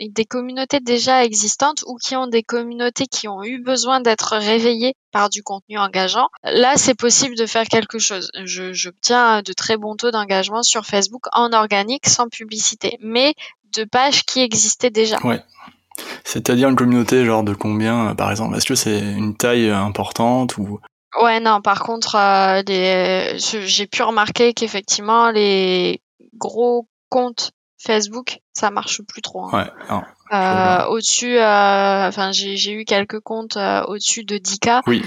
des 0.00 0.24
communautés 0.24 0.80
déjà 0.80 1.24
existantes 1.24 1.84
ou 1.86 1.96
qui 1.96 2.16
ont 2.16 2.26
des 2.26 2.42
communautés 2.42 3.06
qui 3.06 3.28
ont 3.28 3.44
eu 3.44 3.62
besoin 3.62 4.00
d'être 4.00 4.36
réveillées 4.36 4.94
par 5.12 5.28
du 5.28 5.42
contenu 5.42 5.78
engageant. 5.78 6.28
Là, 6.44 6.74
c'est 6.76 6.94
possible 6.94 7.36
de 7.36 7.46
faire 7.46 7.64
quelque 7.64 7.98
chose. 7.98 8.30
J'obtiens 8.44 9.42
de 9.42 9.52
très 9.52 9.76
bons 9.76 9.96
taux 9.96 10.10
d'engagement 10.10 10.62
sur 10.62 10.84
Facebook 10.84 11.26
en 11.32 11.52
organique 11.52 12.06
sans 12.06 12.28
publicité, 12.28 12.96
mais 13.00 13.34
de 13.76 13.84
pages 13.84 14.24
qui 14.24 14.40
existaient 14.40 14.90
déjà. 14.90 15.18
Ouais. 15.24 15.42
C'est-à-dire 16.24 16.68
une 16.68 16.76
communauté 16.76 17.24
genre 17.24 17.42
de 17.42 17.54
combien, 17.54 18.08
euh, 18.08 18.14
par 18.14 18.30
exemple? 18.30 18.56
Est-ce 18.56 18.66
que 18.66 18.74
c'est 18.74 18.98
une 18.98 19.36
taille 19.36 19.70
euh, 19.70 19.78
importante 19.78 20.56
ou? 20.58 20.80
Ouais, 21.22 21.40
non. 21.40 21.60
Par 21.60 21.82
contre, 21.82 22.16
euh, 22.16 22.62
j'ai 23.38 23.86
pu 23.86 24.02
remarquer 24.02 24.52
qu'effectivement 24.52 25.30
les 25.30 26.02
gros 26.36 26.86
comptes 27.08 27.52
Facebook, 27.80 28.40
ça 28.52 28.70
marche 28.70 29.02
plus 29.02 29.22
trop. 29.22 29.44
Hein. 29.44 29.70
Ouais. 29.90 30.86
au-dessus, 30.88 31.38
enfin, 31.38 32.30
j'ai 32.32 32.72
eu 32.72 32.84
quelques 32.84 33.20
comptes 33.20 33.56
au-dessus 33.86 34.24
de 34.24 34.36
10K. 34.36 34.82
Oui. 34.86 35.04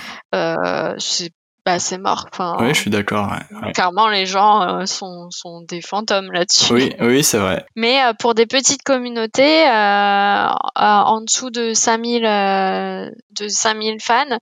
c'est 0.98 1.32
bah 1.66 1.78
c'est 1.78 1.98
mort. 1.98 2.28
Enfin, 2.32 2.58
oui, 2.60 2.70
je 2.74 2.80
suis 2.80 2.90
d'accord. 2.90 3.32
Clairement, 3.74 4.08
les 4.08 4.26
gens 4.26 4.62
euh, 4.62 4.86
sont, 4.86 5.30
sont 5.30 5.62
des 5.62 5.82
fantômes 5.82 6.32
là-dessus. 6.32 6.74
Oui, 6.74 6.96
oui, 7.00 7.24
c'est 7.24 7.38
vrai. 7.38 7.66
Mais 7.76 8.04
euh, 8.04 8.14
pour 8.14 8.34
des 8.34 8.48
petites 8.48 8.84
communautés, 8.84 9.68
euh, 9.68 10.48
en 10.76 11.22
dessous 11.22 11.52
de 11.52 11.74
5000 11.74 12.24
de 12.24 13.48
5000 13.48 13.98
fans, 14.02 14.38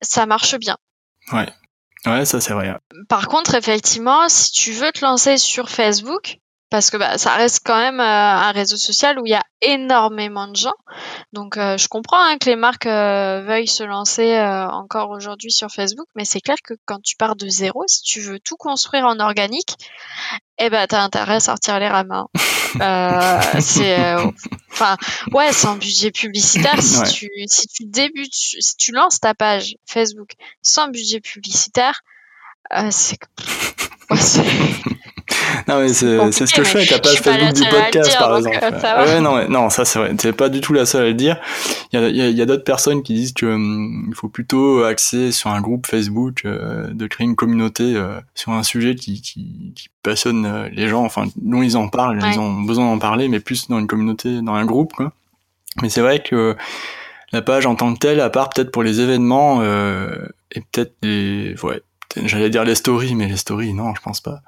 ça 0.00 0.26
marche 0.26 0.56
bien. 0.58 0.76
Ouais. 1.32 1.48
Ouais, 2.06 2.24
ça 2.24 2.40
c'est 2.40 2.52
vrai. 2.52 2.74
Par 3.08 3.28
contre, 3.28 3.54
effectivement, 3.54 4.28
si 4.28 4.50
tu 4.50 4.72
veux 4.72 4.90
te 4.90 5.04
lancer 5.04 5.36
sur 5.36 5.68
Facebook, 5.68 6.38
parce 6.72 6.88
que 6.88 6.96
bah, 6.96 7.18
ça 7.18 7.34
reste 7.34 7.60
quand 7.66 7.76
même 7.76 8.00
euh, 8.00 8.02
un 8.02 8.50
réseau 8.50 8.78
social 8.78 9.18
où 9.18 9.26
il 9.26 9.32
y 9.32 9.34
a 9.34 9.44
énormément 9.60 10.48
de 10.48 10.56
gens. 10.56 10.72
Donc 11.34 11.58
euh, 11.58 11.76
je 11.76 11.86
comprends 11.86 12.18
hein, 12.18 12.38
que 12.38 12.48
les 12.48 12.56
marques 12.56 12.86
euh, 12.86 13.42
veuillent 13.46 13.68
se 13.68 13.84
lancer 13.84 14.40
encore 14.40 15.10
aujourd'hui 15.10 15.52
sur 15.52 15.68
Facebook, 15.68 16.06
mais 16.14 16.24
c'est 16.24 16.40
clair 16.40 16.56
que 16.64 16.72
quand 16.86 16.98
tu 17.02 17.16
pars 17.16 17.36
de 17.36 17.46
zéro, 17.46 17.84
si 17.88 18.00
tu 18.02 18.20
veux 18.20 18.40
tout 18.40 18.56
construire 18.56 19.04
en 19.04 19.20
organique, 19.20 19.76
eh 20.56 20.70
ben 20.70 20.86
t'as 20.86 21.02
intérêt 21.02 21.34
à 21.34 21.40
sortir 21.40 21.78
les 21.78 21.88
rames. 21.88 22.24
c'est 23.60 24.14
enfin 24.72 24.96
ouais 25.32 25.52
sans 25.52 25.76
budget 25.76 26.10
publicitaire 26.10 26.82
si 26.82 27.02
tu 27.12 27.28
si 27.48 27.68
tu 27.68 27.84
débutes 27.84 28.32
si 28.32 28.76
tu 28.78 28.92
lances 28.92 29.20
ta 29.20 29.34
page 29.34 29.76
Facebook 29.84 30.30
sans 30.62 30.88
budget 30.88 31.20
publicitaire 31.20 32.00
c'est 32.90 33.18
non 35.68 35.80
mais 35.80 35.88
c'est 35.92 36.46
ce 36.46 36.54
que 36.54 36.64
je 36.64 36.68
fais 36.68 36.78
avec 36.78 36.90
la 36.90 36.98
page 36.98 37.20
Facebook 37.20 37.52
du 37.54 37.68
podcast 37.68 38.18
par 38.18 38.36
exemple. 38.36 38.58
Euh, 38.62 39.04
ouais 39.04 39.20
non 39.20 39.48
non 39.48 39.70
ça 39.70 39.84
c'est 39.84 39.98
vrai 39.98 40.14
t'es 40.14 40.32
pas 40.32 40.48
du 40.48 40.60
tout 40.60 40.72
la 40.72 40.86
seule 40.86 41.04
à 41.04 41.08
le 41.08 41.14
dire. 41.14 41.38
Il 41.92 42.00
y 42.00 42.02
a, 42.02 42.08
il 42.28 42.36
y 42.36 42.42
a, 42.42 42.46
d'autres 42.46 42.64
personnes 42.64 43.02
qui 43.02 43.14
disent 43.14 43.32
que 43.32 43.46
hum, 43.46 44.06
il 44.08 44.14
faut 44.14 44.28
plutôt 44.28 44.84
axer 44.84 45.32
sur 45.32 45.50
un 45.50 45.60
groupe 45.60 45.86
Facebook, 45.86 46.42
euh, 46.44 46.88
de 46.92 47.06
créer 47.06 47.26
une 47.26 47.36
communauté 47.36 47.94
euh, 47.96 48.18
sur 48.34 48.52
un 48.52 48.62
sujet 48.62 48.94
qui, 48.94 49.20
qui, 49.20 49.72
qui 49.74 49.88
passionne 50.02 50.68
les 50.72 50.88
gens, 50.88 51.04
enfin 51.04 51.26
dont 51.36 51.62
ils 51.62 51.76
en 51.76 51.88
parlent, 51.88 52.18
ils 52.32 52.40
ont 52.40 52.62
besoin 52.62 52.86
d'en 52.86 52.98
parler, 52.98 53.28
mais 53.28 53.40
plus 53.40 53.68
dans 53.68 53.78
une 53.78 53.86
communauté, 53.86 54.40
dans 54.42 54.54
un 54.54 54.64
groupe 54.64 54.92
quoi. 54.92 55.12
Mais 55.80 55.88
c'est 55.88 56.00
vrai 56.00 56.22
que 56.22 56.56
la 57.32 57.42
page 57.42 57.66
en 57.66 57.74
tant 57.74 57.94
que 57.94 57.98
telle, 57.98 58.20
à 58.20 58.30
part 58.30 58.50
peut-être 58.50 58.70
pour 58.70 58.82
les 58.82 59.00
événements 59.00 59.62
et 59.62 60.60
peut-être 60.72 60.94
les 61.02 61.54
ouais 61.62 61.80
j'allais 62.24 62.50
dire 62.50 62.64
les 62.64 62.74
stories, 62.74 63.14
mais 63.14 63.26
les 63.26 63.36
stories 63.36 63.74
non, 63.74 63.94
je 63.94 64.02
pense 64.02 64.20
pas 64.20 64.42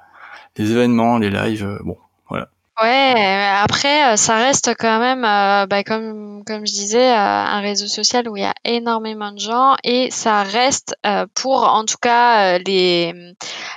les 0.57 0.71
événements, 0.71 1.17
les 1.17 1.29
lives, 1.29 1.65
euh, 1.65 1.79
bon, 1.83 1.97
voilà. 2.29 2.47
Ouais, 2.81 3.47
après, 3.63 4.13
euh, 4.13 4.15
ça 4.15 4.35
reste 4.35 4.73
quand 4.77 4.99
même, 4.99 5.23
euh, 5.23 5.65
bah, 5.65 5.83
comme, 5.83 6.43
comme 6.45 6.65
je 6.65 6.73
disais, 6.73 7.07
un 7.07 7.61
réseau 7.61 7.87
social 7.87 8.27
où 8.27 8.35
il 8.35 8.43
y 8.43 8.45
a 8.45 8.53
énormément 8.65 9.31
de 9.31 9.39
gens 9.39 9.75
et 9.83 10.11
ça 10.11 10.43
reste 10.43 10.95
pour, 11.35 11.63
en 11.63 11.85
tout 11.85 11.97
cas, 12.01 12.57
les, 12.59 13.13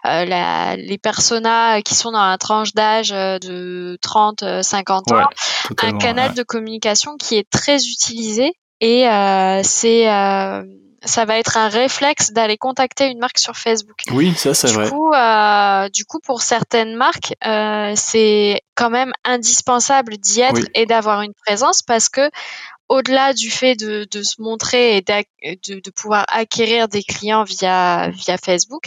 la, 0.05 0.77
les 0.77 0.99
personas 0.99 1.81
qui 1.83 1.95
sont 1.95 2.11
dans 2.11 2.27
la 2.27 2.39
tranche 2.39 2.75
d'âge 2.75 3.11
de 3.11 3.97
30, 4.03 4.63
50 4.63 5.13
ans, 5.13 5.29
un 5.83 5.99
canal 5.99 6.35
de 6.35 6.43
communication 6.43 7.17
qui 7.17 7.37
est 7.37 7.49
très 7.49 7.77
utilisé 7.77 8.53
et 8.81 9.07
c'est 9.63 10.09
ça 11.05 11.25
va 11.25 11.39
être 11.39 11.57
un 11.57 11.69
réflexe 11.69 12.33
d'aller 12.33 12.57
contacter 12.57 13.07
une 13.07 13.19
marque 13.19 13.39
sur 13.39 13.57
Facebook. 13.57 14.03
Oui, 14.13 14.35
ça 14.35 14.55
c'est 14.55 14.73
vrai. 14.73 14.89
Coup, 14.89 15.13
euh, 15.13 15.89
du 15.91 16.05
coup, 16.05 16.19
pour 16.21 16.43
certaines 16.43 16.95
marques, 16.95 17.35
euh, 17.47 17.93
c'est 17.97 18.61
quand 18.75 18.91
même 18.91 19.13
indispensable 19.25 20.17
d'y 20.19 20.41
être 20.41 20.69
et 20.75 20.87
d'avoir 20.87 21.23
une 21.23 21.35
présence 21.45 21.83
parce 21.83 22.09
que 22.09 22.31
au-delà 22.89 23.35
du 23.35 23.51
fait 23.51 23.77
de, 23.77 24.07
de, 24.11 24.23
se 24.23 24.41
montrer 24.41 24.97
et 24.97 25.03
de, 25.03 25.81
de, 25.81 25.91
pouvoir 25.91 26.25
acquérir 26.33 26.89
des 26.89 27.03
clients 27.03 27.45
via, 27.45 28.09
via 28.09 28.39
Facebook, 28.39 28.85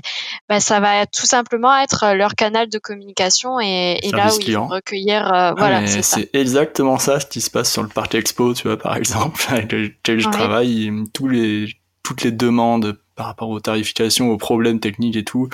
bah, 0.50 0.60
ça 0.60 0.80
va 0.80 1.06
tout 1.06 1.28
simplement 1.28 1.76
être 1.78 2.13
leur 2.15 2.34
canal 2.34 2.67
de 2.67 2.80
communication 2.80 3.60
et, 3.60 4.00
et 4.02 4.12
là 4.12 4.34
où 4.34 4.39
ils 4.39 4.58
vont 4.58 4.67
recueillir. 4.67 5.28
Euh, 5.28 5.52
ah, 5.52 5.54
voilà, 5.56 5.86
c'est 5.86 6.34
exactement 6.34 6.97
ça 6.97 7.19
ce 7.19 7.28
qui 7.28 7.41
se 7.41 7.52
passe 7.52 7.71
sur 7.71 7.84
le 7.84 7.89
Parc 7.89 8.15
Expo, 8.15 8.54
tu 8.54 8.67
vois, 8.67 8.78
par 8.78 8.95
exemple, 8.97 9.39
avec 9.50 9.71
lequel 9.71 10.19
je 10.19 10.30
travaille. 10.30 10.91
Tous 11.13 11.28
les, 11.28 11.67
toutes 12.03 12.23
les 12.23 12.31
demandes 12.31 12.97
par 13.15 13.27
rapport 13.27 13.49
aux 13.49 13.59
tarifications, 13.59 14.31
aux 14.31 14.37
problèmes 14.37 14.79
techniques 14.79 15.15
et 15.15 15.23
tout, 15.23 15.49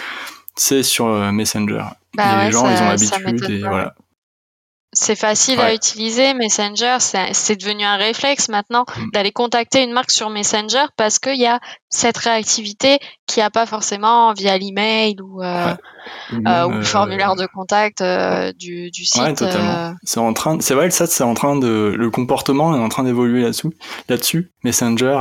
c'est 0.55 0.83
sur 0.83 1.07
euh, 1.07 1.31
Messenger. 1.31 1.83
Bah 2.15 2.45
les 2.45 2.51
gens, 2.51 2.69
ils 2.69 2.81
ont 2.81 2.89
l'habitude 2.89 3.49
et 3.49 3.59
voilà. 3.59 3.93
C'est 4.93 5.15
facile 5.15 5.59
à 5.59 5.73
utiliser, 5.73 6.33
Messenger, 6.33 6.97
c'est 6.99 7.55
devenu 7.55 7.83
un 7.83 7.97
réflexe 7.97 8.47
maintenant 8.47 8.85
mm. 8.97 9.09
d'aller 9.11 9.31
contacter 9.31 9.83
une 9.83 9.91
marque 9.91 10.11
sur 10.11 10.29
Messenger 10.29 10.85
parce 10.95 11.19
qu'il 11.19 11.39
y 11.39 11.45
a 11.45 11.59
cette 11.89 12.17
réactivité 12.17 12.99
qui 13.25 13.39
n'y 13.39 13.43
a 13.43 13.49
pas 13.49 13.65
forcément 13.65 14.33
via 14.33 14.57
l'email 14.57 15.17
ou, 15.21 15.43
euh, 15.43 15.73
ou, 16.31 16.47
euh, 16.47 16.69
le 16.69 16.83
formulaire 16.83 17.35
de 17.35 17.45
contact 17.53 18.01
du, 18.57 18.89
du, 18.89 19.05
site. 19.05 19.21
Ouais, 19.21 19.33
totalement. 19.33 19.93
C'est 20.03 20.19
en 20.21 20.33
train, 20.33 20.57
c'est 20.61 20.73
vrai 20.73 20.87
que 20.87 20.93
ça, 20.93 21.05
c'est 21.05 21.23
en 21.23 21.33
train 21.33 21.57
de, 21.57 21.93
le 21.95 22.09
comportement 22.09 22.73
est 22.73 22.79
en 22.79 22.89
train 22.89 23.03
d'évoluer 23.03 23.41
là-dessus. 23.41 23.69
Là-dessus, 24.07 24.51
Messenger, 24.63 25.19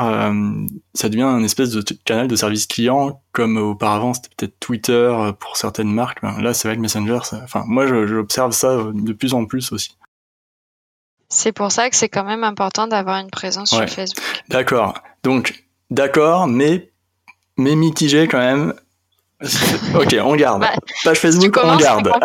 ça 0.95 1.09
devient 1.09 1.23
un 1.23 1.43
espèce 1.43 1.71
de 1.71 1.83
canal 2.05 2.29
de 2.29 2.37
service 2.37 2.67
client 2.67 3.21
comme 3.37 3.59
auparavant 3.59 4.15
c'était 4.15 4.31
peut-être 4.35 4.59
Twitter 4.61 5.15
pour 5.39 5.59
certaines 5.59 5.93
marques. 5.93 6.23
Là, 6.23 6.55
c'est 6.55 6.69
vrai 6.69 6.77
que 6.77 6.81
Messenger, 6.81 7.19
enfin, 7.45 7.65
moi, 7.67 7.87
j'observe 7.87 8.53
ça 8.53 8.79
de 8.95 9.13
plus 9.13 9.35
en 9.35 9.45
plus 9.45 9.73
aussi. 9.73 9.95
C'est 11.29 11.53
pour 11.53 11.71
ça 11.71 11.91
que 11.91 11.97
c'est 11.97 12.09
quand 12.09 12.25
même 12.25 12.45
important 12.45 12.87
d'avoir 12.87 13.19
une 13.19 13.31
présence 13.31 13.71
sur 13.71 13.87
Facebook. 13.91 14.25
D'accord. 14.49 14.95
Donc, 15.23 15.67
d'accord, 15.91 16.47
mais, 16.47 16.91
mais 17.59 17.75
mitigé 17.75 18.27
quand 18.27 18.39
même. 18.39 18.73
ok, 19.95 20.17
on 20.23 20.35
garde. 20.35 20.63
Bah, 20.63 20.73
Page 21.05 21.19
Facebook, 21.19 21.59
on 21.63 21.77
garde. 21.77 22.11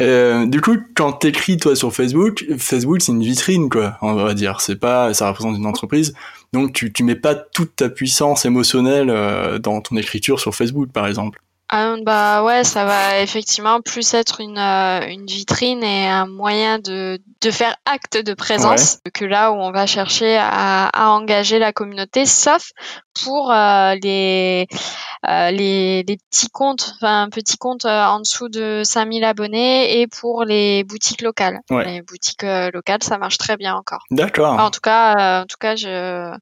euh, 0.00 0.46
du 0.46 0.60
coup, 0.60 0.76
quand 0.94 1.12
t'écris 1.12 1.56
toi 1.56 1.74
sur 1.74 1.92
Facebook, 1.92 2.44
Facebook 2.58 3.02
c'est 3.02 3.12
une 3.12 3.22
vitrine 3.22 3.68
quoi, 3.68 3.98
on 4.02 4.14
va 4.14 4.34
dire. 4.34 4.60
C'est 4.60 4.76
pas, 4.76 5.12
ça 5.14 5.28
représente 5.28 5.56
une 5.56 5.66
entreprise. 5.66 6.14
Donc 6.52 6.72
tu, 6.72 6.92
tu 6.92 7.02
mets 7.02 7.16
pas 7.16 7.34
toute 7.34 7.76
ta 7.76 7.88
puissance 7.88 8.44
émotionnelle 8.44 9.10
euh, 9.10 9.58
dans 9.58 9.80
ton 9.80 9.96
écriture 9.96 10.40
sur 10.40 10.54
Facebook 10.54 10.90
par 10.92 11.06
exemple. 11.06 11.40
Ah, 11.70 11.96
bah 12.02 12.44
ouais, 12.44 12.64
ça 12.64 12.86
va 12.86 13.20
effectivement 13.20 13.82
plus 13.82 14.14
être 14.14 14.40
une, 14.40 14.56
euh, 14.56 15.06
une 15.06 15.26
vitrine 15.26 15.84
et 15.84 16.06
un 16.06 16.26
moyen 16.26 16.78
de, 16.78 17.18
de 17.42 17.50
faire 17.50 17.76
acte 17.84 18.16
de 18.16 18.32
présence 18.32 19.00
que 19.12 19.26
là 19.26 19.52
où 19.52 19.56
on 19.56 19.70
va 19.70 19.84
chercher 19.84 20.38
à, 20.38 20.86
à 20.86 21.08
engager 21.08 21.58
la 21.58 21.74
communauté, 21.74 22.24
sauf 22.24 22.70
pour 23.22 23.50
euh, 23.50 23.94
les, 24.02 24.66
euh, 25.28 25.50
les, 25.50 26.02
les 26.02 26.16
petits 26.30 26.48
comptes, 26.50 26.94
enfin 26.96 27.28
petits 27.30 27.56
comptes 27.56 27.84
euh, 27.84 28.04
en 28.04 28.20
dessous 28.20 28.48
de 28.48 28.82
5000 28.84 29.24
abonnés 29.24 30.00
et 30.00 30.06
pour 30.06 30.44
les 30.44 30.84
boutiques 30.84 31.22
locales. 31.22 31.60
Les 31.70 32.02
boutiques 32.02 32.44
locales, 32.72 33.02
ça 33.02 33.18
marche 33.18 33.38
très 33.38 33.56
bien 33.56 33.74
encore. 33.74 34.04
D'accord. 34.10 34.58
en 34.58 34.70
tout 34.70 34.80
cas, 34.80 35.42
en 35.42 35.46
tout 35.46 35.56
cas, 35.58 35.76
je, 35.76 36.36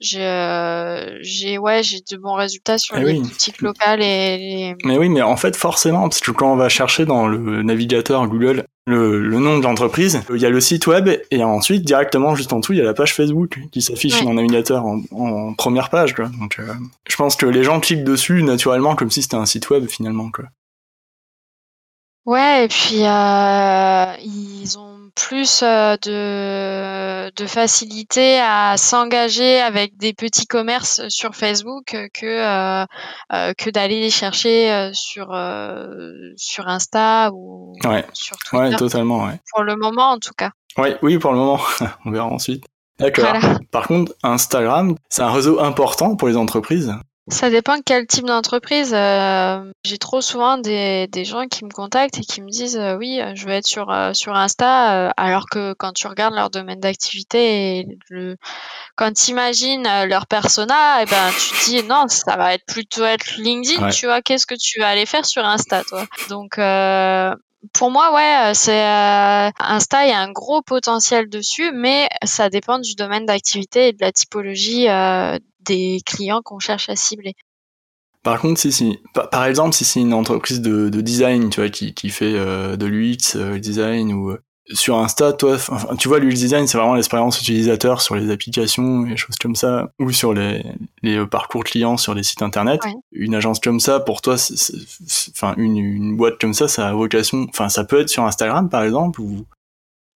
je, 0.00 1.18
j'ai 1.22 1.58
ouais, 1.58 1.82
j'ai 1.82 1.98
de 2.10 2.16
bons 2.16 2.34
résultats 2.34 2.78
sur 2.78 2.96
eh 2.96 3.04
les 3.04 3.20
boutiques 3.20 3.60
locales 3.60 4.02
et 4.02 4.38
les... 4.38 4.76
Mais 4.84 4.98
oui, 4.98 5.08
mais 5.08 5.22
en 5.22 5.36
fait 5.36 5.56
forcément, 5.56 6.08
parce 6.08 6.20
que 6.20 6.30
quand 6.30 6.52
on 6.52 6.56
va 6.56 6.68
chercher 6.68 7.06
dans 7.06 7.28
le 7.28 7.62
navigateur 7.62 8.26
Google 8.26 8.66
le, 8.86 9.20
le, 9.20 9.38
nom 9.38 9.58
de 9.58 9.62
l'entreprise, 9.62 10.22
il 10.30 10.40
y 10.40 10.46
a 10.46 10.50
le 10.50 10.60
site 10.60 10.86
web 10.86 11.08
et 11.30 11.44
ensuite 11.44 11.84
directement 11.84 12.34
juste 12.34 12.52
en 12.52 12.58
dessous 12.58 12.72
il 12.72 12.78
y 12.78 12.80
a 12.80 12.84
la 12.84 12.94
page 12.94 13.14
Facebook 13.14 13.58
qui 13.70 13.80
s'affiche 13.80 14.22
dans 14.22 14.30
le 14.30 14.36
navigateur 14.36 14.84
en, 14.84 15.02
en, 15.12 15.54
première 15.54 15.88
page. 15.88 16.14
Quoi. 16.14 16.30
Donc 16.40 16.58
euh, 16.58 16.74
je 17.08 17.16
pense 17.16 17.36
que 17.36 17.46
les 17.46 17.62
gens 17.62 17.78
cliquent 17.78 18.04
dessus 18.04 18.42
naturellement 18.42 18.96
comme 18.96 19.10
si 19.10 19.22
c'était 19.22 19.36
un 19.36 19.46
site 19.46 19.70
web 19.70 19.86
finalement. 19.88 20.30
Quoi. 20.30 20.46
Ouais 22.24 22.64
et 22.64 22.68
puis 22.68 23.04
euh, 23.04 24.16
ils 24.24 24.78
ont 24.78 24.91
plus 25.14 25.62
euh, 25.62 25.96
de, 25.96 27.30
de 27.34 27.46
facilité 27.46 28.38
à 28.40 28.76
s'engager 28.76 29.60
avec 29.60 29.96
des 29.96 30.12
petits 30.12 30.46
commerces 30.46 31.08
sur 31.08 31.34
Facebook 31.34 31.96
que 32.14 32.26
euh, 32.26 32.84
euh, 33.32 33.52
que 33.56 33.70
d'aller 33.70 34.00
les 34.00 34.10
chercher 34.10 34.90
sur 34.92 35.28
sur 36.36 36.68
Insta 36.68 37.30
ou 37.32 37.74
sur 38.12 38.36
Twitter. 38.38 38.56
Ouais, 38.56 38.76
totalement. 38.76 39.24
Ouais. 39.24 39.40
Pour 39.52 39.64
le 39.64 39.76
moment, 39.76 40.12
en 40.12 40.18
tout 40.18 40.34
cas. 40.36 40.50
Ouais, 40.76 40.96
oui, 41.02 41.18
pour 41.18 41.32
le 41.32 41.38
moment. 41.38 41.60
On 42.04 42.10
verra 42.10 42.26
ensuite. 42.26 42.64
D'accord. 42.98 43.34
Par 43.70 43.88
contre, 43.88 44.12
Instagram, 44.22 44.94
c'est 45.08 45.22
un 45.22 45.32
réseau 45.32 45.60
important 45.60 46.16
pour 46.16 46.28
les 46.28 46.36
entreprises. 46.36 46.94
Ça 47.28 47.50
dépend 47.50 47.76
quel 47.84 48.08
type 48.08 48.24
d'entreprise. 48.24 48.92
Euh, 48.92 49.72
j'ai 49.84 49.98
trop 49.98 50.20
souvent 50.20 50.58
des, 50.58 51.06
des 51.06 51.24
gens 51.24 51.46
qui 51.46 51.64
me 51.64 51.70
contactent 51.70 52.18
et 52.18 52.22
qui 52.22 52.42
me 52.42 52.48
disent 52.48 52.76
euh, 52.76 52.96
oui, 52.96 53.20
euh, 53.20 53.32
je 53.36 53.46
veux 53.46 53.52
être 53.52 53.66
sur 53.66 53.94
sur 54.12 54.34
Insta, 54.34 55.10
alors 55.10 55.46
que 55.48 55.72
quand 55.74 55.92
tu 55.92 56.08
regardes 56.08 56.34
leur 56.34 56.50
domaine 56.50 56.80
d'activité 56.80 57.78
et 57.78 57.98
le, 58.10 58.36
quand 58.96 59.12
tu 59.12 59.30
imagines 59.30 59.86
leur 60.06 60.26
persona, 60.26 61.00
et 61.00 61.04
eh 61.04 61.10
ben 61.10 61.30
tu 61.30 61.54
te 61.54 61.64
dis 61.64 61.82
non, 61.84 62.08
ça 62.08 62.36
va 62.36 62.54
être 62.54 62.66
plutôt 62.66 63.04
être 63.04 63.36
LinkedIn. 63.36 63.90
Tu 63.90 64.06
vois, 64.06 64.20
qu'est-ce 64.20 64.46
que 64.46 64.56
tu 64.56 64.80
vas 64.80 64.88
aller 64.88 65.06
faire 65.06 65.24
sur 65.24 65.44
Insta, 65.44 65.84
toi? 65.84 66.04
Donc 66.28 66.56
pour 67.72 67.92
moi, 67.92 68.12
ouais, 68.14 68.52
c'est 68.54 68.82
Insta, 68.82 70.06
il 70.06 70.10
y 70.10 70.12
a 70.12 70.18
un 70.18 70.32
gros 70.32 70.62
potentiel 70.62 71.28
dessus, 71.28 71.70
mais 71.72 72.08
ça 72.24 72.50
dépend 72.50 72.80
du 72.80 72.96
domaine 72.96 73.26
d'activité 73.26 73.88
et 73.88 73.92
de 73.92 74.00
la 74.00 74.10
typologie 74.10 74.88
des 75.64 76.00
clients 76.04 76.42
qu'on 76.42 76.58
cherche 76.58 76.88
à 76.88 76.96
cibler. 76.96 77.34
Par 78.22 78.40
contre, 78.40 78.60
si, 78.60 78.70
si, 78.70 78.98
par 79.32 79.44
exemple, 79.46 79.74
si 79.74 79.84
c'est 79.84 80.00
une 80.00 80.14
entreprise 80.14 80.60
de, 80.60 80.88
design, 81.00 81.50
tu 81.50 81.60
vois, 81.60 81.70
qui, 81.70 81.92
qui 81.92 82.08
fait 82.10 82.34
euh, 82.34 82.76
de 82.76 82.86
l'UX 82.86 83.34
euh, 83.34 83.58
design 83.58 84.12
ou 84.12 84.30
euh, 84.30 84.40
sur 84.72 84.96
Insta, 84.96 85.32
toi, 85.32 85.56
tu 85.98 86.06
vois, 86.06 86.20
l'UX 86.20 86.34
design, 86.34 86.68
c'est 86.68 86.78
vraiment 86.78 86.94
l'expérience 86.94 87.40
utilisateur 87.40 88.00
sur 88.00 88.14
les 88.14 88.30
applications 88.30 89.06
et 89.06 89.16
choses 89.16 89.34
comme 89.40 89.56
ça, 89.56 89.90
ou 89.98 90.12
sur 90.12 90.32
les, 90.32 90.64
les 91.02 91.26
parcours 91.26 91.64
clients 91.64 91.96
sur 91.96 92.14
les 92.14 92.22
sites 92.22 92.42
internet. 92.42 92.80
Une 93.10 93.34
agence 93.34 93.58
comme 93.58 93.80
ça, 93.80 93.98
pour 93.98 94.22
toi, 94.22 94.36
enfin, 94.36 95.54
une, 95.56 95.76
une 95.76 96.16
boîte 96.16 96.38
comme 96.40 96.54
ça, 96.54 96.68
ça 96.68 96.88
a 96.88 96.92
vocation, 96.92 97.46
enfin, 97.48 97.68
ça 97.68 97.82
peut 97.82 98.00
être 98.00 98.08
sur 98.08 98.24
Instagram, 98.24 98.68
par 98.68 98.84
exemple, 98.84 99.20
ou 99.20 99.44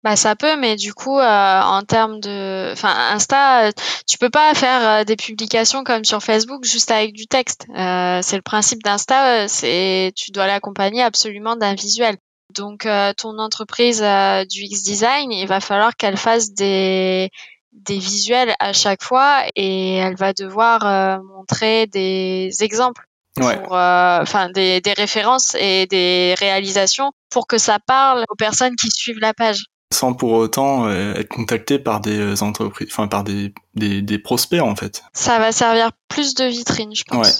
bah 0.06 0.14
ça 0.14 0.36
peut, 0.36 0.56
mais 0.56 0.76
du 0.76 0.94
coup, 0.94 1.18
euh, 1.18 1.60
en 1.62 1.82
termes 1.82 2.20
de, 2.20 2.70
enfin 2.70 2.94
Insta, 3.12 3.72
tu 4.06 4.18
peux 4.18 4.30
pas 4.30 4.54
faire 4.54 5.00
euh, 5.00 5.04
des 5.04 5.16
publications 5.16 5.82
comme 5.82 6.04
sur 6.04 6.22
Facebook 6.22 6.64
juste 6.64 6.92
avec 6.92 7.12
du 7.12 7.26
texte. 7.26 7.66
Euh, 7.76 8.20
c'est 8.22 8.36
le 8.36 8.42
principe 8.42 8.84
d'Insta, 8.84 9.48
c'est 9.48 10.12
tu 10.14 10.30
dois 10.30 10.46
l'accompagner 10.46 11.02
absolument 11.02 11.56
d'un 11.56 11.74
visuel. 11.74 12.18
Donc 12.54 12.86
ton 13.16 13.38
entreprise 13.40 13.98
du 13.98 14.62
X 14.62 14.84
design, 14.84 15.32
il 15.32 15.48
va 15.48 15.58
falloir 15.58 15.96
qu'elle 15.96 16.16
fasse 16.16 16.52
des 16.52 17.28
des 17.72 17.98
visuels 17.98 18.54
à 18.60 18.72
chaque 18.72 19.02
fois 19.02 19.42
et 19.56 19.96
elle 19.96 20.14
va 20.14 20.32
devoir 20.32 21.20
montrer 21.24 21.88
des 21.88 22.50
exemples 22.60 23.02
pour 23.34 23.72
enfin 23.72 24.50
des, 24.50 24.80
des 24.80 24.92
références 24.92 25.56
et 25.56 25.86
des 25.86 26.36
réalisations 26.38 27.10
pour 27.28 27.48
que 27.48 27.58
ça 27.58 27.78
parle 27.84 28.24
aux 28.30 28.36
personnes 28.36 28.76
qui 28.76 28.88
suivent 28.90 29.18
la 29.18 29.34
page 29.34 29.64
sans 29.96 30.12
pour 30.14 30.32
autant 30.32 30.86
euh, 30.86 31.14
être 31.14 31.28
contacté 31.28 31.78
par 31.78 32.00
des 32.00 32.18
euh, 32.18 32.42
entreprises, 32.42 32.88
enfin 32.90 33.08
par 33.08 33.24
des, 33.24 33.52
des, 33.74 34.02
des, 34.02 34.18
prospects 34.18 34.60
en 34.60 34.76
fait. 34.76 35.02
Ça 35.12 35.38
va 35.38 35.52
servir 35.52 35.90
plus 36.08 36.34
de 36.34 36.44
vitrine, 36.44 36.94
je 36.94 37.04
pense. 37.04 37.26
Ouais. 37.26 37.32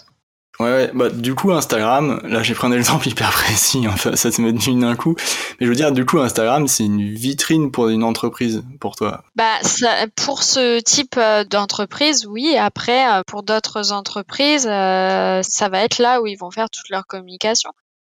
Ouais, 0.59 0.90
bah 0.94 1.11
du 1.11 1.34
coup 1.34 1.52
Instagram, 1.52 2.18
là 2.24 2.42
j'ai 2.42 2.54
pris 2.54 2.66
un 2.66 2.72
exemple 2.72 3.07
hyper 3.11 3.30
précis, 3.30 3.86
enfin 3.88 4.16
ça 4.16 4.32
se 4.32 4.40
met 4.40 4.52
d'un 4.52 4.96
coup, 4.96 5.14
mais 5.61 5.66
je 5.66 5.68
veux 5.70 5.76
dire 5.76 5.92
du 5.92 6.07
coup 6.07 6.18
Instagram 6.18 6.66
c'est 6.66 6.84
une 6.84 7.12
vitrine 7.12 7.70
pour 7.70 7.88
une 7.88 8.02
entreprise, 8.02 8.64
pour 8.80 8.96
toi. 8.96 9.22
Bah 9.34 9.52
ça, 9.61 10.07
pour 10.16 10.42
ce 10.42 10.80
type 10.80 11.16
euh, 11.18 11.44
d'entreprise, 11.44 12.26
oui. 12.26 12.57
Après 12.57 13.04
pour 13.26 13.42
d'autres 13.42 13.92
entreprises, 13.92 14.62
ça 14.62 15.68
va 15.70 15.82
être 15.82 15.98
là 15.98 16.22
où 16.22 16.26
ils 16.26 16.38
vont 16.38 16.50
faire 16.50 16.70
toute 16.70 16.88
leur 16.88 17.07
communication. 17.07 17.70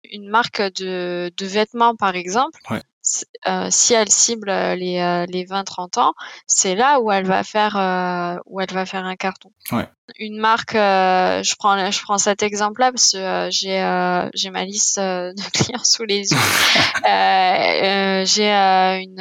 Une 0.04 0.28
marque 0.28 0.60
de, 0.60 1.30
de 1.36 1.46
vêtements 1.46 1.94
par 1.96 2.16
exemple, 2.16 2.58
ouais. 2.70 2.82
Euh, 3.48 3.68
si 3.70 3.94
elle 3.94 4.10
cible 4.10 4.50
euh, 4.50 4.76
les, 4.76 4.98
euh, 4.98 5.24
les 5.26 5.46
20-30 5.46 5.98
ans, 5.98 6.12
c'est 6.46 6.74
là 6.74 7.00
où 7.00 7.10
elle 7.10 7.24
va 7.24 7.42
faire 7.44 7.76
où 8.44 8.60
elle 8.60 8.72
va 8.72 8.84
faire 8.84 9.06
un 9.06 9.16
carton. 9.16 9.50
Ouais. 9.72 9.88
Une 10.18 10.38
marque, 10.38 10.74
je 10.74 11.54
prends 11.56 11.90
je 11.90 12.02
prends 12.02 12.18
cet 12.18 12.42
exemple-là 12.42 12.92
parce 12.92 13.12
que 13.12 13.48
j'ai 13.50 14.28
j'ai 14.34 14.50
ma 14.50 14.64
liste 14.64 14.98
de 15.00 15.50
clients 15.50 15.84
sous 15.84 16.04
les 16.04 16.30
yeux. 16.30 16.38
j'ai 18.26 18.52
une 19.02 19.20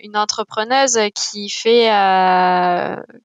une 0.00 0.16
entrepreneuse 0.16 0.98
qui 1.14 1.50
fait 1.50 1.90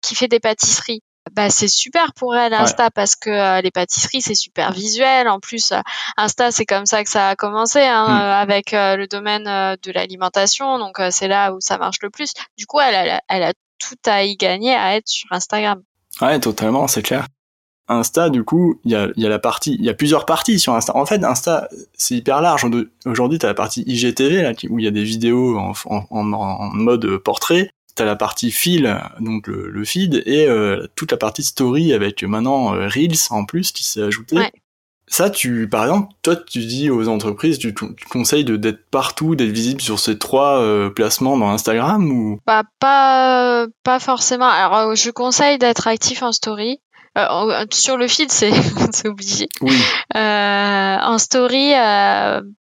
qui 0.01 0.15
fait 0.15 0.27
des 0.27 0.41
pâtisseries 0.41 1.03
bah, 1.33 1.49
c'est 1.49 1.67
super 1.67 2.13
pour 2.13 2.35
elle 2.35 2.53
Insta 2.53 2.91
parce 2.91 3.15
que 3.15 3.29
euh, 3.29 3.61
les 3.61 3.71
pâtisseries 3.71 4.21
c'est 4.21 4.35
super 4.35 4.71
visuel. 4.71 5.27
En 5.27 5.39
plus, 5.39 5.71
euh, 5.71 5.79
Insta 6.17 6.51
c'est 6.51 6.65
comme 6.65 6.85
ça 6.85 7.03
que 7.03 7.09
ça 7.09 7.29
a 7.29 7.35
commencé 7.35 7.79
hein, 7.81 8.07
mm. 8.07 8.21
euh, 8.21 8.33
avec 8.33 8.71
le 8.73 9.05
domaine 9.07 9.43
de 9.45 9.91
l'alimentation. 9.91 10.77
Donc 10.77 10.97
c'est 11.09 11.27
là 11.27 11.53
où 11.53 11.57
ça 11.59 11.77
marche 11.77 11.97
le 12.01 12.09
plus. 12.09 12.33
Du 12.57 12.65
coup, 12.65 12.79
elle, 12.79 13.09
a, 13.09 13.21
elle 13.27 13.43
a 13.43 13.53
tout 13.79 13.95
à 14.05 14.23
y 14.23 14.35
gagner 14.35 14.75
à 14.75 14.95
être 14.95 15.07
sur 15.07 15.31
Instagram. 15.31 15.81
Ouais, 16.21 16.39
totalement, 16.39 16.87
c'est 16.87 17.01
clair. 17.01 17.27
Insta, 17.87 18.29
du 18.29 18.43
coup, 18.43 18.79
il 18.83 18.91
y 18.91 18.95
a, 18.95 19.09
y 19.15 19.25
a 19.25 19.29
la 19.29 19.37
partie, 19.37 19.75
il 19.75 19.85
y 19.85 19.89
a 19.89 19.93
plusieurs 19.93 20.25
parties 20.25 20.59
sur 20.59 20.73
Insta. 20.73 20.95
En 20.95 21.05
fait, 21.05 21.23
Insta, 21.23 21.67
c'est 21.93 22.15
hyper 22.15 22.41
large. 22.41 22.65
Aujourd'hui, 23.05 23.37
tu 23.37 23.45
as 23.45 23.49
la 23.49 23.53
partie 23.53 23.83
IGTV, 23.85 24.41
là, 24.41 24.53
où 24.69 24.79
il 24.79 24.85
y 24.85 24.87
a 24.87 24.91
des 24.91 25.03
vidéos 25.03 25.57
en, 25.57 25.73
en, 25.85 26.33
en 26.33 26.69
mode 26.69 27.17
portrait 27.17 27.69
t'as 27.95 28.05
la 28.05 28.15
partie 28.15 28.51
fil, 28.51 28.99
donc 29.19 29.47
le, 29.47 29.85
feed, 29.85 30.21
et 30.25 30.47
euh, 30.47 30.85
toute 30.95 31.11
la 31.11 31.17
partie 31.17 31.43
story 31.43 31.93
avec 31.93 32.23
maintenant 32.23 32.75
euh, 32.75 32.87
Reels 32.87 33.15
en 33.29 33.45
plus 33.45 33.71
qui 33.71 33.83
s'est 33.83 34.03
ajouté. 34.03 34.37
Ça, 35.07 35.29
tu, 35.29 35.69
par 35.69 35.83
exemple, 35.83 36.13
toi, 36.23 36.35
tu 36.35 36.65
dis 36.65 36.89
aux 36.89 37.07
entreprises, 37.07 37.59
tu, 37.59 37.75
conseilles 38.09 38.43
d'être 38.43 38.89
partout, 38.89 39.35
d'être 39.35 39.51
visible 39.51 39.79
sur 39.79 39.99
ces 39.99 40.17
trois 40.17 40.59
euh, 40.59 40.89
placements 40.89 41.37
dans 41.37 41.49
Instagram 41.49 42.11
ou? 42.11 42.39
Bah 42.45 42.63
pas, 42.79 43.67
pas 43.83 43.99
forcément. 43.99 44.49
Alors, 44.49 44.95
je 44.95 45.11
conseille 45.11 45.59
d'être 45.59 45.87
actif 45.87 46.23
en 46.23 46.31
story. 46.31 46.79
sur 47.71 47.97
le 47.97 48.07
feed, 48.07 48.31
c'est 48.31 48.51
obligé. 49.05 49.47
Oui. 49.61 49.77
en 50.15 51.17
story, 51.19 51.73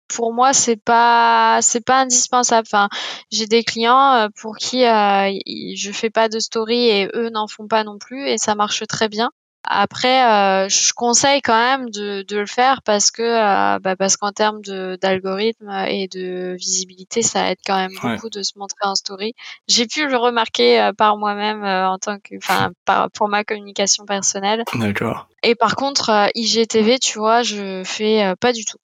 pour 0.08 0.34
moi 0.34 0.54
c'est 0.54 0.82
pas 0.82 1.60
c'est 1.62 1.84
pas 1.84 2.02
indispensable. 2.02 2.68
Enfin 2.72 2.90
j'ai 3.32 3.48
des 3.48 3.64
clients 3.64 4.14
euh, 4.14 4.28
pour 4.40 4.58
qui 4.58 4.86
euh, 4.86 5.32
je 5.76 5.92
fais 5.92 6.10
pas 6.10 6.30
de 6.30 6.40
story 6.40 6.88
et 6.88 7.10
eux 7.14 7.30
n'en 7.30 7.48
font 7.48 7.68
pas 7.68 7.84
non 7.84 7.98
plus 7.98 8.28
et 8.28 8.38
ça 8.38 8.56
marche 8.56 8.86
très 8.88 9.10
bien. 9.10 9.30
Après 9.70 10.24
euh, 10.24 10.70
je 10.70 10.94
conseille 10.94 11.42
quand 11.42 11.60
même 11.60 11.90
de, 11.90 12.24
de 12.26 12.38
le 12.38 12.46
faire 12.46 12.82
parce 12.84 13.12
que 13.12 13.22
euh, 13.22 13.80
bah 13.80 13.98
parce 13.98 14.16
qu'en 14.16 14.32
termes 14.32 14.62
d'algorithme 14.62 15.70
et 15.90 16.08
de 16.08 16.56
visibilité 16.58 17.22
ça 17.22 17.52
aide 17.52 17.58
quand 17.66 17.76
même 17.76 17.92
beaucoup 18.02 18.30
de 18.30 18.44
se 18.44 18.58
montrer 18.58 18.80
en 18.84 18.96
story. 18.96 19.34
J'ai 19.68 19.86
pu 19.86 20.08
le 20.08 20.16
remarquer 20.16 20.92
par 20.98 21.18
moi-même 21.18 21.66
en 21.66 21.98
tant 21.98 22.18
que 22.18 22.36
enfin 22.38 22.72
pour 23.14 23.28
ma 23.28 23.44
communication 23.44 24.06
personnelle. 24.06 24.64
D'accord. 24.76 25.28
Et 25.44 25.56
par 25.56 25.76
contre 25.76 26.30
IGTV 26.34 27.00
tu 27.00 27.20
vois 27.20 27.44
je 27.44 27.84
fais 27.84 28.34
pas 28.40 28.54
du 28.54 28.64
tout 28.64 28.78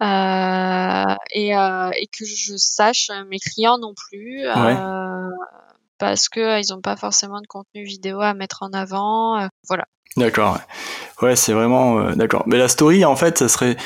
et, 0.00 1.56
euh, 1.56 1.90
et, 1.96 2.06
que 2.06 2.24
je 2.24 2.56
sache 2.56 3.10
mes 3.28 3.38
clients 3.38 3.78
non 3.78 3.94
plus. 3.94 4.46
Euh, 4.46 5.28
parce 5.98 6.28
que 6.28 6.60
ils 6.60 6.72
n'ont 6.72 6.80
pas 6.80 6.96
forcément 6.96 7.40
de 7.40 7.46
contenu 7.46 7.84
vidéo 7.84 8.20
à 8.20 8.34
mettre 8.34 8.62
en 8.62 8.72
avant. 8.72 9.48
voilà. 9.68 9.84
D'accord. 10.16 10.58
Ouais, 11.22 11.36
c'est 11.36 11.52
vraiment 11.52 12.12
d'accord. 12.12 12.44
Mais 12.46 12.56
la 12.56 12.68
story, 12.68 13.04
en 13.04 13.16
fait, 13.16 13.38
ça 13.38 13.48
serait 13.48 13.76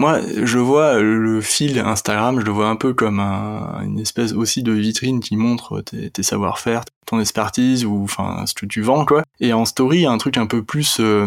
moi, 0.00 0.20
je 0.42 0.58
vois 0.58 0.98
le 1.00 1.40
fil 1.40 1.78
Instagram, 1.78 2.40
je 2.40 2.44
le 2.44 2.50
vois 2.50 2.68
un 2.68 2.76
peu 2.76 2.94
comme 2.94 3.20
un, 3.20 3.80
une 3.84 3.98
espèce 4.00 4.32
aussi 4.32 4.62
de 4.62 4.72
vitrine 4.72 5.20
qui 5.20 5.36
montre 5.36 5.82
tes, 5.82 6.10
tes 6.10 6.22
savoir-faire, 6.22 6.84
ton 7.06 7.20
expertise 7.20 7.84
ou 7.84 8.02
enfin 8.02 8.44
ce 8.46 8.54
que 8.54 8.66
tu 8.66 8.82
vends 8.82 9.04
quoi. 9.04 9.22
Et 9.38 9.52
en 9.52 9.64
story, 9.64 10.06
un 10.06 10.18
truc 10.18 10.36
un 10.36 10.46
peu 10.46 10.64
plus 10.64 10.98
euh, 11.00 11.26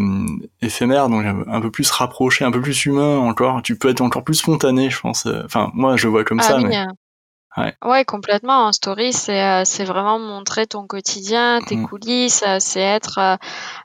éphémère, 0.61 1.07
donc 1.07 1.25
un 1.25 1.61
peu 1.61 1.71
plus 1.71 1.89
rapproché, 1.91 2.43
un 2.43 2.51
peu 2.51 2.61
plus 2.61 2.85
humain 2.85 3.17
encore. 3.17 3.61
Tu 3.61 3.77
peux 3.77 3.89
être 3.89 4.01
encore 4.01 4.23
plus 4.23 4.35
spontané, 4.35 4.89
je 4.89 4.99
pense. 4.99 5.27
Enfin, 5.45 5.71
moi, 5.73 5.95
je 5.95 6.07
vois 6.07 6.23
comme 6.23 6.39
ah 6.39 6.43
ça. 6.43 6.57
Oui, 6.57 6.65
mais... 6.65 6.85
Ouais. 7.57 7.73
ouais. 7.83 8.05
complètement. 8.05 8.67
En 8.67 8.71
story, 8.71 9.11
c'est 9.13 9.41
euh, 9.41 9.63
c'est 9.65 9.83
vraiment 9.83 10.19
montrer 10.19 10.67
ton 10.67 10.85
quotidien, 10.85 11.59
tes 11.65 11.75
mmh. 11.75 11.87
coulisses, 11.87 12.43
euh, 12.47 12.57
c'est 12.59 12.81
être 12.81 13.19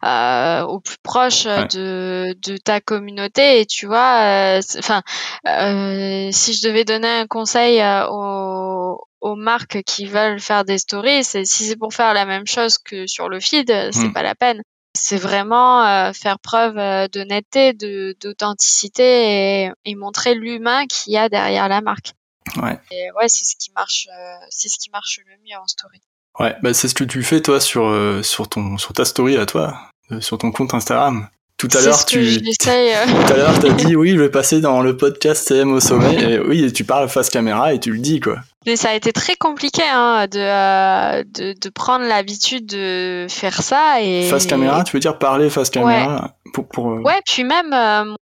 euh, 0.05 0.63
au 0.65 0.81
plus 0.81 0.99
proche 1.03 1.45
de, 1.45 2.37
de 2.47 2.57
ta 2.59 2.81
communauté. 2.81 3.61
Et 3.61 3.67
tu 3.67 3.87
vois, 3.87 4.61
enfin, 4.79 5.03
si 5.45 6.53
je 6.53 6.69
devais 6.69 6.85
donner 6.85 7.09
un 7.09 7.27
conseil 7.27 7.83
aux, 8.11 9.01
aux 9.21 9.37
marques 9.37 9.83
qui 9.85 10.07
veulent 10.07 10.41
faire 10.41 10.65
des 10.65 10.79
stories, 10.79 11.25
c'est 11.25 11.45
si 11.45 11.65
c'est 11.65 11.77
pour 11.77 11.95
faire 11.95 12.13
la 12.13 12.27
même 12.27 12.47
chose 12.47 12.77
que 12.79 13.07
sur 13.07 13.29
le 13.29 13.41
feed, 13.41 13.69
c'est 13.91 14.09
mmh. 14.09 14.13
pas 14.13 14.23
la 14.23 14.35
peine. 14.35 14.63
C'est 14.95 15.17
vraiment 15.17 16.13
faire 16.13 16.39
preuve 16.39 16.75
d'honnêteté, 17.09 17.73
de 17.73 18.15
d'authenticité 18.21 19.65
et, 19.65 19.73
et 19.87 19.95
montrer 19.95 20.35
l'humain 20.35 20.87
qu'il 20.87 21.15
y 21.15 21.17
a 21.17 21.31
derrière 21.31 21.69
la 21.69 21.81
marque. 21.81 22.13
Ouais. 22.61 22.79
Et 22.91 23.11
ouais, 23.13 23.29
c'est 23.29 23.45
ce 23.45 23.57
qui 23.57 23.71
marche, 23.75 24.09
euh, 24.11 24.35
c'est 24.51 24.69
ce 24.69 24.79
qui 24.79 24.91
marche 24.91 25.21
le 25.27 25.35
mieux 25.45 25.59
en 25.61 25.67
story. 25.67 26.01
Ouais, 26.39 26.57
bah 26.63 26.73
c'est 26.73 26.89
ce 26.89 26.95
que 26.95 27.05
tu 27.05 27.23
fais 27.23 27.41
toi 27.41 27.61
sur 27.61 27.87
euh, 27.87 28.23
sur 28.23 28.49
ton 28.49 28.79
sur 28.79 28.93
ta 28.95 29.05
story 29.05 29.37
à 29.37 29.47
toi, 29.47 29.77
euh, 30.11 30.21
sur 30.21 30.39
ton 30.39 30.51
compte 30.51 30.75
Instagram. 30.75 31.29
Tout 31.59 31.69
à 31.75 31.81
l'heure, 31.83 32.05
tu 32.07 32.43
tout 32.59 32.71
à 32.71 33.37
l'heure 33.37 33.59
t'as 33.61 33.69
dit 33.69 33.95
oui, 33.95 34.11
je 34.11 34.19
vais 34.19 34.31
passer 34.31 34.61
dans 34.61 34.81
le 34.81 34.97
podcast 34.97 35.47
CM 35.47 35.73
au 35.73 35.81
sommet. 35.81 36.15
Et 36.15 36.39
oui, 36.41 36.65
et 36.65 36.73
tu 36.73 36.85
parles 36.85 37.09
face 37.09 37.29
caméra 37.29 37.75
et 37.75 37.81
tu 37.81 37.93
le 37.93 37.99
dis 37.99 38.19
quoi. 38.19 38.39
Mais 38.67 38.77
ça 38.77 38.91
a 38.91 38.95
été 38.95 39.13
très 39.13 39.37
compliqué 39.37 39.83
hein, 39.85 40.27
de, 40.27 41.23
de, 41.23 41.55
de 41.61 41.69
prendre 41.69 42.07
l'habitude 42.07 42.67
de 42.67 43.27
faire 43.29 43.63
ça 43.63 44.01
et 44.01 44.29
face 44.29 44.47
caméra, 44.47 44.83
tu 44.85 44.97
veux 44.97 45.01
dire 45.01 45.19
parler 45.19 45.51
face 45.51 45.71
caméra 45.71 46.23
ouais. 46.23 46.51
pour, 46.53 46.67
pour 46.69 46.87
ouais 46.87 47.21
puis 47.27 47.45
même 47.45 48.17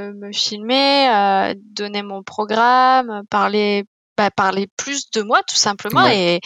me 0.00 0.32
filmer, 0.32 1.08
euh, 1.08 1.54
donner 1.74 2.02
mon 2.02 2.22
programme, 2.22 3.22
parler 3.30 3.84
bah, 4.16 4.30
parler 4.30 4.66
plus 4.76 5.10
de 5.12 5.22
moi 5.22 5.40
tout 5.48 5.56
simplement. 5.56 6.06
Et, 6.06 6.40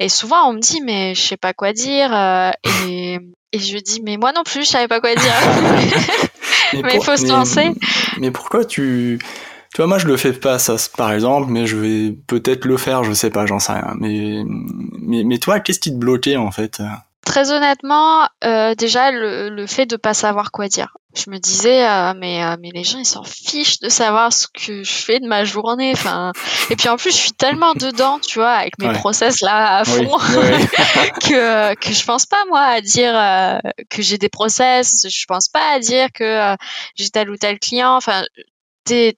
et 0.00 0.08
souvent 0.08 0.48
on 0.48 0.54
me 0.54 0.58
dit 0.58 0.80
mais 0.80 1.14
je 1.14 1.20
sais 1.20 1.36
pas 1.36 1.52
quoi 1.52 1.72
dire 1.72 2.12
euh, 2.12 2.50
et, 2.84 3.18
et 3.52 3.58
je 3.58 3.78
dis 3.78 4.00
mais 4.02 4.16
moi 4.16 4.32
non 4.32 4.42
plus 4.42 4.62
je 4.64 4.68
savais 4.68 4.88
pas 4.88 5.00
quoi 5.00 5.14
dire. 5.14 5.32
Mais 6.72 6.94
il 6.94 7.02
faut 7.02 7.16
se 7.16 7.26
lancer. 7.26 7.72
mais 8.20 8.30
pourquoi 8.30 8.64
tu 8.64 9.18
tu 9.72 9.76
vois 9.76 9.88
moi 9.88 9.98
je 9.98 10.06
le 10.06 10.16
fais 10.16 10.32
pas 10.32 10.60
ça 10.60 10.76
par 10.96 11.12
exemple 11.12 11.50
mais 11.50 11.66
je 11.66 11.76
vais 11.76 12.12
peut-être 12.28 12.64
le 12.64 12.76
faire 12.76 13.02
je 13.02 13.12
sais 13.12 13.30
pas 13.30 13.46
j'en 13.46 13.58
sais 13.58 13.72
rien. 13.72 13.94
Mais 13.98 14.42
mais, 15.00 15.24
mais 15.24 15.38
toi 15.38 15.58
qu'est-ce 15.60 15.80
qui 15.80 15.90
te 15.90 15.96
bloquait 15.96 16.36
en 16.36 16.50
fait 16.50 16.80
Très 17.30 17.52
honnêtement, 17.52 18.28
euh, 18.44 18.74
déjà 18.74 19.12
le, 19.12 19.50
le, 19.50 19.66
fait 19.68 19.86
de 19.86 19.94
pas 19.94 20.14
savoir 20.14 20.50
quoi 20.50 20.66
dire. 20.66 20.96
Je 21.14 21.30
me 21.30 21.38
disais 21.38 21.86
euh, 21.86 22.12
mais 22.16 22.42
euh, 22.42 22.56
mais 22.60 22.70
les 22.74 22.82
gens 22.82 22.98
ils 22.98 23.04
s'en 23.04 23.22
fichent 23.22 23.78
de 23.78 23.88
savoir 23.88 24.32
ce 24.32 24.48
que 24.48 24.82
je 24.82 24.90
fais 24.92 25.20
de 25.20 25.28
ma 25.28 25.44
journée. 25.44 25.92
Enfin 25.92 26.32
et 26.70 26.76
puis 26.76 26.88
en 26.88 26.96
plus 26.96 27.12
je 27.12 27.16
suis 27.16 27.32
tellement 27.32 27.74
dedans, 27.76 28.18
tu 28.18 28.40
vois, 28.40 28.50
avec 28.50 28.78
mes 28.80 28.92
process 28.94 29.42
là 29.42 29.78
à 29.78 29.84
fond 29.84 30.18
que 31.22 31.74
que 31.76 31.92
je 31.92 32.04
pense 32.04 32.26
pas 32.26 32.44
moi 32.48 32.62
à 32.62 32.80
dire 32.80 33.12
euh, 33.14 33.58
que 33.90 34.02
j'ai 34.02 34.18
des 34.18 34.28
process. 34.28 35.06
Je 35.08 35.24
pense 35.28 35.48
pas 35.48 35.72
à 35.72 35.78
dire 35.78 36.08
que 36.12 36.24
euh, 36.24 36.56
j'ai 36.96 37.10
tel 37.10 37.30
ou 37.30 37.36
tel 37.36 37.60
client. 37.60 37.94
Enfin 37.94 38.24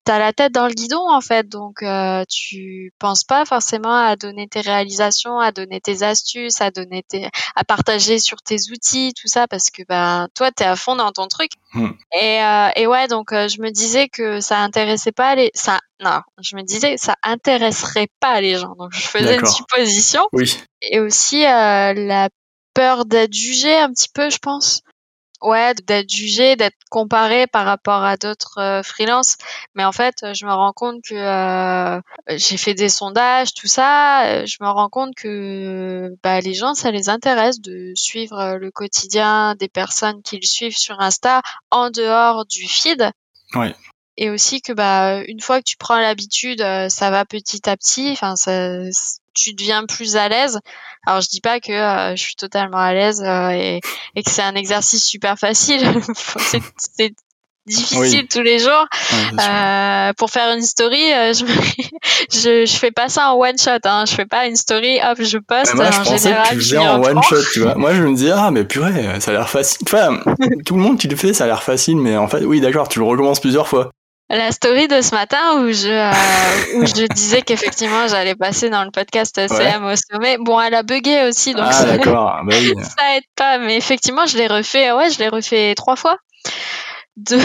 t'as 0.05 0.19
la 0.19 0.33
tête 0.33 0.53
dans 0.53 0.67
le 0.67 0.75
guidon 0.75 1.11
en 1.11 1.21
fait, 1.21 1.49
donc 1.49 1.83
euh, 1.83 2.25
tu 2.29 2.93
penses 2.99 3.25
pas 3.25 3.45
forcément 3.45 3.95
à 3.95 4.17
donner 4.17 4.49
tes 4.49 4.61
réalisations, 4.61 5.39
à 5.39 5.53
donner 5.53 5.81
tes 5.81 6.03
astuces, 6.03 6.61
à 6.61 6.71
donner 6.71 7.03
tes, 7.03 7.29
à 7.55 7.65
partager 7.65 8.19
sur 8.19 8.43
tes 8.43 8.57
outils, 8.71 9.13
tout 9.15 9.29
ça, 9.29 9.49
parce 9.49 9.71
que 9.71 9.83
ben 9.89 10.29
toi 10.35 10.51
t'es 10.51 10.65
à 10.65 10.77
fond 10.77 10.97
dans 10.97 11.13
ton 11.13 11.29
truc. 11.29 11.53
Hmm. 11.75 11.91
Et, 12.15 12.43
euh, 12.43 12.69
et 12.77 12.87
ouais, 12.87 13.09
donc 13.09 13.33
euh, 13.33 13.49
je 13.49 13.61
me 13.61 13.71
disais 13.71 14.09
que 14.09 14.41
ça 14.41 14.59
intéressait 14.59 15.13
pas 15.13 15.35
les, 15.35 15.51
ça, 15.55 15.81
non, 16.01 16.21
je 16.41 16.57
me 16.57 16.63
disais 16.63 16.97
ça 16.97 17.17
intéresserait 17.23 18.09
pas 18.21 18.41
les 18.41 18.57
gens, 18.57 18.75
donc 18.79 18.93
je 18.93 19.07
faisais 19.07 19.39
une 19.39 19.47
supposition. 19.47 20.23
Oui. 20.33 20.59
Et 20.83 21.01
aussi 21.01 21.43
la 21.43 22.29
peur 22.75 23.05
d'être 23.05 23.35
jugé 23.35 23.77
un 23.77 23.91
petit 23.91 24.09
peu, 24.13 24.31
je 24.31 24.39
pense 24.39 24.83
ouais, 25.43 25.75
d'être 25.87 26.09
jugé, 26.09 26.57
d'être 26.57 26.77
comparé 26.91 27.47
par 27.47 27.65
rapport 27.65 28.05
à 28.05 28.17
d'autres 28.17 28.59
euh, 28.59 28.83
freelances. 28.83 29.37
Mais 29.75 29.85
en 29.85 29.93
fait, 29.93 30.25
je 30.35 30.47
me 30.47 30.53
rends 30.53 30.73
compte 30.73 31.03
que 31.03 31.15
euh, 31.15 32.01
j'ai 32.29 32.57
fait 32.57 32.75
des 32.75 32.89
sondages, 32.89 33.55
tout 33.55 33.67
ça. 33.67 34.27
Euh, 34.27 34.47
je 34.47 34.57
me 34.61 34.69
rends 34.69 34.89
compte 34.89 35.15
que 35.15 36.15
bah, 36.23 36.41
les 36.41 36.55
gens, 36.55 36.75
ça 36.75 36.91
les 36.91 37.09
intéresse 37.09 37.61
de 37.61 37.93
suivre 37.95 38.57
le 38.57 38.71
quotidien 38.71 39.55
des 39.57 39.69
personnes 39.69 40.23
qu'ils 40.23 40.47
suivent 40.47 40.77
sur 40.77 41.01
Insta 41.01 41.43
en 41.71 41.91
dehors 41.91 42.47
du 42.47 42.67
feed. 42.67 43.11
Ouais 43.55 43.75
et 44.19 44.29
aussi 44.29 44.61
que 44.61 44.75
bah 44.75 45.23
une 45.27 45.41
fois 45.41 45.61
que 45.61 45.65
tu 45.65 45.79
prends 45.79 45.99
l'habitude 45.99 46.61
ça 46.61 47.11
va 47.11 47.25
petit 47.25 47.67
à 47.67 47.79
petit 47.79 48.11
enfin 48.13 48.37
ça 48.37 48.83
tu 49.35 49.55
deviens 49.55 49.87
plus 49.87 50.17
à 50.17 50.29
l'aise. 50.29 50.61
Alors 51.07 51.21
je 51.21 51.29
dis 51.29 51.41
pas 51.41 51.61
que 51.61 51.73
euh, 51.73 52.17
je 52.17 52.23
suis 52.23 52.37
totalement 52.37 52.79
à 52.79 52.93
l'aise 52.93 53.23
euh, 53.23 53.51
et, 53.51 53.81
et, 54.15 54.23
que 54.23 54.31
c'est 54.31 54.43
un 54.43 54.55
exercice 54.55 55.05
super 55.05 55.39
facile. 55.39 55.83
c'est 56.77 57.15
difficile 57.67 58.27
tous 58.29 58.43
les 58.43 58.59
jours. 58.59 58.87
euh, 59.39 60.13
pour 60.17 60.31
faire 60.31 60.55
une 60.55 60.63
story, 60.63 61.13
euh, 61.13 61.33
je, 61.35 61.45
je, 62.31 62.67
je 62.67 62.77
fais 62.77 62.91
pas 62.91 63.09
ça 63.09 63.33
en 63.33 63.39
one 63.39 63.59
shot. 63.59 63.71
Hein. 63.85 64.05
Je 64.07 64.15
fais 64.15 64.27
pas 64.27 64.47
une 64.47 64.57
story, 64.57 64.99
hop, 65.03 65.19
je 65.21 65.39
poste. 65.39 65.75
moi, 65.75 65.91
je 65.91 66.01
en 66.01 66.05
pensais 66.05 66.19
général, 66.19 66.49
que 66.49 66.55
tu 66.55 66.61
faisais 66.61 66.79
en 66.79 67.03
one 67.03 67.23
shot, 67.23 67.43
tu 67.53 67.61
vois. 67.61 67.75
Moi, 67.75 67.95
je 67.95 68.03
me 68.03 68.15
disais 68.15 68.33
ah 68.33 68.51
mais 68.51 68.65
purée, 68.65 69.21
ça 69.21 69.31
a 69.31 69.35
l'air 69.35 69.49
facile. 69.49 69.79
Enfin, 69.87 70.21
tout 70.67 70.77
le 70.77 70.81
monde 70.83 70.99
qui 70.99 71.09
le 71.09 71.17
fait, 71.17 71.33
ça 71.33 71.45
a 71.45 71.47
l'air 71.47 71.63
facile, 71.63 71.97
mais 71.97 72.17
en 72.17 72.29
fait, 72.29 72.45
oui, 72.45 72.61
d'accord, 72.61 72.89
tu 72.89 72.99
le 72.99 73.05
recommences 73.05 73.41
plusieurs 73.41 73.69
fois 73.69 73.91
la 74.31 74.51
story 74.51 74.89
de 74.89 75.01
ce 75.01 75.15
matin 75.15 75.59
où 75.59 75.73
je, 75.73 75.89
euh, 75.89 76.77
où 76.77 76.87
je 76.87 77.07
disais 77.07 77.43
qu'effectivement 77.43 78.09
j'allais 78.09 78.35
passer 78.35 78.71
dans 78.71 78.85
le 78.85 78.91
podcast 78.91 79.41
CM 79.49 79.85
au 79.85 79.95
sommet. 79.97 80.39
Bon, 80.39 80.61
elle 80.61 80.75
a 80.75 80.83
bugué 80.83 81.29
aussi, 81.29 81.55
donc 81.55 81.69
ah, 81.69 81.85
d'accord. 81.97 82.41
Bah 82.45 82.55
oui. 82.59 82.73
ça 82.83 83.17
aide 83.17 83.25
pas. 83.37 83.59
Mais 83.59 83.77
effectivement, 83.77 84.27
je 84.27 84.39
l'ai 84.39 84.47
refait. 84.47 84.93
Ouais, 84.93 85.11
je 85.11 85.19
l'ai 85.19 85.29
refait 85.29 85.75
trois 85.75 85.97
fois. 85.97 86.17
De... 87.15 87.37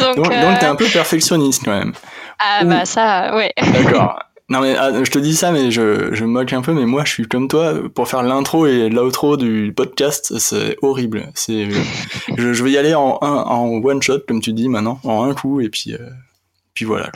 donc, 0.00 0.16
donc, 0.16 0.32
euh... 0.32 0.56
t'es 0.58 0.66
un 0.66 0.74
peu 0.74 0.86
perfectionniste 0.86 1.62
quand 1.64 1.70
même. 1.70 1.92
Ah 2.40 2.64
bah 2.64 2.84
ça, 2.84 3.36
ouais. 3.36 3.52
D'accord. 3.56 4.18
Non 4.50 4.60
mais 4.60 4.76
ah, 4.76 5.04
je 5.04 5.10
te 5.10 5.18
dis 5.20 5.36
ça, 5.36 5.52
mais 5.52 5.70
je, 5.70 6.12
je 6.12 6.24
me 6.24 6.30
moque 6.30 6.52
un 6.52 6.60
peu, 6.60 6.72
mais 6.72 6.84
moi 6.84 7.04
je 7.04 7.12
suis 7.12 7.28
comme 7.28 7.46
toi, 7.46 7.74
pour 7.94 8.08
faire 8.08 8.24
l'intro 8.24 8.66
et 8.66 8.88
l'outro 8.88 9.36
du 9.36 9.72
podcast, 9.74 10.38
c'est 10.38 10.76
horrible. 10.82 11.30
C'est, 11.36 11.70
je, 12.36 12.52
je, 12.52 12.64
vais 12.64 12.72
y 12.72 12.76
aller 12.76 12.94
en, 12.94 13.18
en 13.20 13.80
one 13.82 14.02
shot, 14.02 14.20
comme 14.26 14.40
tu 14.40 14.52
dis 14.52 14.68
maintenant, 14.68 14.98
en 15.04 15.22
un 15.22 15.34
coup, 15.34 15.60
et 15.60 15.68
puis, 15.68 15.94
euh, 15.94 16.10
puis 16.74 16.84
voilà. 16.84 17.12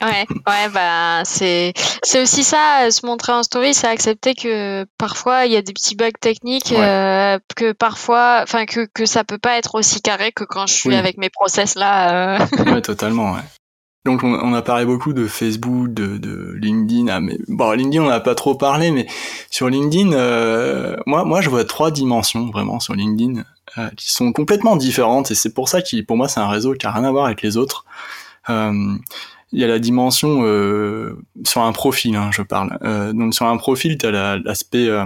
Ouais, 0.00 0.26
ouais, 0.46 0.68
bah 0.72 1.22
c'est, 1.24 1.72
c'est 2.04 2.22
aussi 2.22 2.44
ça, 2.44 2.88
se 2.90 3.04
montrer 3.04 3.32
en 3.32 3.42
story, 3.42 3.74
c'est 3.74 3.88
accepter 3.88 4.34
que 4.34 4.84
parfois 4.96 5.46
il 5.46 5.52
y 5.52 5.56
a 5.56 5.62
des 5.62 5.72
petits 5.72 5.96
bugs 5.96 6.10
techniques, 6.20 6.72
euh, 6.72 7.38
que 7.56 7.72
parfois, 7.72 8.40
enfin 8.44 8.64
que, 8.66 8.86
que 8.94 9.06
ça 9.06 9.24
peut 9.24 9.38
pas 9.38 9.58
être 9.58 9.74
aussi 9.74 10.02
carré 10.02 10.30
que 10.30 10.44
quand 10.44 10.66
je 10.68 10.74
suis 10.74 10.94
avec 10.94 11.16
mes 11.16 11.30
process 11.30 11.74
là. 11.74 12.36
Euh... 12.36 12.46
Ouais, 12.66 12.82
totalement, 12.82 13.32
ouais. 13.32 13.40
Donc 14.06 14.22
on, 14.22 14.54
a 14.54 14.62
parlé 14.62 14.86
beaucoup 14.86 15.12
de 15.12 15.26
Facebook, 15.26 15.92
de, 15.92 16.16
de 16.16 16.56
LinkedIn. 16.60 17.08
Ah, 17.08 17.20
mais 17.20 17.38
bon, 17.48 17.72
LinkedIn 17.72 18.04
on 18.04 18.08
n'a 18.08 18.20
pas 18.20 18.36
trop 18.36 18.54
parlé, 18.54 18.92
mais 18.92 19.06
sur 19.50 19.68
LinkedIn, 19.68 20.12
euh, 20.12 20.96
moi, 21.06 21.24
moi 21.24 21.40
je 21.40 21.50
vois 21.50 21.64
trois 21.64 21.90
dimensions 21.90 22.46
vraiment 22.50 22.78
sur 22.78 22.94
LinkedIn 22.94 23.42
euh, 23.78 23.88
qui 23.96 24.12
sont 24.12 24.32
complètement 24.32 24.76
différentes 24.76 25.32
et 25.32 25.34
c'est 25.34 25.52
pour 25.52 25.68
ça 25.68 25.82
que 25.82 26.00
pour 26.02 26.16
moi 26.16 26.28
c'est 26.28 26.38
un 26.38 26.48
réseau 26.48 26.74
qui 26.74 26.86
a 26.86 26.92
rien 26.92 27.02
à 27.02 27.10
voir 27.10 27.26
avec 27.26 27.42
les 27.42 27.56
autres. 27.56 27.84
Euh, 28.48 28.94
il 29.52 29.60
y 29.60 29.64
a 29.64 29.68
la 29.68 29.78
dimension 29.78 30.40
euh, 30.42 31.16
sur 31.44 31.62
un 31.62 31.72
profil, 31.72 32.16
hein, 32.16 32.30
je 32.32 32.42
parle. 32.42 32.78
Euh, 32.82 33.12
donc 33.12 33.32
sur 33.32 33.46
un 33.46 33.56
profil, 33.56 33.96
tu 33.96 34.06
as 34.06 34.38
l'aspect 34.38 34.88
euh, 34.88 35.04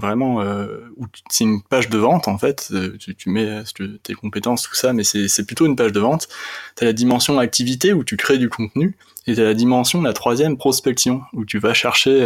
vraiment 0.00 0.40
euh, 0.40 0.66
où 0.96 1.06
c'est 1.30 1.44
une 1.44 1.62
page 1.62 1.88
de 1.88 1.96
vente 1.96 2.26
en 2.26 2.36
fait. 2.36 2.68
Euh, 2.72 2.96
tu, 2.98 3.14
tu 3.14 3.30
mets 3.30 3.62
tes 4.02 4.14
compétences, 4.14 4.62
tout 4.62 4.74
ça, 4.74 4.92
mais 4.92 5.04
c'est 5.04 5.46
plutôt 5.46 5.66
une 5.66 5.76
page 5.76 5.92
de 5.92 6.00
vente. 6.00 6.28
Tu 6.76 6.84
as 6.84 6.86
la 6.88 6.92
dimension 6.92 7.38
activité 7.38 7.92
où 7.92 8.02
tu 8.02 8.16
crées 8.16 8.38
du 8.38 8.48
contenu. 8.48 8.96
Et 9.28 9.34
tu 9.34 9.40
as 9.40 9.44
la 9.44 9.54
dimension, 9.54 10.02
la 10.02 10.12
troisième, 10.12 10.56
prospection, 10.56 11.22
où 11.32 11.44
tu 11.44 11.58
vas 11.58 11.74
chercher 11.74 12.24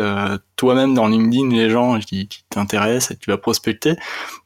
toi-même 0.56 0.92
dans 0.92 1.08
LinkedIn 1.08 1.48
les 1.48 1.70
gens 1.70 1.98
qui, 1.98 2.28
qui 2.28 2.44
t'intéressent 2.50 3.12
et 3.12 3.16
tu 3.16 3.30
vas 3.30 3.38
prospecter. 3.38 3.96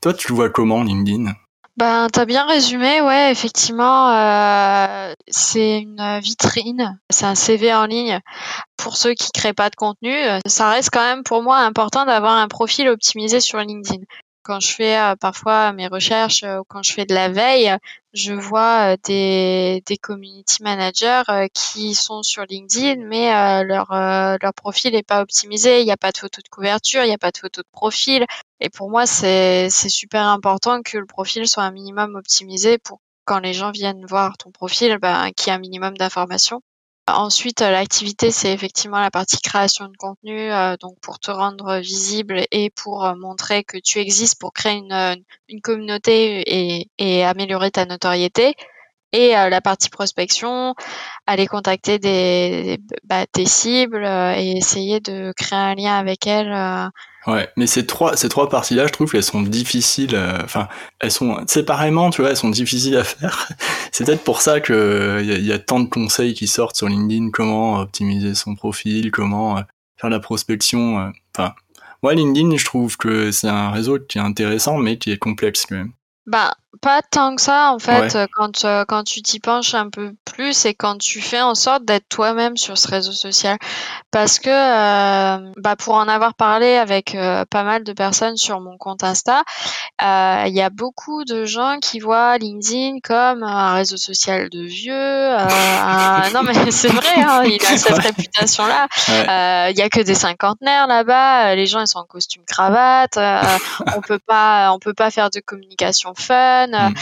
Toi, 0.00 0.14
tu 0.14 0.28
le 0.28 0.36
vois 0.36 0.50
comment 0.50 0.84
LinkedIn? 0.84 1.32
Ben, 1.76 2.08
t'as 2.12 2.24
bien 2.24 2.46
résumé, 2.46 3.00
ouais, 3.00 3.32
effectivement, 3.32 4.10
euh, 4.10 5.12
c'est 5.28 5.80
une 5.80 6.20
vitrine, 6.20 6.98
c'est 7.10 7.26
un 7.26 7.34
CV 7.34 7.74
en 7.74 7.86
ligne 7.86 8.20
pour 8.76 8.96
ceux 8.96 9.14
qui 9.14 9.30
créent 9.32 9.52
pas 9.52 9.70
de 9.70 9.76
contenu. 9.76 10.14
Ça 10.46 10.70
reste 10.70 10.90
quand 10.92 11.00
même 11.00 11.24
pour 11.24 11.42
moi 11.42 11.58
important 11.58 12.04
d'avoir 12.04 12.36
un 12.36 12.48
profil 12.48 12.88
optimisé 12.88 13.40
sur 13.40 13.58
LinkedIn. 13.58 14.02
Quand 14.44 14.60
je 14.60 14.72
fais 14.72 15.14
parfois 15.20 15.72
mes 15.72 15.88
recherches 15.88 16.44
ou 16.44 16.62
quand 16.68 16.82
je 16.82 16.92
fais 16.92 17.06
de 17.06 17.14
la 17.14 17.28
veille, 17.28 17.76
je 18.12 18.32
vois 18.32 18.96
des, 18.98 19.82
des 19.86 19.96
community 19.96 20.62
managers 20.62 21.22
qui 21.52 21.94
sont 21.94 22.22
sur 22.22 22.44
LinkedIn, 22.44 23.04
mais 23.06 23.32
leur, 23.64 23.88
leur 23.90 24.54
profil 24.54 24.92
n'est 24.92 25.02
pas 25.02 25.22
optimisé. 25.22 25.80
Il 25.80 25.86
n'y 25.86 25.92
a 25.92 25.96
pas 25.96 26.12
de 26.12 26.18
photo 26.18 26.40
de 26.42 26.48
couverture, 26.48 27.02
il 27.02 27.08
n'y 27.08 27.14
a 27.14 27.18
pas 27.18 27.32
de 27.32 27.38
photo 27.38 27.62
de 27.62 27.68
profil. 27.72 28.24
Et 28.60 28.70
pour 28.70 28.90
moi, 28.90 29.06
c'est 29.06 29.68
super 29.70 30.26
important 30.26 30.82
que 30.82 30.98
le 30.98 31.06
profil 31.06 31.48
soit 31.48 31.64
un 31.64 31.72
minimum 31.72 32.14
optimisé 32.14 32.78
pour 32.78 33.00
quand 33.24 33.38
les 33.38 33.54
gens 33.54 33.70
viennent 33.70 34.04
voir 34.06 34.36
ton 34.36 34.50
profil, 34.50 34.98
ben, 34.98 35.30
qu'il 35.32 35.48
y 35.48 35.50
ait 35.50 35.56
un 35.56 35.58
minimum 35.58 35.96
d'informations. 35.96 36.60
Ensuite, 37.06 37.60
euh, 37.60 37.70
l'activité, 37.70 38.30
c'est 38.30 38.52
effectivement 38.54 38.98
la 38.98 39.10
partie 39.10 39.38
création 39.38 39.88
de 39.88 39.96
contenu, 39.98 40.50
euh, 40.50 40.76
donc 40.78 40.98
pour 41.00 41.18
te 41.18 41.30
rendre 41.30 41.78
visible 41.80 42.44
et 42.50 42.70
pour 42.70 43.04
euh, 43.04 43.14
montrer 43.14 43.62
que 43.62 43.76
tu 43.76 43.98
existes, 43.98 44.40
pour 44.40 44.54
créer 44.54 44.78
une, 44.78 45.60
communauté 45.60 46.88
et, 46.98 47.24
améliorer 47.24 47.70
ta 47.70 47.84
notoriété. 47.84 48.54
Et 49.16 49.30
la 49.30 49.60
partie 49.60 49.90
prospection, 49.90 50.74
aller 51.26 51.46
contacter 51.46 52.00
des, 52.00 52.80
bah, 53.04 53.26
tes 53.30 53.46
cibles 53.46 54.04
et 54.04 54.54
essayer 54.56 54.98
de 54.98 55.32
créer 55.36 55.58
un 55.58 55.74
lien 55.76 55.96
avec 55.96 56.26
elles 56.26 56.90
Ouais, 57.26 57.48
mais 57.56 57.66
ces 57.66 57.86
trois, 57.86 58.16
ces 58.16 58.28
trois 58.28 58.50
parties-là, 58.50 58.86
je 58.86 58.92
trouve 58.92 59.10
qu'elles 59.10 59.22
sont 59.22 59.40
difficiles. 59.40 60.14
Euh, 60.14 60.38
enfin, 60.44 60.68
elles 61.00 61.10
sont 61.10 61.38
séparément, 61.46 62.10
tu 62.10 62.20
vois, 62.20 62.30
elles 62.30 62.36
sont 62.36 62.50
difficiles 62.50 62.96
à 62.96 63.04
faire. 63.04 63.48
C'est 63.92 64.04
peut-être 64.04 64.24
pour 64.24 64.42
ça 64.42 64.60
que 64.60 65.20
il 65.22 65.46
y, 65.46 65.52
a 65.52 65.58
tant 65.58 65.80
de 65.80 65.88
conseils 65.88 66.34
qui 66.34 66.46
sortent 66.46 66.76
sur 66.76 66.88
LinkedIn, 66.88 67.30
comment 67.30 67.80
optimiser 67.80 68.34
son 68.34 68.54
profil, 68.54 69.10
comment 69.10 69.56
euh, 69.58 69.62
faire 69.96 70.10
la 70.10 70.20
prospection. 70.20 70.98
Euh. 70.98 71.10
Enfin, 71.34 71.54
moi, 72.02 72.14
LinkedIn, 72.14 72.56
je 72.58 72.64
trouve 72.66 72.98
que 72.98 73.30
c'est 73.30 73.48
un 73.48 73.70
réseau 73.70 73.98
qui 73.98 74.18
est 74.18 74.20
intéressant, 74.22 74.76
mais 74.76 74.98
qui 74.98 75.10
est 75.10 75.18
complexe 75.18 75.64
quand 75.66 75.76
même. 75.76 75.92
Bah, 76.26 76.54
pas 76.80 77.02
tant 77.02 77.36
que 77.36 77.42
ça, 77.42 77.72
en 77.72 77.78
fait, 77.78 78.16
quand, 78.32 78.64
euh, 78.64 78.84
quand 78.86 79.04
tu 79.04 79.22
t'y 79.22 79.40
penches 79.40 79.74
un 79.74 79.90
peu 79.90 80.14
plus 80.24 80.64
et 80.64 80.74
quand 80.74 80.98
tu 80.98 81.20
fais 81.20 81.40
en 81.40 81.54
sorte 81.54 81.84
d'être 81.84 82.08
toi-même 82.08 82.56
sur 82.56 82.78
ce 82.78 82.88
réseau 82.88 83.12
social. 83.12 83.58
Parce 84.10 84.38
que, 84.38 84.48
euh, 84.48 85.52
bah, 85.56 85.76
pour 85.76 85.94
en 85.94 86.08
avoir 86.08 86.34
parlé 86.34 86.76
avec 86.76 87.14
euh, 87.14 87.44
pas 87.44 87.62
mal 87.62 87.84
de 87.84 87.92
personnes 87.92 88.36
sur 88.36 88.60
mon 88.60 88.76
compte 88.78 89.04
Insta, 89.04 89.42
il 90.00 90.54
y 90.54 90.62
a 90.62 90.70
beaucoup 90.70 91.24
de 91.24 91.44
gens 91.44 91.78
qui 91.80 92.00
voient 92.00 92.38
LinkedIn 92.38 92.98
comme 93.02 93.42
un 93.42 93.74
réseau 93.74 93.96
social 93.96 94.48
de 94.50 94.62
vieux. 94.62 94.94
Non, 96.34 96.42
mais 96.42 96.70
c'est 96.70 96.88
vrai, 96.88 97.22
hein, 97.22 97.42
il 97.44 97.64
a 97.64 97.76
cette 97.76 97.98
réputation-là. 97.98 98.88
Il 99.70 99.78
y 99.78 99.82
a 99.82 99.88
que 99.88 100.00
des 100.00 100.14
cinquantenaires 100.14 100.86
là-bas. 100.86 101.54
Les 101.54 101.66
gens, 101.66 101.80
ils 101.80 101.86
sont 101.86 101.98
en 101.98 102.04
costume 102.04 102.42
cravate. 102.46 103.16
on 103.96 104.00
peut 104.00 104.18
pas, 104.18 104.72
on 104.72 104.78
peut 104.78 104.94
pas 104.94 105.10
faire 105.10 105.30
de 105.30 105.40
communication 105.40 106.13
fun. 106.14 106.68
Mm. 106.68 106.94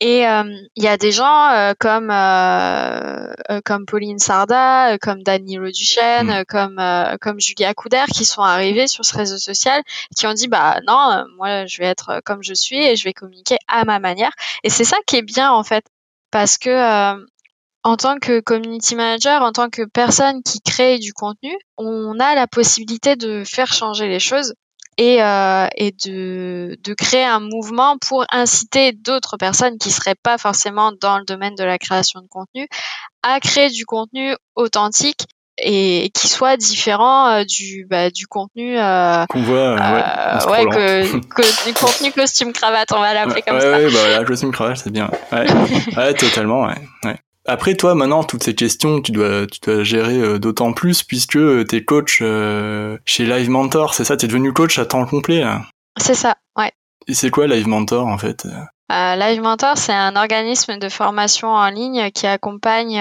Et 0.00 0.26
euh, 0.28 0.42
il 0.74 0.82
y 0.82 0.88
a 0.88 0.96
des 0.96 1.12
gens 1.12 1.48
euh, 1.50 1.72
comme 1.78 2.10
euh, 2.10 3.60
comme 3.64 3.86
Pauline 3.86 4.18
Sarda, 4.18 4.98
comme 4.98 5.22
Danilo 5.22 5.70
Duchesne, 5.70 6.40
mm. 6.40 6.44
comme 6.46 6.82
comme 7.20 7.40
Julia 7.40 7.72
Couder 7.74 8.04
qui 8.12 8.24
sont 8.24 8.42
arrivés 8.42 8.86
sur 8.86 9.04
ce 9.04 9.16
réseau 9.16 9.38
social 9.38 9.82
qui 10.16 10.26
ont 10.26 10.34
dit 10.34 10.48
bah 10.48 10.78
non 10.86 11.24
moi 11.36 11.66
je 11.66 11.78
vais 11.78 11.86
être 11.86 12.20
comme 12.24 12.42
je 12.42 12.54
suis 12.54 12.84
et 12.84 12.96
je 12.96 13.04
vais 13.04 13.12
communiquer 13.12 13.56
à 13.68 13.84
ma 13.84 13.98
manière 13.98 14.32
et 14.62 14.68
c'est 14.68 14.84
ça 14.84 14.96
qui 15.06 15.16
est 15.16 15.22
bien 15.22 15.52
en 15.52 15.62
fait 15.62 15.86
parce 16.30 16.58
que 16.58 17.14
en 17.84 17.96
tant 17.96 18.18
que 18.18 18.40
community 18.40 18.96
manager, 18.96 19.42
en 19.42 19.52
tant 19.52 19.68
que 19.68 19.82
personne 19.82 20.42
qui 20.42 20.60
crée 20.60 20.98
du 20.98 21.12
contenu, 21.12 21.54
on 21.76 22.18
a 22.18 22.34
la 22.34 22.46
possibilité 22.46 23.14
de 23.14 23.44
faire 23.44 23.72
changer 23.72 24.08
les 24.08 24.20
choses 24.20 24.54
et, 24.96 25.22
euh, 25.22 25.66
et 25.76 25.92
de, 26.04 26.78
de, 26.82 26.94
créer 26.94 27.24
un 27.24 27.40
mouvement 27.40 27.96
pour 27.98 28.24
inciter 28.30 28.92
d'autres 28.92 29.36
personnes 29.36 29.78
qui 29.78 29.90
seraient 29.90 30.14
pas 30.22 30.38
forcément 30.38 30.92
dans 31.00 31.18
le 31.18 31.24
domaine 31.24 31.54
de 31.54 31.64
la 31.64 31.78
création 31.78 32.20
de 32.20 32.28
contenu 32.28 32.68
à 33.22 33.40
créer 33.40 33.70
du 33.70 33.84
contenu 33.84 34.34
authentique 34.54 35.26
et 35.58 36.10
qui 36.14 36.28
soit 36.28 36.56
différent 36.56 37.28
euh, 37.28 37.44
du 37.44 37.86
bah, 37.88 38.10
du 38.10 38.26
contenu 38.26 38.76
euh, 38.76 39.24
qu'on 39.26 39.42
voit 39.42 39.78
euh, 39.78 40.50
ouais, 40.50 40.66
que, 40.66 41.18
que, 41.28 41.66
du 41.66 41.74
contenu 41.74 42.10
costume 42.12 42.52
cravate 42.52 42.90
on 42.92 42.98
va 42.98 43.14
l'appeler 43.14 43.42
comme 43.42 43.56
ouais, 43.56 43.60
ça. 43.60 43.70
ouais 43.70 43.92
bah 43.92 44.18
la 44.18 44.24
costume 44.24 44.50
cravate 44.50 44.78
c'est 44.78 44.90
bien 44.90 45.08
ouais, 45.32 45.46
ouais 45.96 46.14
totalement 46.14 46.62
ouais, 46.64 46.74
ouais. 47.04 47.16
Après 47.46 47.74
toi 47.74 47.94
maintenant 47.94 48.24
toutes 48.24 48.42
ces 48.42 48.54
questions 48.54 49.02
tu 49.02 49.12
dois 49.12 49.46
tu 49.46 49.60
dois 49.60 49.82
gérer 49.82 50.18
euh, 50.18 50.38
d'autant 50.38 50.72
plus 50.72 51.02
puisque 51.02 51.36
euh, 51.36 51.64
tu 51.68 51.76
es 51.76 51.84
coach 51.84 52.20
euh, 52.22 52.96
chez 53.04 53.26
Live 53.26 53.50
Mentor, 53.50 53.92
c'est 53.92 54.04
ça, 54.04 54.16
tu 54.16 54.24
es 54.24 54.28
devenu 54.28 54.52
coach 54.52 54.78
à 54.78 54.86
temps 54.86 55.04
complet 55.04 55.40
là. 55.40 55.62
C'est 56.00 56.14
ça, 56.14 56.36
ouais. 56.56 56.72
Et 57.06 57.12
c'est 57.12 57.30
quoi 57.30 57.46
Live 57.46 57.68
Mentor 57.68 58.06
en 58.06 58.18
fait 58.18 58.46
Live 58.90 59.40
Mentor, 59.40 59.76
c'est 59.76 59.92
un 59.92 60.14
organisme 60.14 60.78
de 60.78 60.88
formation 60.88 61.48
en 61.48 61.68
ligne 61.68 62.10
qui 62.12 62.26
accompagne, 62.28 63.00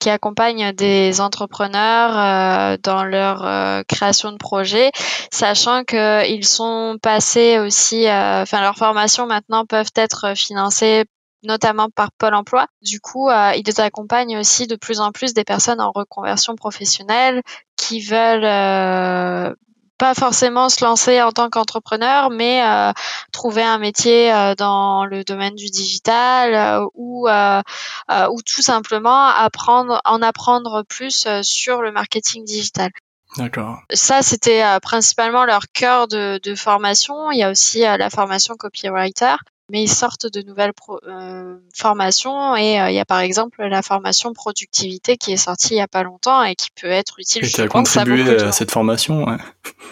qui 0.00 0.10
accompagne 0.10 0.72
des 0.72 1.20
entrepreneurs 1.20 2.78
dans 2.82 3.04
leur 3.04 3.84
création 3.86 4.32
de 4.32 4.38
projets, 4.38 4.90
sachant 5.30 5.84
qu'ils 5.84 6.46
sont 6.46 6.96
passés 7.02 7.58
aussi, 7.58 8.06
enfin 8.08 8.62
leurs 8.62 8.76
formations 8.76 9.26
maintenant 9.26 9.66
peuvent 9.66 9.92
être 9.96 10.34
financées 10.36 11.04
notamment 11.42 11.88
par 11.90 12.12
Pôle 12.12 12.34
Emploi. 12.34 12.66
Du 12.82 13.00
coup, 13.00 13.28
euh, 13.28 13.52
ils 13.54 13.80
accompagnent 13.80 14.38
aussi 14.38 14.66
de 14.66 14.76
plus 14.76 15.00
en 15.00 15.12
plus 15.12 15.34
des 15.34 15.44
personnes 15.44 15.80
en 15.80 15.92
reconversion 15.92 16.54
professionnelle 16.56 17.42
qui 17.76 18.00
veulent 18.00 18.44
euh, 18.44 19.54
pas 20.02 20.14
forcément 20.14 20.68
se 20.68 20.84
lancer 20.84 21.22
en 21.22 21.30
tant 21.30 21.48
qu'entrepreneur, 21.48 22.28
mais 22.28 22.60
euh, 22.66 22.92
trouver 23.30 23.62
un 23.62 23.78
métier 23.78 24.34
euh, 24.34 24.56
dans 24.56 25.04
le 25.04 25.22
domaine 25.22 25.54
du 25.54 25.66
digital 25.66 26.54
euh, 26.54 26.86
ou 26.94 27.28
ou 27.28 28.42
tout 28.42 28.62
simplement 28.62 29.26
apprendre 29.26 30.00
en 30.04 30.20
apprendre 30.20 30.82
plus 30.88 31.28
sur 31.42 31.82
le 31.82 31.92
marketing 31.92 32.44
digital. 32.44 32.90
D'accord. 33.36 33.78
Ça, 33.92 34.22
c'était 34.22 34.64
principalement 34.80 35.44
leur 35.44 35.68
cœur 35.72 36.08
de, 36.08 36.40
de, 36.42 36.54
formation. 36.56 37.30
Il 37.30 37.38
y 37.38 37.44
a 37.44 37.50
aussi 37.50 37.80
la 37.82 38.10
formation 38.10 38.56
copywriter 38.56 39.36
mais 39.72 39.82
ils 39.82 39.88
sortent 39.88 40.30
de 40.30 40.42
nouvelles 40.42 40.72
euh, 41.08 41.56
formations 41.74 42.54
et 42.54 42.78
euh, 42.78 42.90
il 42.90 42.94
y 42.94 43.00
a 43.00 43.06
par 43.06 43.20
exemple 43.20 43.64
la 43.64 43.80
formation 43.80 44.34
productivité 44.34 45.16
qui 45.16 45.32
est 45.32 45.38
sortie 45.38 45.74
il 45.74 45.78
y 45.78 45.80
a 45.80 45.88
pas 45.88 46.02
longtemps 46.02 46.44
et 46.44 46.54
qui 46.54 46.68
peut 46.78 46.88
être 46.88 47.14
utile. 47.18 47.46
Et 47.46 47.48
tu 47.48 47.62
as 47.62 47.68
contribué 47.68 48.36
à, 48.36 48.52
cette 48.52 48.70
formation 48.70 49.24
ouais. 49.24 49.38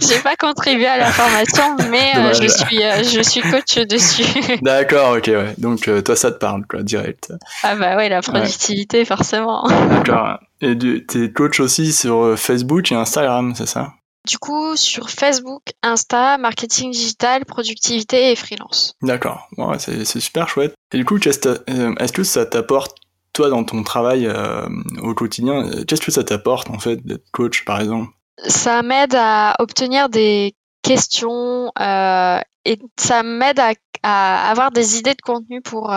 J'ai 0.01 0.20
pas 0.20 0.37
contribué 0.37 0.87
à 0.87 0.99
la 0.99 1.11
formation, 1.11 1.76
mais 1.91 2.12
euh, 2.16 2.32
je 2.32 2.47
suis 2.47 2.76
je 2.76 3.22
suis 3.22 3.41
coach 3.41 3.78
dessus. 3.78 4.24
D'accord, 4.62 5.16
ok, 5.16 5.26
ouais. 5.26 5.55
Donc 5.59 5.91
toi 6.05 6.16
ça 6.16 6.30
te 6.30 6.39
parle 6.39 6.64
quoi, 6.66 6.82
direct. 6.82 7.32
Ah 7.64 7.74
bah 7.74 7.97
ouais, 7.97 8.09
la 8.09 8.22
productivité 8.22 9.05
forcément. 9.05 9.68
D'accord. 9.91 10.39
Et 10.61 10.78
tu 10.78 11.24
es 11.24 11.32
coach 11.32 11.59
aussi 11.59 11.93
sur 11.93 12.39
Facebook 12.39 12.93
et 12.93 12.95
Instagram, 12.95 13.55
c'est 13.57 13.66
ça? 13.66 13.93
Du 14.27 14.39
coup, 14.39 14.77
sur 14.77 15.09
Facebook, 15.09 15.62
Insta, 15.83 16.37
marketing 16.37 16.91
digital, 16.91 17.45
productivité 17.45 18.33
et 18.33 18.37
freelance. 18.37 18.95
D'accord, 19.03 19.49
ouais, 19.57 19.79
c'est 19.79 20.20
super 20.20 20.49
chouette. 20.49 20.74
Et 20.93 20.99
du 20.99 21.05
coup, 21.05 21.16
euh, 21.16 21.95
est-ce 21.95 22.12
que 22.12 22.24
ça 22.24 22.45
t'apporte, 22.45 22.97
toi, 23.33 23.49
dans 23.49 23.64
ton 23.64 23.83
travail 23.83 24.27
euh, 24.27 24.66
au 25.03 25.14
quotidien, 25.14 25.66
euh, 25.66 25.85
qu'est-ce 25.85 26.01
que 26.01 26.11
ça 26.11 26.24
t'apporte, 26.24 26.68
en 26.70 26.79
fait, 26.79 26.97
d'être 27.07 27.24
coach, 27.33 27.64
par 27.64 27.81
exemple? 27.81 28.11
Ça 28.47 28.83
m'aide 28.83 29.14
à 29.14 29.55
obtenir 29.61 30.09
des 30.09 30.55
questions 30.83 31.70
et 31.77 32.79
ça 32.99 33.22
m'aide 33.22 33.61
à, 34.03 34.51
avoir 34.51 34.72
des 34.72 34.99
idées 34.99 35.14
de 35.14 35.22
contenu 35.22 35.62
pour, 35.62 35.95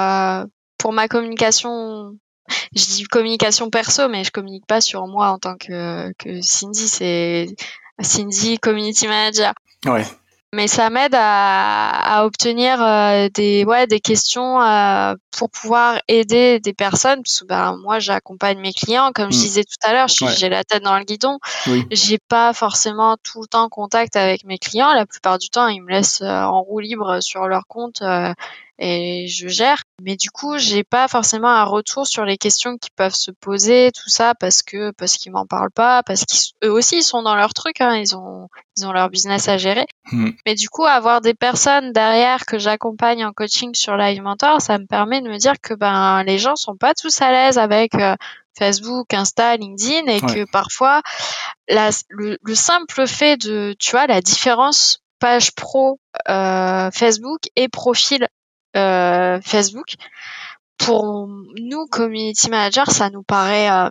pour 0.78 0.94
ma 0.94 1.08
communication 1.08 2.16
je 2.76 2.86
dis 2.86 3.04
communication 3.04 3.70
perso, 3.70 4.10
mais 4.10 4.24
je 4.24 4.32
communique 4.32 4.66
pas 4.66 4.82
sur 4.82 5.06
moi 5.06 5.30
en 5.30 5.38
tant 5.38 5.56
que, 5.56 6.12
que 6.14 6.42
Cindy. 6.42 6.88
C'est 6.88 7.48
Cindy 8.02 8.58
Community 8.60 9.08
Manager. 9.08 9.54
Ouais. 9.86 10.06
Mais 10.52 10.68
ça 10.68 10.90
m'aide 10.90 11.14
à, 11.14 11.90
à, 11.90 12.26
obtenir 12.26 12.82
euh, 12.82 13.30
des, 13.32 13.66
ouais, 13.66 13.86
des 13.86 14.00
questions 14.00 14.60
euh, 14.60 15.14
pour 15.30 15.52
pouvoir 15.52 16.00
aider 16.08 16.60
des 16.60 16.74
personnes. 16.74 17.22
Parce 17.22 17.42
que 17.42 17.46
ben, 17.46 17.78
moi, 17.84 18.00
j'accompagne 18.00 18.60
mes 18.60 18.74
clients. 18.74 19.12
Comme 19.14 19.32
je 19.32 19.38
mm. 19.38 19.42
disais 19.42 19.64
tout 19.64 19.88
à 19.88 19.94
l'heure, 19.94 20.08
j'ai 20.08 20.50
la 20.50 20.64
tête 20.64 20.82
dans 20.82 20.98
le 20.98 21.04
guidon. 21.04 21.38
Oui. 21.68 21.86
J'ai 21.92 22.18
pas 22.18 22.54
forcément 22.54 23.16
tout 23.22 23.42
le 23.42 23.48
temps 23.48 23.70
contact 23.70 24.16
avec 24.16 24.44
mes 24.44 24.58
clients. 24.58 24.92
La 24.94 25.06
plupart 25.06 25.38
du 25.38 25.50
temps, 25.50 25.68
ils 25.68 25.84
me 25.84 25.92
laissent 25.92 26.22
euh, 26.22 26.42
en 26.42 26.64
roue 26.64 26.80
libre 26.80 27.20
sur 27.22 27.48
leur 27.48 27.68
compte 27.68 28.02
et 28.80 29.28
je 29.28 29.50
gère. 29.50 29.84
Mais 30.02 30.16
du 30.16 30.32
coup, 30.32 30.58
j'ai 30.58 30.86
pas 30.86 31.10
forcément 31.10 31.50
un 31.50 31.66
retour 31.66 32.08
sur 32.08 32.24
les 32.24 32.38
questions 32.38 32.78
qui 32.78 32.90
peuvent 32.96 33.14
se 33.14 33.32
poser, 33.32 33.92
tout 33.92 34.10
ça, 34.10 34.34
parce 34.40 34.62
que 34.62 34.92
parce 34.92 35.18
qu'ils 35.18 35.34
m'en 35.34 35.46
parlent 35.46 35.72
pas, 35.72 36.02
parce 36.04 36.24
qu'eux 36.26 36.70
aussi 36.70 36.98
ils 36.98 37.04
sont 37.04 37.22
dans 37.22 37.36
leur 37.36 37.54
truc, 37.54 37.82
hein, 37.82 37.98
ils 37.98 38.16
ont 38.16 38.48
ils 38.78 38.88
ont 38.88 38.94
leur 38.94 39.10
business 39.10 39.50
à 39.50 39.58
gérer. 39.58 39.86
Hmm. 40.12 40.30
Mais 40.46 40.56
du 40.56 40.70
coup, 40.70 40.86
avoir 40.86 41.20
des 41.20 41.34
personnes 41.34 41.92
derrière 41.92 42.46
que 42.46 42.58
j'accompagne 42.58 43.26
en 43.26 43.34
coaching 43.34 43.76
sur 43.76 43.98
Live 43.98 44.22
Mentor, 44.22 44.62
ça 44.62 44.78
me 44.78 44.86
permet 44.86 45.22
de 45.22 45.28
me 45.28 45.38
dire 45.38 45.60
que 45.62 45.74
ben 45.74 46.24
les 46.24 46.40
gens 46.40 46.56
sont 46.56 46.78
pas 46.78 46.94
tous 46.94 47.22
à 47.22 47.32
l'aise 47.32 47.58
avec 47.58 47.96
euh, 47.96 48.16
Facebook, 48.58 49.14
Insta, 49.14 49.58
LinkedIn 49.58 50.08
et 50.08 50.22
que 50.22 50.50
parfois 50.50 51.02
la, 51.68 51.90
le, 52.08 52.38
le 52.42 52.56
simple 52.56 53.06
fait 53.08 53.36
de 53.36 53.76
tu 53.78 53.92
vois 53.92 54.08
la 54.08 54.22
différence 54.22 55.02
page 55.20 55.52
pro 55.52 56.00
Facebook 56.26 57.42
et 57.58 57.68
profil 57.68 58.26
Facebook. 58.74 59.96
Pour 60.78 61.28
nous, 61.60 61.86
community 61.92 62.50
manager, 62.50 62.90
ça 62.90 63.10
nous 63.10 63.24
paraît 63.24 63.90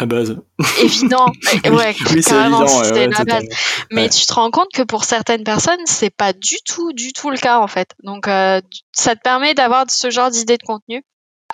la 0.00 0.06
base. 0.06 0.36
Évident. 0.82 1.26
ouais, 1.64 1.94
oui, 2.10 2.22
c'est 2.22 2.34
évident. 2.34 2.80
Ouais, 2.80 3.06
la 3.06 3.24
base. 3.24 3.44
Mais 3.92 4.08
tu 4.08 4.26
te 4.26 4.34
rends 4.34 4.50
compte 4.50 4.70
que 4.74 4.82
pour 4.82 5.04
certaines 5.04 5.44
personnes, 5.44 5.78
c'est 5.84 6.10
pas 6.10 6.32
du 6.32 6.56
tout, 6.66 6.92
du 6.92 7.12
tout 7.12 7.30
le 7.30 7.36
cas 7.36 7.60
en 7.60 7.68
fait. 7.68 7.94
Donc, 8.02 8.26
euh, 8.26 8.60
ça 8.92 9.14
te 9.14 9.20
permet 9.20 9.54
d'avoir 9.54 9.88
ce 9.88 10.10
genre 10.10 10.30
d'idée 10.30 10.56
de 10.56 10.64
contenu. 10.64 11.04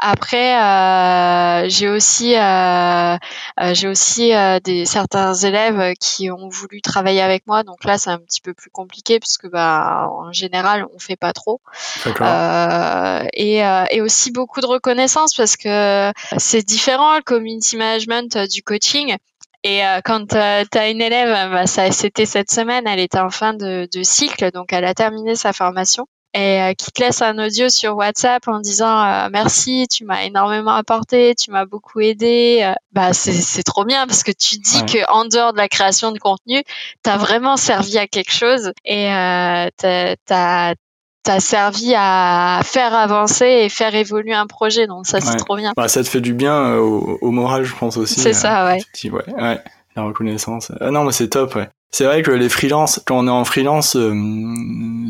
Après, 0.02 0.58
euh, 0.58 1.68
j'ai 1.68 1.88
aussi, 1.88 2.34
euh, 2.34 3.16
euh 3.60 3.74
j'ai 3.74 3.86
aussi 3.86 4.34
euh, 4.34 4.58
des 4.58 4.86
certains 4.86 5.34
élèves 5.34 5.94
qui 6.00 6.30
ont 6.30 6.48
voulu 6.48 6.80
travailler 6.80 7.20
avec 7.20 7.46
moi. 7.46 7.64
Donc 7.64 7.84
là, 7.84 7.98
c'est 7.98 8.08
un 8.08 8.18
petit 8.18 8.40
peu 8.40 8.54
plus 8.54 8.70
compliqué 8.70 9.20
puisque 9.20 9.48
bah 9.50 10.08
en 10.10 10.32
général, 10.32 10.86
on 10.94 10.98
fait 10.98 11.16
pas 11.16 11.34
trop. 11.34 11.60
Euh, 12.06 13.24
et, 13.34 13.58
et 13.90 14.00
aussi 14.00 14.32
beaucoup 14.32 14.62
de 14.62 14.66
reconnaissance 14.66 15.34
parce 15.34 15.56
que 15.56 16.12
c'est 16.38 16.62
différent 16.62 17.16
le 17.16 17.22
community 17.22 17.76
management 17.76 18.38
du 18.48 18.62
coaching. 18.62 19.16
Et 19.64 19.82
quand 20.06 20.28
tu 20.28 20.36
as 20.36 20.88
une 20.88 21.02
élève, 21.02 21.52
bah, 21.52 21.66
ça 21.66 21.90
c'était 21.92 22.24
cette 22.24 22.50
semaine, 22.50 22.86
elle 22.86 23.00
était 23.00 23.18
en 23.18 23.30
fin 23.30 23.52
de, 23.52 23.86
de 23.92 24.02
cycle, 24.02 24.50
donc 24.52 24.72
elle 24.72 24.86
a 24.86 24.94
terminé 24.94 25.34
sa 25.34 25.52
formation 25.52 26.06
et 26.32 26.60
euh, 26.60 26.72
qui 26.74 26.92
te 26.92 27.02
laisse 27.02 27.22
un 27.22 27.38
audio 27.44 27.68
sur 27.68 27.96
WhatsApp 27.96 28.46
en 28.46 28.60
disant 28.60 29.04
euh, 29.04 29.28
merci, 29.32 29.86
tu 29.90 30.04
m'as 30.04 30.22
énormément 30.24 30.72
apporté, 30.72 31.34
tu 31.34 31.50
m'as 31.50 31.64
beaucoup 31.64 32.00
aidé, 32.00 32.60
euh, 32.62 32.72
bah 32.92 33.12
c'est 33.12 33.62
trop 33.64 33.84
bien 33.84 34.06
parce 34.06 34.22
que 34.22 34.30
tu 34.30 34.58
dis 34.58 34.84
que 34.86 35.10
en 35.10 35.24
dehors 35.24 35.52
de 35.52 35.58
la 35.58 35.68
création 35.68 36.12
de 36.12 36.18
contenu, 36.18 36.62
tu 37.04 37.10
as 37.10 37.16
vraiment 37.16 37.56
servi 37.56 37.98
à 37.98 38.06
quelque 38.06 38.32
chose 38.32 38.72
et 38.84 39.12
euh, 39.12 39.68
t'as 39.76 40.74
t'as 41.22 41.40
servi 41.40 41.94
à 41.96 42.60
faire 42.64 42.94
avancer 42.94 43.44
et 43.44 43.68
faire 43.68 43.94
évoluer 43.94 44.32
un 44.32 44.46
projet 44.46 44.86
donc 44.86 45.06
ça 45.06 45.20
c'est 45.20 45.36
trop 45.36 45.56
bien. 45.56 45.72
Bah, 45.76 45.88
ça 45.88 46.02
te 46.02 46.08
fait 46.08 46.20
du 46.20 46.32
bien 46.32 46.76
au, 46.76 47.18
au, 47.20 47.30
moral 47.30 47.64
je 47.64 47.74
pense 47.74 47.96
aussi. 47.96 48.20
C'est 48.20 48.32
ça 48.32 48.66
ouais. 48.66 48.80
ouais. 49.04 49.34
ouais. 49.34 49.60
La 49.96 50.02
reconnaissance. 50.02 50.72
Ah 50.80 50.90
non 50.90 51.04
mais 51.04 51.12
c'est 51.12 51.28
top 51.28 51.54
ouais. 51.56 51.68
C'est 51.92 52.04
vrai 52.04 52.22
que 52.22 52.30
les 52.30 52.48
freelances, 52.48 53.00
quand 53.04 53.18
on 53.18 53.26
est 53.26 53.30
en 53.30 53.44
freelance, 53.44 53.96
euh, 53.96 54.14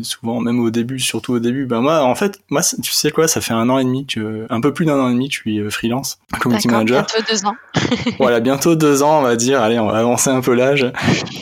souvent 0.01 0.39
même 0.39 0.59
au 0.59 0.71
début, 0.71 0.97
surtout 0.97 1.33
au 1.33 1.39
début, 1.39 1.67
ben 1.67 1.79
moi, 1.79 2.01
en 2.01 2.15
fait, 2.15 2.39
moi, 2.49 2.61
tu 2.63 2.91
sais 2.91 3.11
quoi, 3.11 3.27
ça 3.27 3.39
fait 3.39 3.53
un 3.53 3.69
an 3.69 3.77
et 3.77 3.83
demi, 3.83 4.07
que, 4.07 4.47
un 4.49 4.61
peu 4.61 4.73
plus 4.73 4.85
d'un 4.85 4.99
an 4.99 5.07
et 5.09 5.13
demi 5.13 5.29
que 5.29 5.35
je 5.35 5.39
suis 5.41 5.59
euh, 5.59 5.69
freelance, 5.69 6.17
community 6.39 6.67
manager. 6.69 7.05
Bientôt 7.05 7.31
deux 7.31 7.45
ans. 7.45 7.55
voilà, 8.17 8.39
bientôt 8.39 8.75
deux 8.75 9.03
ans, 9.03 9.19
on 9.19 9.21
va 9.21 9.35
dire. 9.35 9.61
Allez, 9.61 9.77
on 9.77 9.85
va 9.91 9.99
avancer 9.99 10.31
un 10.31 10.41
peu 10.41 10.55
l'âge. 10.55 10.91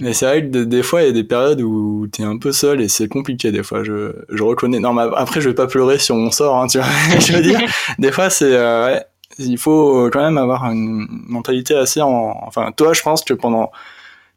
Mais 0.01 0.11
c'est 0.13 0.25
vrai 0.25 0.41
que 0.41 0.65
des 0.65 0.83
fois, 0.83 1.03
il 1.03 1.05
y 1.05 1.09
a 1.09 1.13
des 1.13 1.23
périodes 1.23 1.61
où 1.61 2.07
t'es 2.11 2.23
un 2.23 2.37
peu 2.37 2.51
seul 2.51 2.81
et 2.81 2.89
c'est 2.89 3.07
compliqué. 3.07 3.53
Des 3.53 3.63
fois, 3.63 3.85
je, 3.85 4.11
je 4.27 4.43
reconnais. 4.43 4.79
Non, 4.79 4.91
mais 4.91 5.03
après, 5.15 5.39
je 5.39 5.47
vais 5.47 5.55
pas 5.55 5.67
pleurer 5.67 5.99
sur 5.99 6.15
mon 6.15 6.31
sort, 6.31 6.57
hein, 6.57 6.67
tu 6.67 6.79
vois. 6.79 6.87
je 7.19 7.31
veux 7.31 7.41
dire, 7.41 7.61
des 7.97 8.11
fois, 8.11 8.29
c'est 8.29 8.53
euh, 8.53 8.87
ouais, 8.87 9.05
il 9.39 9.57
faut 9.57 10.09
quand 10.11 10.21
même 10.21 10.37
avoir 10.37 10.65
une 10.65 11.07
mentalité 11.27 11.75
assez 11.75 12.01
en. 12.01 12.35
Enfin, 12.45 12.71
toi, 12.71 12.93
je 12.93 13.01
pense 13.01 13.23
que 13.23 13.33
pendant 13.33 13.71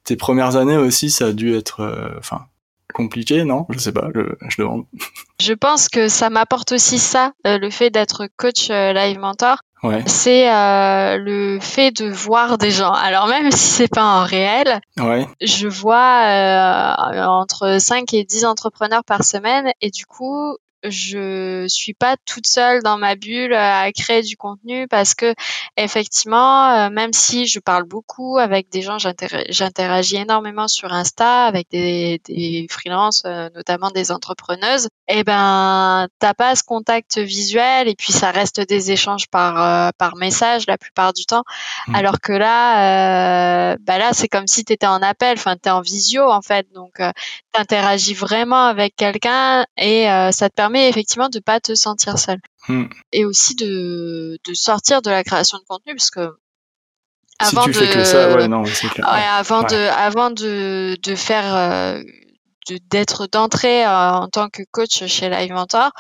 tes 0.05 0.17
premières 0.17 0.57
années 0.57 0.77
aussi, 0.77 1.11
ça 1.11 1.27
a 1.27 1.33
dû 1.33 1.55
être, 1.55 1.81
euh, 1.81 2.09
enfin, 2.19 2.47
compliqué, 2.93 3.45
non? 3.45 3.67
Je 3.71 3.79
sais 3.79 3.93
pas, 3.93 4.09
je, 4.15 4.21
je, 4.49 4.63
demande. 4.63 4.85
Je 5.41 5.55
pense 5.55 5.89
que 5.89 6.09
ça 6.09 6.31
m'apporte 6.31 6.73
aussi 6.73 6.99
ça, 6.99 7.33
euh, 7.47 7.59
le 7.59 7.71
fait 7.71 7.91
d'être 7.91 8.29
coach 8.37 8.71
euh, 8.71 8.93
live 8.93 9.19
mentor. 9.19 9.59
Ouais. 9.83 10.05
C'est 10.07 10.47
le 10.47 11.59
fait 11.61 11.91
de 11.91 12.09
voir 12.09 12.57
des 12.57 12.71
gens. 12.71 12.93
Alors 12.93 13.27
même 13.27 13.51
si 13.51 13.59
c'est 13.59 13.89
pas 13.89 14.05
en 14.05 14.23
réel, 14.23 14.81
ouais. 15.01 15.27
je 15.41 15.67
vois 15.67 16.95
entre 17.27 17.79
5 17.81 18.15
et 18.15 18.23
10 18.23 18.45
entrepreneurs 18.45 19.03
par 19.03 19.25
semaine 19.25 19.73
et 19.81 19.91
du 19.91 20.07
coup, 20.07 20.57
je 20.85 21.67
suis 21.69 21.95
pas 21.95 22.17
toute 22.27 22.47
seule 22.47 22.83
dans 22.83 22.99
ma 22.99 23.15
bulle 23.15 23.55
à 23.55 23.91
créer 23.93 24.23
du 24.23 24.37
contenu 24.37 24.89
parce 24.89 25.15
que 25.15 25.35
effectivement, 25.77 26.71
euh, 26.71 26.91
même 26.91 27.13
si 27.13 27.47
je 27.47 27.61
parle 27.61 27.85
beaucoup 27.85 28.39
avec 28.39 28.69
des 28.71 28.83
gens, 28.83 28.99
j'interagis 28.99 30.17
énormément 30.17 30.69
sur 30.69 30.93
Insta 30.93 31.45
avec 31.45 31.69
des, 31.71 32.21
des 32.27 32.67
freelances, 32.69 33.23
euh, 33.27 33.49
notamment 33.55 33.91
des 33.91 34.11
entrepreneuses. 34.11 34.87
Et 35.09 35.19
eh 35.19 35.25
ben, 35.25 36.09
t'as 36.19 36.35
pas 36.35 36.57
ce 36.57 36.63
contact 36.63 37.19
visuel 37.19 37.89
et 37.89 37.95
puis 37.95 38.13
ça 38.13 38.31
reste 38.31 38.61
des 38.61 38.93
échanges 38.93 39.29
par 39.29 39.63
euh, 39.63 39.91
par 39.99 40.17
message 40.17 40.65
la 40.67 40.79
plupart 40.79 41.13
du 41.13 41.27
temps. 41.27 41.45
Mmh. 41.89 41.95
Alors 41.95 42.21
que 42.21 42.33
là, 42.33 43.77
bah 43.79 43.99
là, 43.99 44.11
c'est 44.13 44.29
comme 44.29 44.47
si 44.47 44.65
t'étais 44.65 44.87
en 44.87 45.03
appel, 45.03 45.35
enfin 45.37 45.57
t'es 45.57 45.71
en 45.71 45.81
visio 45.81 46.31
en 46.31 46.43
fait, 46.43 46.67
donc 46.75 47.01
t'interagis 47.53 48.15
vraiment 48.15 48.67
avec 48.67 48.97
quelqu'un 48.97 49.65
et 49.77 50.07
ça 50.33 50.49
te 50.49 50.55
permet 50.55 50.72
effectivement 50.81 51.29
de 51.29 51.39
pas 51.39 51.61
te 51.61 51.75
sentir 51.75 52.19
seul. 52.19 52.39
Hmm. 52.69 52.85
Et 53.13 53.25
aussi 53.25 53.55
de, 53.57 54.39
de 54.45 54.55
sortir 54.55 55.03
de 55.03 55.11
la 55.11 55.25
création 55.25 55.59
de 55.59 55.65
contenu 55.65 55.95
parce 55.95 56.11
que 56.11 56.31
avant 57.39 57.67
de 57.67 57.73
avant 59.05 59.63
de 59.63 59.89
avant 59.89 60.31
de, 60.31 60.97
de 61.03 61.15
faire 61.15 61.55
euh, 61.55 62.03
d'être 62.91 63.27
d'entrée 63.27 63.85
euh, 63.85 64.13
en 64.13 64.29
tant 64.29 64.49
que 64.49 64.63
coach 64.71 65.05
chez 65.07 65.29
Live 65.29 65.53
Mentor, 65.53 65.91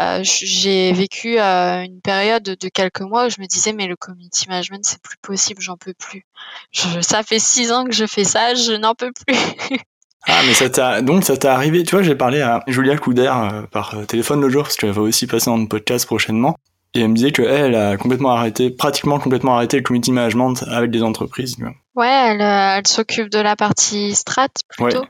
euh, 0.00 0.20
j'ai 0.22 0.92
vécu 0.92 1.38
une 1.38 2.00
période 2.00 2.44
de 2.44 2.68
quelques 2.68 3.02
mois 3.02 3.26
où 3.26 3.30
je 3.30 3.40
me 3.40 3.46
disais 3.46 3.72
mais 3.72 3.86
le 3.86 3.96
community 3.96 4.48
management 4.48 4.84
c'est 4.84 5.02
plus 5.02 5.18
possible, 5.18 5.60
j'en 5.60 5.76
peux 5.76 5.94
plus. 5.94 6.24
Je, 6.70 7.00
ça 7.00 7.22
fait 7.22 7.38
six 7.38 7.72
ans 7.72 7.84
que 7.84 7.92
je 7.92 8.06
fais 8.06 8.24
ça, 8.24 8.54
je 8.54 8.72
n'en 8.72 8.94
peux 8.94 9.12
plus. 9.12 9.36
Ah, 10.28 10.40
mais 10.46 10.54
ça 10.54 10.68
t'a, 10.68 11.02
donc 11.02 11.24
ça 11.24 11.36
t'est 11.36 11.48
arrivé, 11.48 11.84
tu 11.84 11.94
vois, 11.94 12.02
j'ai 12.02 12.16
parlé 12.16 12.40
à 12.40 12.62
Julia 12.66 12.96
Couder 12.96 13.30
euh, 13.32 13.62
par 13.70 13.94
euh, 13.94 14.04
téléphone 14.04 14.40
le 14.40 14.48
jour, 14.48 14.64
parce 14.64 14.76
qu'elle 14.76 14.90
va 14.90 15.02
aussi 15.02 15.26
passer 15.26 15.50
dans 15.50 15.56
le 15.56 15.68
podcast 15.68 16.06
prochainement. 16.06 16.56
Et 16.94 17.00
elle 17.00 17.08
me 17.08 17.14
disait 17.14 17.30
qu'elle 17.30 17.74
a 17.74 17.96
complètement 17.96 18.30
arrêté, 18.30 18.70
pratiquement 18.70 19.18
complètement 19.18 19.56
arrêté 19.56 19.76
le 19.76 19.82
community 19.82 20.12
management 20.12 20.64
avec 20.68 20.90
des 20.90 21.02
entreprises. 21.02 21.56
Ouais, 21.94 22.08
elle, 22.08 22.40
euh, 22.40 22.78
elle 22.78 22.86
s'occupe 22.86 23.28
de 23.28 23.38
la 23.38 23.54
partie 23.54 24.14
strat 24.14 24.48
plutôt. 24.76 25.04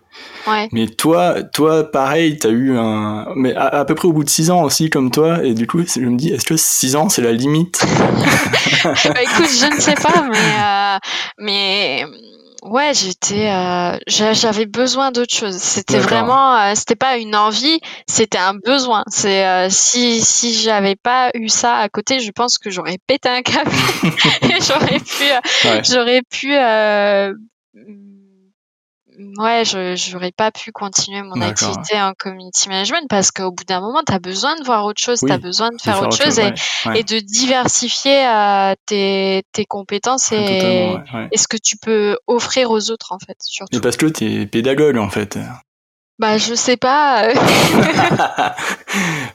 Ouais. 0.48 0.68
Mais 0.72 0.86
toi, 0.86 1.42
toi, 1.44 1.90
pareil, 1.90 2.38
t'as 2.38 2.50
eu 2.50 2.76
un, 2.76 3.28
mais 3.36 3.54
à, 3.54 3.84
peu 3.84 3.94
près 3.94 4.08
au 4.08 4.12
bout 4.12 4.24
de 4.24 4.30
six 4.30 4.50
ans 4.50 4.64
aussi 4.64 4.90
comme 4.90 5.10
toi, 5.10 5.44
et 5.44 5.54
du 5.54 5.66
coup, 5.66 5.80
je 5.86 6.00
me 6.00 6.16
dis, 6.16 6.32
est-ce 6.32 6.44
que 6.44 6.56
six 6.56 6.96
ans 6.96 7.08
c'est 7.08 7.22
la 7.22 7.32
limite? 7.32 7.84
Bah, 8.84 8.92
Écoute, 8.94 9.48
je 9.48 9.74
ne 9.74 9.80
sais 9.80 9.94
pas, 9.94 10.28
mais 10.30 10.98
mais 11.38 12.04
ouais, 12.66 12.92
j'étais, 12.94 13.50
euh, 13.50 13.98
j'avais 14.06 14.66
besoin 14.66 15.12
d'autre 15.12 15.34
chose. 15.34 15.56
C'était 15.56 15.98
vraiment, 15.98 16.56
euh, 16.56 16.72
c'était 16.74 16.96
pas 16.96 17.16
une 17.18 17.34
envie, 17.34 17.80
c'était 18.06 18.38
un 18.38 18.54
besoin. 18.54 19.04
C'est 19.08 19.46
euh, 19.46 19.68
si 19.70 20.20
si 20.20 20.54
j'avais 20.54 20.96
pas 20.96 21.30
eu 21.34 21.48
ça 21.48 21.76
à 21.76 21.88
côté, 21.88 22.20
je 22.20 22.30
pense 22.30 22.58
que 22.58 22.70
j'aurais 22.70 22.98
pété 23.06 23.28
un 23.28 23.42
câble 23.42 23.70
et 24.42 24.60
j'aurais 24.60 25.00
pu, 25.00 25.82
j'aurais 25.84 26.22
pu 26.22 26.52
ouais, 29.38 29.64
je 29.64 29.94
j'aurais 29.96 30.32
pas 30.32 30.50
pu 30.50 30.72
continuer 30.72 31.22
mon 31.22 31.40
activité 31.40 32.00
en 32.00 32.12
community 32.18 32.68
management 32.68 33.06
parce 33.08 33.30
qu'au 33.30 33.50
bout 33.50 33.64
d'un 33.64 33.80
moment, 33.80 34.02
tu 34.06 34.12
as 34.12 34.18
besoin 34.18 34.56
de 34.56 34.64
voir 34.64 34.84
autre 34.84 35.02
chose, 35.02 35.20
tu 35.20 35.30
as 35.30 35.38
besoin 35.38 35.70
de 35.70 35.80
faire 35.80 36.02
autre 36.02 36.16
chose, 36.16 36.38
et, 36.38 36.52
et, 36.94 37.02
de 37.02 37.18
diversifier 37.18 38.26
euh, 38.26 38.74
tes, 38.86 39.42
tes 39.52 39.64
compétences 39.64 40.32
et, 40.32 40.94
et, 41.32 41.38
ce 41.38 41.48
que 41.48 41.56
tu 41.56 41.76
peux 41.76 42.18
offrir 42.26 42.70
aux 42.70 42.90
autres 42.90 43.12
en 43.12 43.18
fait. 43.18 43.36
Surtout. 43.40 43.76
Et 43.76 43.80
parce 43.80 43.96
que 43.96 44.06
tu 44.06 44.42
es 44.42 44.46
pédagogue 44.46 44.96
en 44.98 45.08
fait. 45.08 45.38
Bah, 46.18 46.38
je 46.38 46.54
sais 46.54 46.78
pas. 46.78 47.24
Euh. 47.24 47.34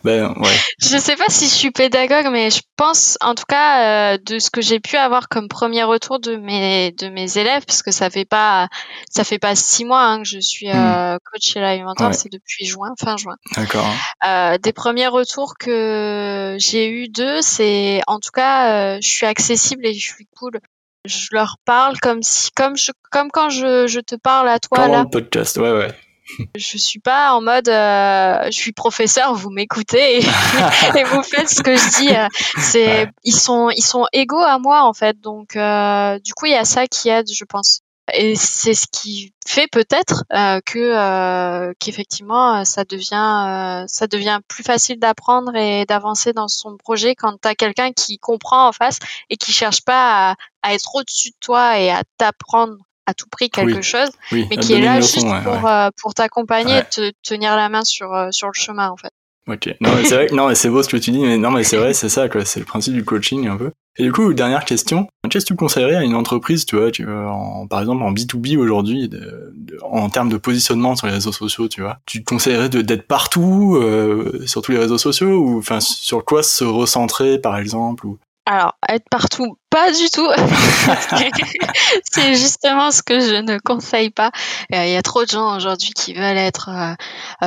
ben, 0.03 0.33
ouais. 0.35 0.55
Je 0.79 0.97
sais 0.97 1.15
pas 1.15 1.25
si 1.29 1.45
je 1.45 1.53
suis 1.53 1.69
pédagogue, 1.69 2.27
mais 2.31 2.49
je 2.49 2.61
pense, 2.75 3.19
en 3.21 3.35
tout 3.35 3.43
cas, 3.47 4.13
euh, 4.13 4.17
de 4.17 4.39
ce 4.39 4.49
que 4.49 4.61
j'ai 4.61 4.79
pu 4.79 4.97
avoir 4.97 5.29
comme 5.29 5.47
premier 5.47 5.83
retour 5.83 6.19
de 6.19 6.37
mes 6.37 6.91
de 6.93 7.09
mes 7.09 7.37
élèves, 7.37 7.63
parce 7.67 7.83
que 7.83 7.91
ça 7.91 8.09
fait 8.09 8.25
pas 8.25 8.67
ça 9.11 9.23
fait 9.23 9.37
pas 9.37 9.53
six 9.53 9.85
mois 9.85 10.03
hein, 10.03 10.23
que 10.23 10.27
je 10.27 10.39
suis 10.39 10.69
euh, 10.69 11.15
hmm. 11.15 11.17
coach 11.31 11.53
chez 11.53 11.59
Live 11.59 11.83
Mentor, 11.83 12.15
c'est 12.15 12.31
depuis 12.31 12.65
juin, 12.65 12.95
fin 12.99 13.15
juin. 13.15 13.35
D'accord. 13.55 13.85
Euh, 14.25 14.57
des 14.57 14.73
premiers 14.73 15.07
retours 15.07 15.53
que 15.59 16.55
j'ai 16.59 16.89
eu 16.89 17.09
d'eux, 17.09 17.41
c'est 17.41 18.01
en 18.07 18.19
tout 18.19 18.31
cas, 18.33 18.99
je 18.99 19.07
suis 19.07 19.27
accessible 19.27 19.85
et 19.85 19.93
je 19.93 20.11
suis 20.13 20.27
cool 20.35 20.59
je 21.03 21.29
leur 21.31 21.55
parle 21.65 21.99
comme 21.99 22.21
si 22.21 22.51
comme 22.51 22.77
je 22.77 22.91
comme 23.11 23.31
quand 23.31 23.49
je, 23.49 23.87
je 23.87 23.99
te 23.99 24.13
parle 24.13 24.47
à 24.49 24.59
toi 24.59 24.77
comme 24.77 24.91
là. 24.91 25.03
le 25.03 25.09
podcast, 25.09 25.57
ouais 25.57 25.71
ouais. 25.71 25.95
Je 26.55 26.77
suis 26.77 26.99
pas 26.99 27.33
en 27.33 27.41
mode 27.41 27.67
euh, 27.67 28.45
je 28.45 28.51
suis 28.51 28.71
professeur, 28.71 29.33
vous 29.33 29.49
m'écoutez 29.49 30.19
et, 30.19 30.21
vous 31.05 31.23
faites 31.23 31.49
ce 31.49 31.61
que 31.61 31.75
je 31.75 31.99
dis. 31.99 32.15
Euh, 32.15 32.27
c'est 32.57 33.09
ils 33.23 33.35
sont 33.35 33.69
ils 33.69 33.83
sont 33.83 34.05
égaux 34.13 34.39
à 34.39 34.59
moi 34.59 34.83
en 34.83 34.93
fait. 34.93 35.19
Donc 35.19 35.55
euh, 35.55 36.19
du 36.19 36.33
coup 36.33 36.45
il 36.45 36.51
y 36.53 36.55
a 36.55 36.65
ça 36.65 36.87
qui 36.87 37.09
aide, 37.09 37.31
je 37.31 37.45
pense. 37.45 37.81
Et 38.13 38.35
c'est 38.35 38.73
ce 38.73 38.87
qui 38.91 39.33
fait 39.47 39.67
peut-être 39.71 40.23
que 40.65 41.73
qu'effectivement 41.79 42.65
ça 42.65 42.83
devient 42.83 43.85
ça 43.87 44.07
devient 44.07 44.39
plus 44.47 44.63
facile 44.63 44.99
d'apprendre 44.99 45.55
et 45.55 45.85
d'avancer 45.85 46.33
dans 46.33 46.47
son 46.47 46.77
projet 46.77 47.15
quand 47.15 47.39
tu 47.41 47.47
as 47.47 47.55
quelqu'un 47.55 47.93
qui 47.93 48.17
comprend 48.17 48.67
en 48.67 48.71
face 48.73 48.97
et 49.29 49.37
qui 49.37 49.53
cherche 49.53 49.83
pas 49.85 50.31
à, 50.31 50.35
à 50.61 50.73
être 50.73 50.93
au-dessus 50.95 51.29
de 51.29 51.35
toi 51.39 51.79
et 51.79 51.89
à 51.89 52.03
t'apprendre 52.17 52.75
à 53.07 53.13
tout 53.13 53.27
prix 53.29 53.49
quelque 53.49 53.81
chose, 53.81 54.09
Oui, 54.31 54.47
mais 54.49 54.57
à 54.57 54.61
qui 54.61 54.73
est 54.73 54.81
là 54.81 55.01
juste 55.01 55.23
ouais, 55.23 55.41
pour, 55.43 55.53
ouais. 55.53 55.59
euh, 55.71 55.89
pour 56.01 56.13
t'accompagner, 56.13 56.75
Ouais. 56.75 56.83
te 56.89 57.11
tenir 57.23 57.55
la 57.55 57.67
main 57.69 57.83
sur, 57.83 58.13
euh, 58.13 58.29
sur 58.31 58.47
le 58.47 58.53
chemin 58.53 58.89
en 58.89 58.97
fait. 58.97 59.09
Ok. 59.47 59.75
Non, 59.81 59.89
mais 59.95 60.05
c'est 60.05 60.13
vrai 60.15 60.27
que 60.27 60.35
non, 60.35 60.47
mais 60.49 60.55
c'est 60.55 60.69
beau 60.69 60.83
ce 60.83 60.87
que 60.89 60.97
tu 60.97 61.09
dis, 61.09 61.19
mais 61.19 61.35
non, 61.37 61.49
mais 61.49 61.63
c'est 61.63 61.75
vrai, 61.77 61.93
c'est 61.95 62.09
ça, 62.09 62.29
quoi. 62.29 62.45
C'est 62.45 62.59
le 62.59 62.65
principe 62.65 62.93
du 62.93 63.03
coaching, 63.03 63.47
un 63.47 63.57
peu. 63.57 63.71
Et 63.97 64.03
du 64.03 64.11
coup, 64.11 64.31
dernière 64.33 64.63
question. 64.65 65.07
Qu'est-ce 65.29 65.45
que 65.45 65.53
tu 65.53 65.55
conseillerais 65.55 65.95
à 65.95 66.03
une 66.03 66.13
entreprise, 66.13 66.63
tu 66.65 66.75
vois, 66.77 66.91
tu 66.91 67.05
vois, 67.05 67.31
en, 67.31 67.65
par 67.67 67.79
exemple, 67.81 68.03
en 68.03 68.11
B2B 68.13 68.55
aujourd'hui, 68.57 69.09
de- 69.09 69.51
de- 69.55 69.79
en 69.83 70.09
termes 70.11 70.29
de 70.29 70.37
positionnement 70.37 70.95
sur 70.95 71.07
les 71.07 71.13
réseaux 71.13 71.31
sociaux, 71.31 71.67
tu 71.67 71.81
vois? 71.81 71.97
Tu 72.05 72.23
conseillerais 72.23 72.69
de, 72.69 72.81
d'être 72.83 73.07
partout, 73.07 73.77
euh, 73.81 74.43
sur 74.45 74.61
tous 74.61 74.73
les 74.73 74.77
réseaux 74.77 74.99
sociaux, 74.99 75.39
ou, 75.39 75.57
enfin, 75.57 75.79
sur 75.79 76.23
quoi 76.23 76.43
se 76.43 76.63
recentrer, 76.63 77.39
par 77.39 77.57
exemple, 77.57 78.05
ou... 78.05 78.19
Alors, 78.45 78.75
être 78.89 79.05
partout, 79.09 79.57
pas 79.71 79.89
du 79.91 80.09
tout. 80.09 80.27
c'est 82.03 82.35
justement 82.35 82.91
ce 82.91 83.01
que 83.01 83.19
je 83.21 83.35
ne 83.35 83.57
conseille 83.57 84.09
pas. 84.09 84.31
Euh, 84.73 84.85
Il 84.85 84.91
y 84.91 84.97
a 84.97 85.01
trop 85.01 85.23
de 85.23 85.29
gens 85.29 85.55
aujourd'hui 85.55 85.91
qui 85.91 86.13
veulent 86.13 86.37
être 86.37 86.69
euh, 86.69 86.93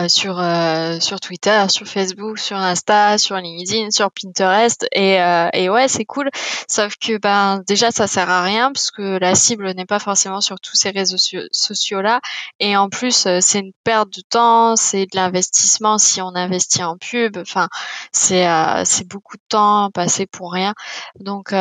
euh, 0.01 0.09
sur 0.09 0.43
sur 1.03 1.21
Twitter, 1.21 1.67
sur 1.69 1.87
Facebook, 1.87 2.39
sur 2.39 2.57
Insta, 2.57 3.19
sur 3.19 3.37
LinkedIn, 3.37 3.91
sur 3.91 4.11
Pinterest 4.11 4.87
et 4.93 5.19
et 5.53 5.69
ouais, 5.69 5.87
c'est 5.89 6.07
cool. 6.07 6.31
Sauf 6.67 6.95
que 6.97 7.19
ben 7.19 7.63
déjà 7.67 7.91
ça 7.91 8.07
sert 8.07 8.31
à 8.31 8.43
rien 8.43 8.73
parce 8.73 8.91
que 8.91 9.19
la 9.19 9.35
cible 9.35 9.71
n'est 9.75 9.85
pas 9.85 9.99
forcément 9.99 10.41
sur 10.41 10.59
tous 10.61 10.77
ces 10.77 10.91
réseaux 10.91 11.19
sociaux 11.51 12.01
là 12.01 12.21
et 12.59 12.77
en 12.77 12.89
plus 12.89 13.29
c'est 13.41 13.61
une 13.61 13.73
perte 13.85 14.09
de 14.17 14.23
temps, 14.23 14.77
c'est 14.77 15.05
de 15.05 15.15
l'investissement 15.17 15.99
si 15.99 16.23
on 16.23 16.35
investit 16.35 16.83
en 16.83 16.97
pub. 16.97 17.37
Enfin, 17.37 17.69
c'est 18.13 18.47
c'est 18.85 19.07
beaucoup 19.07 19.37
de 19.37 19.43
temps 19.49 19.91
passé 19.93 20.27
pour 20.27 20.53
rien. 20.53 20.75
Donc 21.21 21.53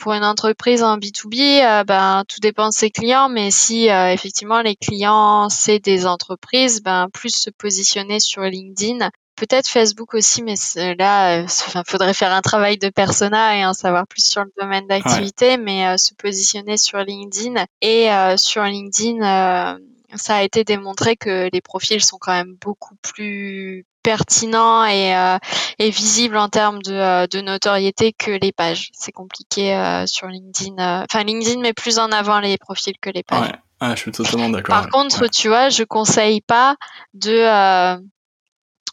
pour 0.00 0.12
une 0.14 0.24
entreprise 0.24 0.82
en 0.82 0.98
B2B, 0.98 1.62
euh, 1.62 1.84
ben 1.84 2.24
tout 2.26 2.40
dépend 2.40 2.68
de 2.68 2.74
ses 2.74 2.90
clients, 2.90 3.28
mais 3.28 3.50
si 3.50 3.90
euh, 3.90 4.12
effectivement 4.12 4.62
les 4.62 4.74
clients 4.74 5.48
c'est 5.48 5.78
des 5.78 6.06
entreprises, 6.06 6.82
ben 6.82 7.08
plus 7.12 7.36
se 7.36 7.50
positionner 7.50 8.18
sur 8.18 8.42
LinkedIn, 8.42 9.10
peut-être 9.36 9.68
Facebook 9.68 10.14
aussi, 10.14 10.42
mais 10.42 10.54
là, 10.98 11.40
euh, 11.40 11.44
enfin, 11.44 11.82
faudrait 11.86 12.14
faire 12.14 12.32
un 12.32 12.42
travail 12.42 12.76
de 12.78 12.90
persona 12.90 13.56
et 13.56 13.64
en 13.64 13.72
savoir 13.72 14.06
plus 14.06 14.24
sur 14.24 14.42
le 14.42 14.52
domaine 14.60 14.86
d'activité, 14.86 15.56
mais 15.56 15.86
euh, 15.86 15.96
se 15.96 16.14
positionner 16.14 16.76
sur 16.76 16.98
LinkedIn 16.98 17.64
et 17.80 18.12
euh, 18.12 18.36
sur 18.36 18.62
LinkedIn. 18.62 19.22
euh, 19.22 19.78
ça 20.16 20.36
a 20.36 20.42
été 20.42 20.64
démontré 20.64 21.16
que 21.16 21.48
les 21.52 21.60
profils 21.60 22.02
sont 22.02 22.18
quand 22.20 22.32
même 22.32 22.56
beaucoup 22.60 22.96
plus 22.96 23.86
pertinents 24.02 24.84
et, 24.84 25.14
euh, 25.14 25.38
et 25.78 25.90
visibles 25.90 26.36
en 26.36 26.48
termes 26.48 26.82
de, 26.82 26.92
euh, 26.92 27.26
de 27.26 27.40
notoriété 27.40 28.12
que 28.12 28.30
les 28.30 28.52
pages. 28.52 28.90
C'est 28.92 29.12
compliqué 29.12 29.74
euh, 29.74 30.06
sur 30.06 30.26
LinkedIn. 30.26 31.04
Enfin, 31.04 31.24
LinkedIn 31.24 31.60
met 31.60 31.72
plus 31.72 31.98
en 31.98 32.10
avant 32.12 32.40
les 32.40 32.58
profils 32.58 32.98
que 33.00 33.10
les 33.10 33.22
pages. 33.22 33.48
Ouais. 33.48 33.54
Ah, 33.80 33.94
je 33.94 34.00
suis 34.00 34.12
totalement 34.12 34.50
d'accord. 34.50 34.74
Par 34.74 34.84
ouais. 34.84 34.90
contre, 34.90 35.22
Ouais. 35.22 35.28
tu 35.30 35.48
vois, 35.48 35.70
je 35.70 35.84
conseille 35.84 36.42
pas 36.42 36.76
de, 37.14 37.98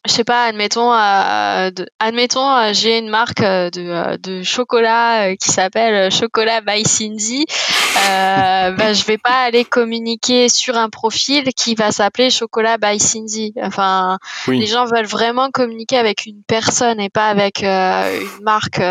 je 0.07 0.13
sais 0.13 0.23
pas, 0.23 0.45
admettons, 0.45 0.93
euh, 0.93 1.69
de- 1.71 1.87
admettons, 1.99 2.49
euh, 2.49 2.69
j'ai 2.73 2.97
une 2.97 3.09
marque 3.09 3.41
euh, 3.41 3.69
de, 3.69 3.81
euh, 3.81 4.17
de 4.17 4.41
chocolat 4.43 5.35
qui 5.35 5.49
s'appelle 5.51 6.11
Chocolat 6.11 6.61
by 6.61 6.83
Cindy. 6.85 7.45
Euh, 8.09 8.71
bah, 8.77 8.93
je 8.93 9.03
vais 9.05 9.17
pas 9.17 9.43
aller 9.45 9.65
communiquer 9.65 10.49
sur 10.49 10.77
un 10.77 10.89
profil 10.89 11.43
qui 11.55 11.75
va 11.75 11.91
s'appeler 11.91 12.29
Chocolat 12.29 12.77
by 12.77 12.99
Cindy. 12.99 13.53
Enfin, 13.61 14.17
Oui. 14.47 14.59
les 14.59 14.67
gens 14.67 14.85
veulent 14.85 15.05
vraiment 15.05 15.49
communiquer 15.51 15.97
avec 15.97 16.25
une 16.25 16.41
personne 16.47 16.99
et 16.99 17.09
pas 17.09 17.27
avec 17.27 17.61
une 17.63 18.43
marque 18.43 18.81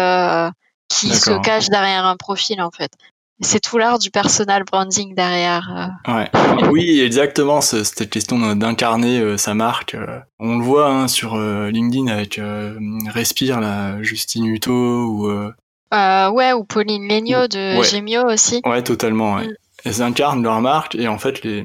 qui 0.88 1.14
se 1.14 1.30
cache 1.42 1.68
derrière 1.68 2.04
un 2.04 2.16
profil 2.16 2.62
en 2.62 2.70
fait. 2.70 2.92
C'est 3.41 3.61
tout 3.61 3.76
l'art 3.76 3.99
du 3.99 4.11
personal 4.11 4.64
branding 4.64 5.14
derrière. 5.14 5.93
euh. 6.09 6.12
Ouais. 6.12 6.30
Oui, 6.70 7.01
exactement. 7.01 7.61
ce- 7.61 7.84
Cette 7.84 8.09
question 8.11 8.39
d'in- 8.39 8.57
d'incarner 8.57 9.18
euh, 9.20 9.37
sa 9.37 9.55
marque. 9.55 9.95
euh, 9.95 10.18
on 10.41 10.57
le 10.59 10.64
voit 10.64 10.89
hein, 10.89 11.07
sur 11.09 11.37
LinkedIn 11.37 12.07
avec 12.09 12.39
euh, 12.39 12.78
Respire, 13.12 13.61
la 13.61 14.03
Justine 14.03 14.47
Hutto 14.47 14.72
ou. 14.72 15.28
euh, 15.28 16.30
ouais, 16.30 16.53
ou 16.55 16.64
Pauline 16.64 17.07
Legnaud 17.09 17.47
de 17.49 17.78
Ouais. 17.78 17.84
Gemio 17.84 18.24
aussi. 18.26 18.62
Ouais, 18.64 18.82
totalement. 18.82 19.34
Ouais. 19.34 19.49
Mm. 19.49 19.55
Elles 19.84 20.03
incarnent 20.03 20.43
leur 20.43 20.61
marque 20.61 20.95
et 20.97 21.07
en 21.07 21.18
fait, 21.18 21.43
les... 21.45 21.64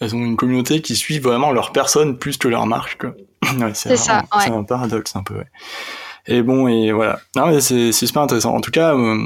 elles 0.00 0.16
ont 0.16 0.24
une 0.24 0.36
communauté 0.36 0.80
qui 0.82 0.96
suit 0.96 1.20
vraiment 1.20 1.52
leur 1.52 1.70
personne 1.72 2.18
plus 2.18 2.36
que 2.38 2.48
leur 2.48 2.66
marque. 2.66 3.04
Ouais, 3.60 3.72
C'est 3.74 3.96
ça, 3.96 4.22
ouais. 4.36 4.50
un 4.50 4.62
paradoxe 4.62 5.14
un 5.16 5.22
peu. 5.24 5.34
Ouais. 5.34 5.46
Et 6.26 6.42
bon, 6.42 6.68
et 6.68 6.92
voilà. 6.92 7.18
Non, 7.36 7.46
mais 7.46 7.60
c'est 7.60 7.92
super 7.92 8.22
intéressant. 8.22 8.54
En 8.54 8.60
tout 8.60 8.70
cas, 8.70 8.94
euh, 8.94 9.16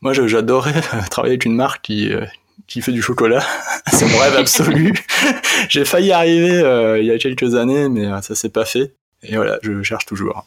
moi, 0.00 0.12
j'adorais 0.12 0.80
travailler 1.10 1.32
avec 1.32 1.44
une 1.44 1.54
marque 1.54 1.82
qui, 1.82 2.12
euh, 2.12 2.24
qui 2.66 2.80
fait 2.80 2.92
du 2.92 3.02
chocolat. 3.02 3.44
c'est 3.92 4.06
mon 4.06 4.18
rêve 4.18 4.36
absolu. 4.36 4.94
J'ai 5.68 5.84
failli 5.84 6.08
y 6.08 6.12
arriver 6.12 6.52
euh, 6.52 6.98
il 6.98 7.06
y 7.06 7.10
a 7.10 7.18
quelques 7.18 7.54
années, 7.54 7.88
mais 7.88 8.08
ça 8.22 8.34
s'est 8.34 8.48
pas 8.48 8.64
fait. 8.64 8.94
Et 9.22 9.36
voilà, 9.36 9.58
je 9.62 9.82
cherche 9.82 10.06
toujours. 10.06 10.46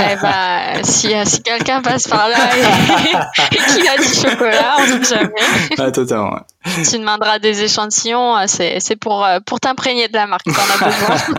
Eh 0.00 0.16
ben, 0.20 0.82
si, 0.82 1.12
si 1.26 1.42
quelqu'un 1.42 1.82
passe 1.82 2.08
par 2.08 2.28
là 2.28 2.38
et, 2.56 3.54
et 3.54 3.58
qu'il 3.58 3.86
a 3.86 3.96
du 3.98 4.04
chocolat, 4.04 4.76
on 4.78 5.04
sait 5.04 5.16
jamais. 5.16 5.34
Ah, 5.78 5.90
totalement. 5.92 6.32
ouais. 6.32 6.84
Tu 6.90 6.98
demanderas 6.98 7.38
des 7.38 7.62
échantillons, 7.62 8.36
c'est 8.46 8.96
pour, 8.98 9.28
pour 9.44 9.60
t'imprégner 9.60 10.08
de 10.08 10.14
la 10.14 10.26
marque, 10.26 10.46
t'en 10.46 10.52
as 10.52 10.88
besoin. 10.88 11.36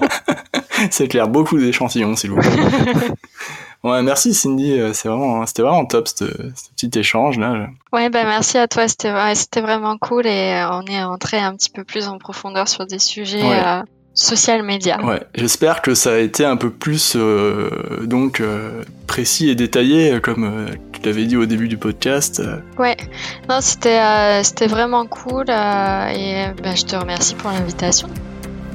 C'est 0.91 1.07
clair, 1.07 1.27
beaucoup 1.27 1.57
d'échantillons, 1.57 2.15
s'il 2.15 2.29
vous 2.29 2.37
plaît. 2.39 2.51
Ouais, 3.83 4.01
merci 4.03 4.33
Cindy, 4.33 4.79
euh, 4.79 4.93
c'est 4.93 5.07
vraiment, 5.07 5.45
c'était 5.45 5.61
vraiment 5.63 5.85
top 5.85 6.07
ce 6.07 6.25
petit 6.75 6.91
échange 6.99 7.37
là. 7.39 7.67
Ouais, 7.93 8.09
ben 8.09 8.25
merci 8.25 8.57
à 8.57 8.67
toi, 8.67 8.87
c'était 8.87 9.11
ouais, 9.13 9.35
c'était 9.35 9.61
vraiment 9.61 9.97
cool 9.97 10.27
et 10.27 10.53
euh, 10.53 10.69
on 10.71 10.85
est 10.85 11.03
entré 11.03 11.37
un 11.37 11.55
petit 11.55 11.69
peu 11.69 11.83
plus 11.83 12.07
en 12.07 12.17
profondeur 12.17 12.67
sur 12.67 12.85
des 12.85 12.99
sujets 12.99 13.41
Ouais. 13.43 13.61
euh, 13.65 13.81
social 14.13 14.61
media. 14.63 15.01
Ouais, 15.03 15.21
j'espère 15.35 15.81
que 15.81 15.95
ça 15.95 16.11
a 16.13 16.17
été 16.17 16.43
un 16.45 16.57
peu 16.57 16.69
plus 16.69 17.13
euh, 17.15 17.69
donc 18.05 18.39
euh, 18.41 18.83
précis 19.07 19.49
et 19.49 19.55
détaillé, 19.55 20.19
comme 20.21 20.67
tu 20.91 21.01
l'avais 21.03 21.25
dit 21.25 21.37
au 21.37 21.45
début 21.45 21.67
du 21.69 21.77
podcast. 21.77 22.41
Ouais, 22.77 22.97
non, 23.49 23.59
c'était 23.61 24.43
c'était 24.43 24.67
vraiment 24.67 25.05
cool 25.05 25.43
et 25.49 26.45
ben, 26.61 26.75
je 26.75 26.85
te 26.85 26.95
remercie 26.95 27.35
pour 27.35 27.51
l'invitation. 27.51 28.09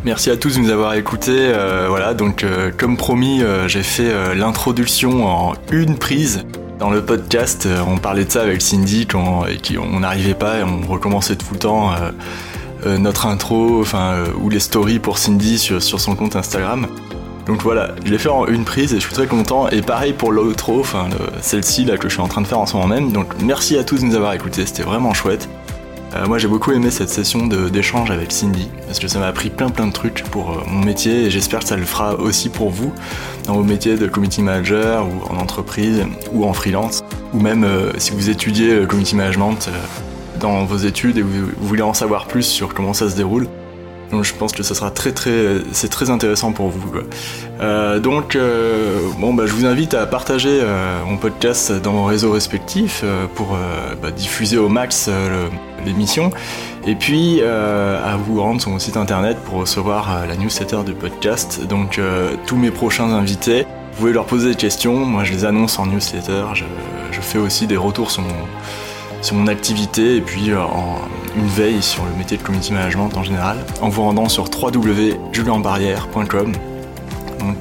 Merci 0.06 0.30
à 0.30 0.36
tous 0.36 0.54
de 0.54 0.60
nous 0.60 0.70
avoir 0.70 0.94
écoutés. 0.94 1.32
euh, 1.36 1.86
voilà, 1.88 2.14
donc 2.14 2.44
euh, 2.44 2.70
comme 2.70 2.96
promis, 2.96 3.42
euh, 3.42 3.66
j'ai 3.66 3.82
fait 3.82 4.36
l'introduction 4.36 5.26
en 5.26 5.54
une 5.72 5.98
prise. 5.98 6.44
Dans 6.78 6.90
le 6.90 7.04
podcast, 7.04 7.66
on 7.88 7.98
parlait 7.98 8.24
de 8.24 8.30
ça 8.30 8.42
avec 8.42 8.62
Cindy 8.62 9.08
et 9.48 9.56
qui, 9.56 9.78
on 9.78 9.98
n'arrivait 9.98 10.34
pas 10.34 10.58
et 10.58 10.62
on 10.62 10.86
recommençait 10.86 11.34
tout 11.34 11.46
le 11.54 11.58
temps 11.58 11.90
notre 12.84 13.26
intro, 13.26 13.80
enfin 13.80 14.18
ou 14.40 14.48
les 14.48 14.60
stories 14.60 15.00
pour 15.00 15.18
Cindy 15.18 15.58
sur, 15.58 15.82
son 15.82 16.14
compte 16.14 16.36
Instagram. 16.36 16.86
Donc 17.46 17.62
voilà, 17.62 17.94
je 18.04 18.12
l'ai 18.12 18.18
fait 18.18 18.28
en 18.28 18.46
une 18.46 18.64
prise 18.64 18.92
et 18.92 19.00
je 19.00 19.06
suis 19.06 19.14
très 19.14 19.26
content. 19.26 19.68
Et 19.70 19.80
pareil 19.80 20.12
pour 20.12 20.30
l'outro, 20.30 20.78
enfin 20.78 21.06
le- 21.10 21.32
celle-ci 21.40 21.86
que 21.98 22.08
je 22.08 22.12
suis 22.12 22.22
en 22.22 22.28
train 22.28 22.42
de 22.42 22.46
faire 22.46 22.60
en 22.60 22.66
ce 22.66 22.76
moment 22.76 22.86
même. 22.88 23.10
Donc 23.10 23.32
merci 23.42 23.76
à 23.76 23.82
tous 23.82 24.02
de 24.02 24.04
nous 24.04 24.14
avoir 24.14 24.34
écoutés, 24.34 24.66
c'était 24.66 24.82
vraiment 24.84 25.14
chouette. 25.14 25.48
Euh, 26.16 26.26
moi 26.26 26.38
j'ai 26.38 26.48
beaucoup 26.48 26.72
aimé 26.72 26.90
cette 26.90 27.08
session 27.08 27.46
d'échange 27.46 28.10
avec 28.10 28.32
Cindy 28.32 28.68
parce 28.86 28.98
que 28.98 29.08
ça 29.08 29.18
m'a 29.18 29.26
appris 29.26 29.50
plein 29.50 29.68
plein 29.68 29.86
de 29.86 29.92
trucs 29.92 30.22
pour 30.24 30.50
euh, 30.50 30.62
mon 30.66 30.84
métier 30.84 31.24
et 31.24 31.30
j'espère 31.30 31.60
que 31.60 31.66
ça 31.66 31.76
le 31.76 31.84
fera 31.84 32.14
aussi 32.14 32.48
pour 32.48 32.70
vous 32.70 32.92
dans 33.46 33.54
vos 33.54 33.62
métiers 33.62 33.96
de 33.96 34.06
community 34.06 34.42
manager 34.42 35.06
ou 35.06 35.32
en 35.32 35.38
entreprise 35.38 36.04
ou 36.32 36.44
en 36.44 36.52
freelance 36.52 37.04
ou 37.34 37.40
même 37.40 37.64
euh, 37.64 37.92
si 37.98 38.12
vous 38.12 38.30
étudiez 38.30 38.86
community 38.86 39.16
management 39.16 39.68
dans 40.40 40.64
vos 40.64 40.76
études 40.76 41.18
et 41.18 41.22
vous 41.22 41.48
voulez 41.60 41.82
en 41.82 41.94
savoir 41.94 42.26
plus 42.26 42.42
sur 42.42 42.74
comment 42.74 42.92
ça 42.92 43.08
se 43.08 43.16
déroule. 43.16 43.48
Donc 44.10 44.24
je 44.24 44.34
pense 44.34 44.52
que 44.52 44.62
ça 44.62 44.74
sera 44.74 44.90
très 44.90 45.12
très 45.12 45.58
c'est 45.72 45.88
très 45.88 46.10
intéressant 46.10 46.52
pour 46.52 46.68
vous. 46.68 46.90
quoi. 46.90 47.02
Euh, 47.60 47.98
donc 47.98 48.36
euh, 48.36 49.00
bon 49.18 49.34
bah 49.34 49.44
je 49.46 49.52
vous 49.52 49.66
invite 49.66 49.94
à 49.94 50.06
partager 50.06 50.60
euh, 50.62 51.02
mon 51.06 51.16
podcast 51.16 51.72
dans 51.72 51.92
vos 51.92 52.04
réseaux 52.04 52.32
respectifs 52.32 53.04
pour 53.34 53.56
bah, 54.02 54.10
diffuser 54.10 54.58
au 54.58 54.68
max 54.68 55.10
l'émission 55.84 56.30
et 56.86 56.94
puis 56.94 57.42
à 57.42 58.16
vous 58.16 58.40
rendre 58.40 58.60
sur 58.60 58.70
mon 58.70 58.78
site 58.78 58.96
internet 58.96 59.38
pour 59.44 59.58
recevoir 59.60 60.26
la 60.26 60.36
newsletter 60.36 60.78
du 60.84 60.92
podcast. 60.92 61.66
Donc 61.66 62.00
tous 62.46 62.56
mes 62.56 62.70
prochains 62.70 63.10
invités, 63.12 63.62
vous 63.62 63.98
pouvez 63.98 64.12
leur 64.12 64.26
poser 64.26 64.50
des 64.50 64.56
questions. 64.56 65.04
Moi 65.04 65.24
je 65.24 65.32
les 65.32 65.44
annonce 65.44 65.78
en 65.78 65.86
newsletter. 65.86 66.44
Je, 66.54 66.64
fais 67.20 67.38
aussi 67.38 67.66
des 67.66 67.78
retours 67.78 68.10
sur 68.10 68.22
mon 68.22 68.28
sur 69.22 69.34
mon 69.34 69.48
activité 69.48 70.16
et 70.16 70.20
puis 70.20 70.54
en, 70.54 70.98
une 71.36 71.46
veille 71.46 71.82
sur 71.82 72.04
le 72.04 72.16
métier 72.16 72.36
de 72.36 72.42
community 72.42 72.72
management 72.72 73.16
en 73.16 73.22
général 73.22 73.58
en 73.80 73.88
vous 73.88 74.02
rendant 74.02 74.28
sur 74.28 74.44
www.julienbarrière.com. 74.44 76.52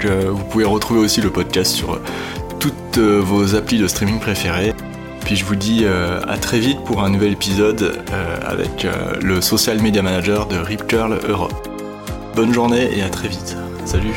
Euh, 0.05 0.31
vous 0.31 0.43
pouvez 0.43 0.65
retrouver 0.65 0.99
aussi 0.99 1.21
le 1.21 1.29
podcast 1.29 1.71
sur 1.71 1.93
euh, 1.93 2.01
toutes 2.59 2.97
euh, 2.97 3.19
vos 3.19 3.55
applis 3.55 3.77
de 3.77 3.87
streaming 3.87 4.19
préférées. 4.19 4.73
Puis 5.21 5.35
je 5.35 5.45
vous 5.45 5.55
dis 5.55 5.87
à 5.87 6.37
très 6.37 6.59
vite 6.59 6.77
pour 6.85 7.03
un 7.03 7.09
nouvel 7.09 7.31
épisode 7.31 8.03
avec 8.45 8.85
le 9.23 9.41
social 9.41 9.81
media 9.81 10.03
manager 10.03 10.45
de 10.45 10.55
Rip 10.55 10.85
Curl 10.85 11.19
Europe. 11.27 11.67
Bonne 12.35 12.53
journée 12.53 12.95
et 12.95 13.01
à 13.01 13.09
très 13.09 13.27
vite. 13.27 13.57
Salut 13.85 14.13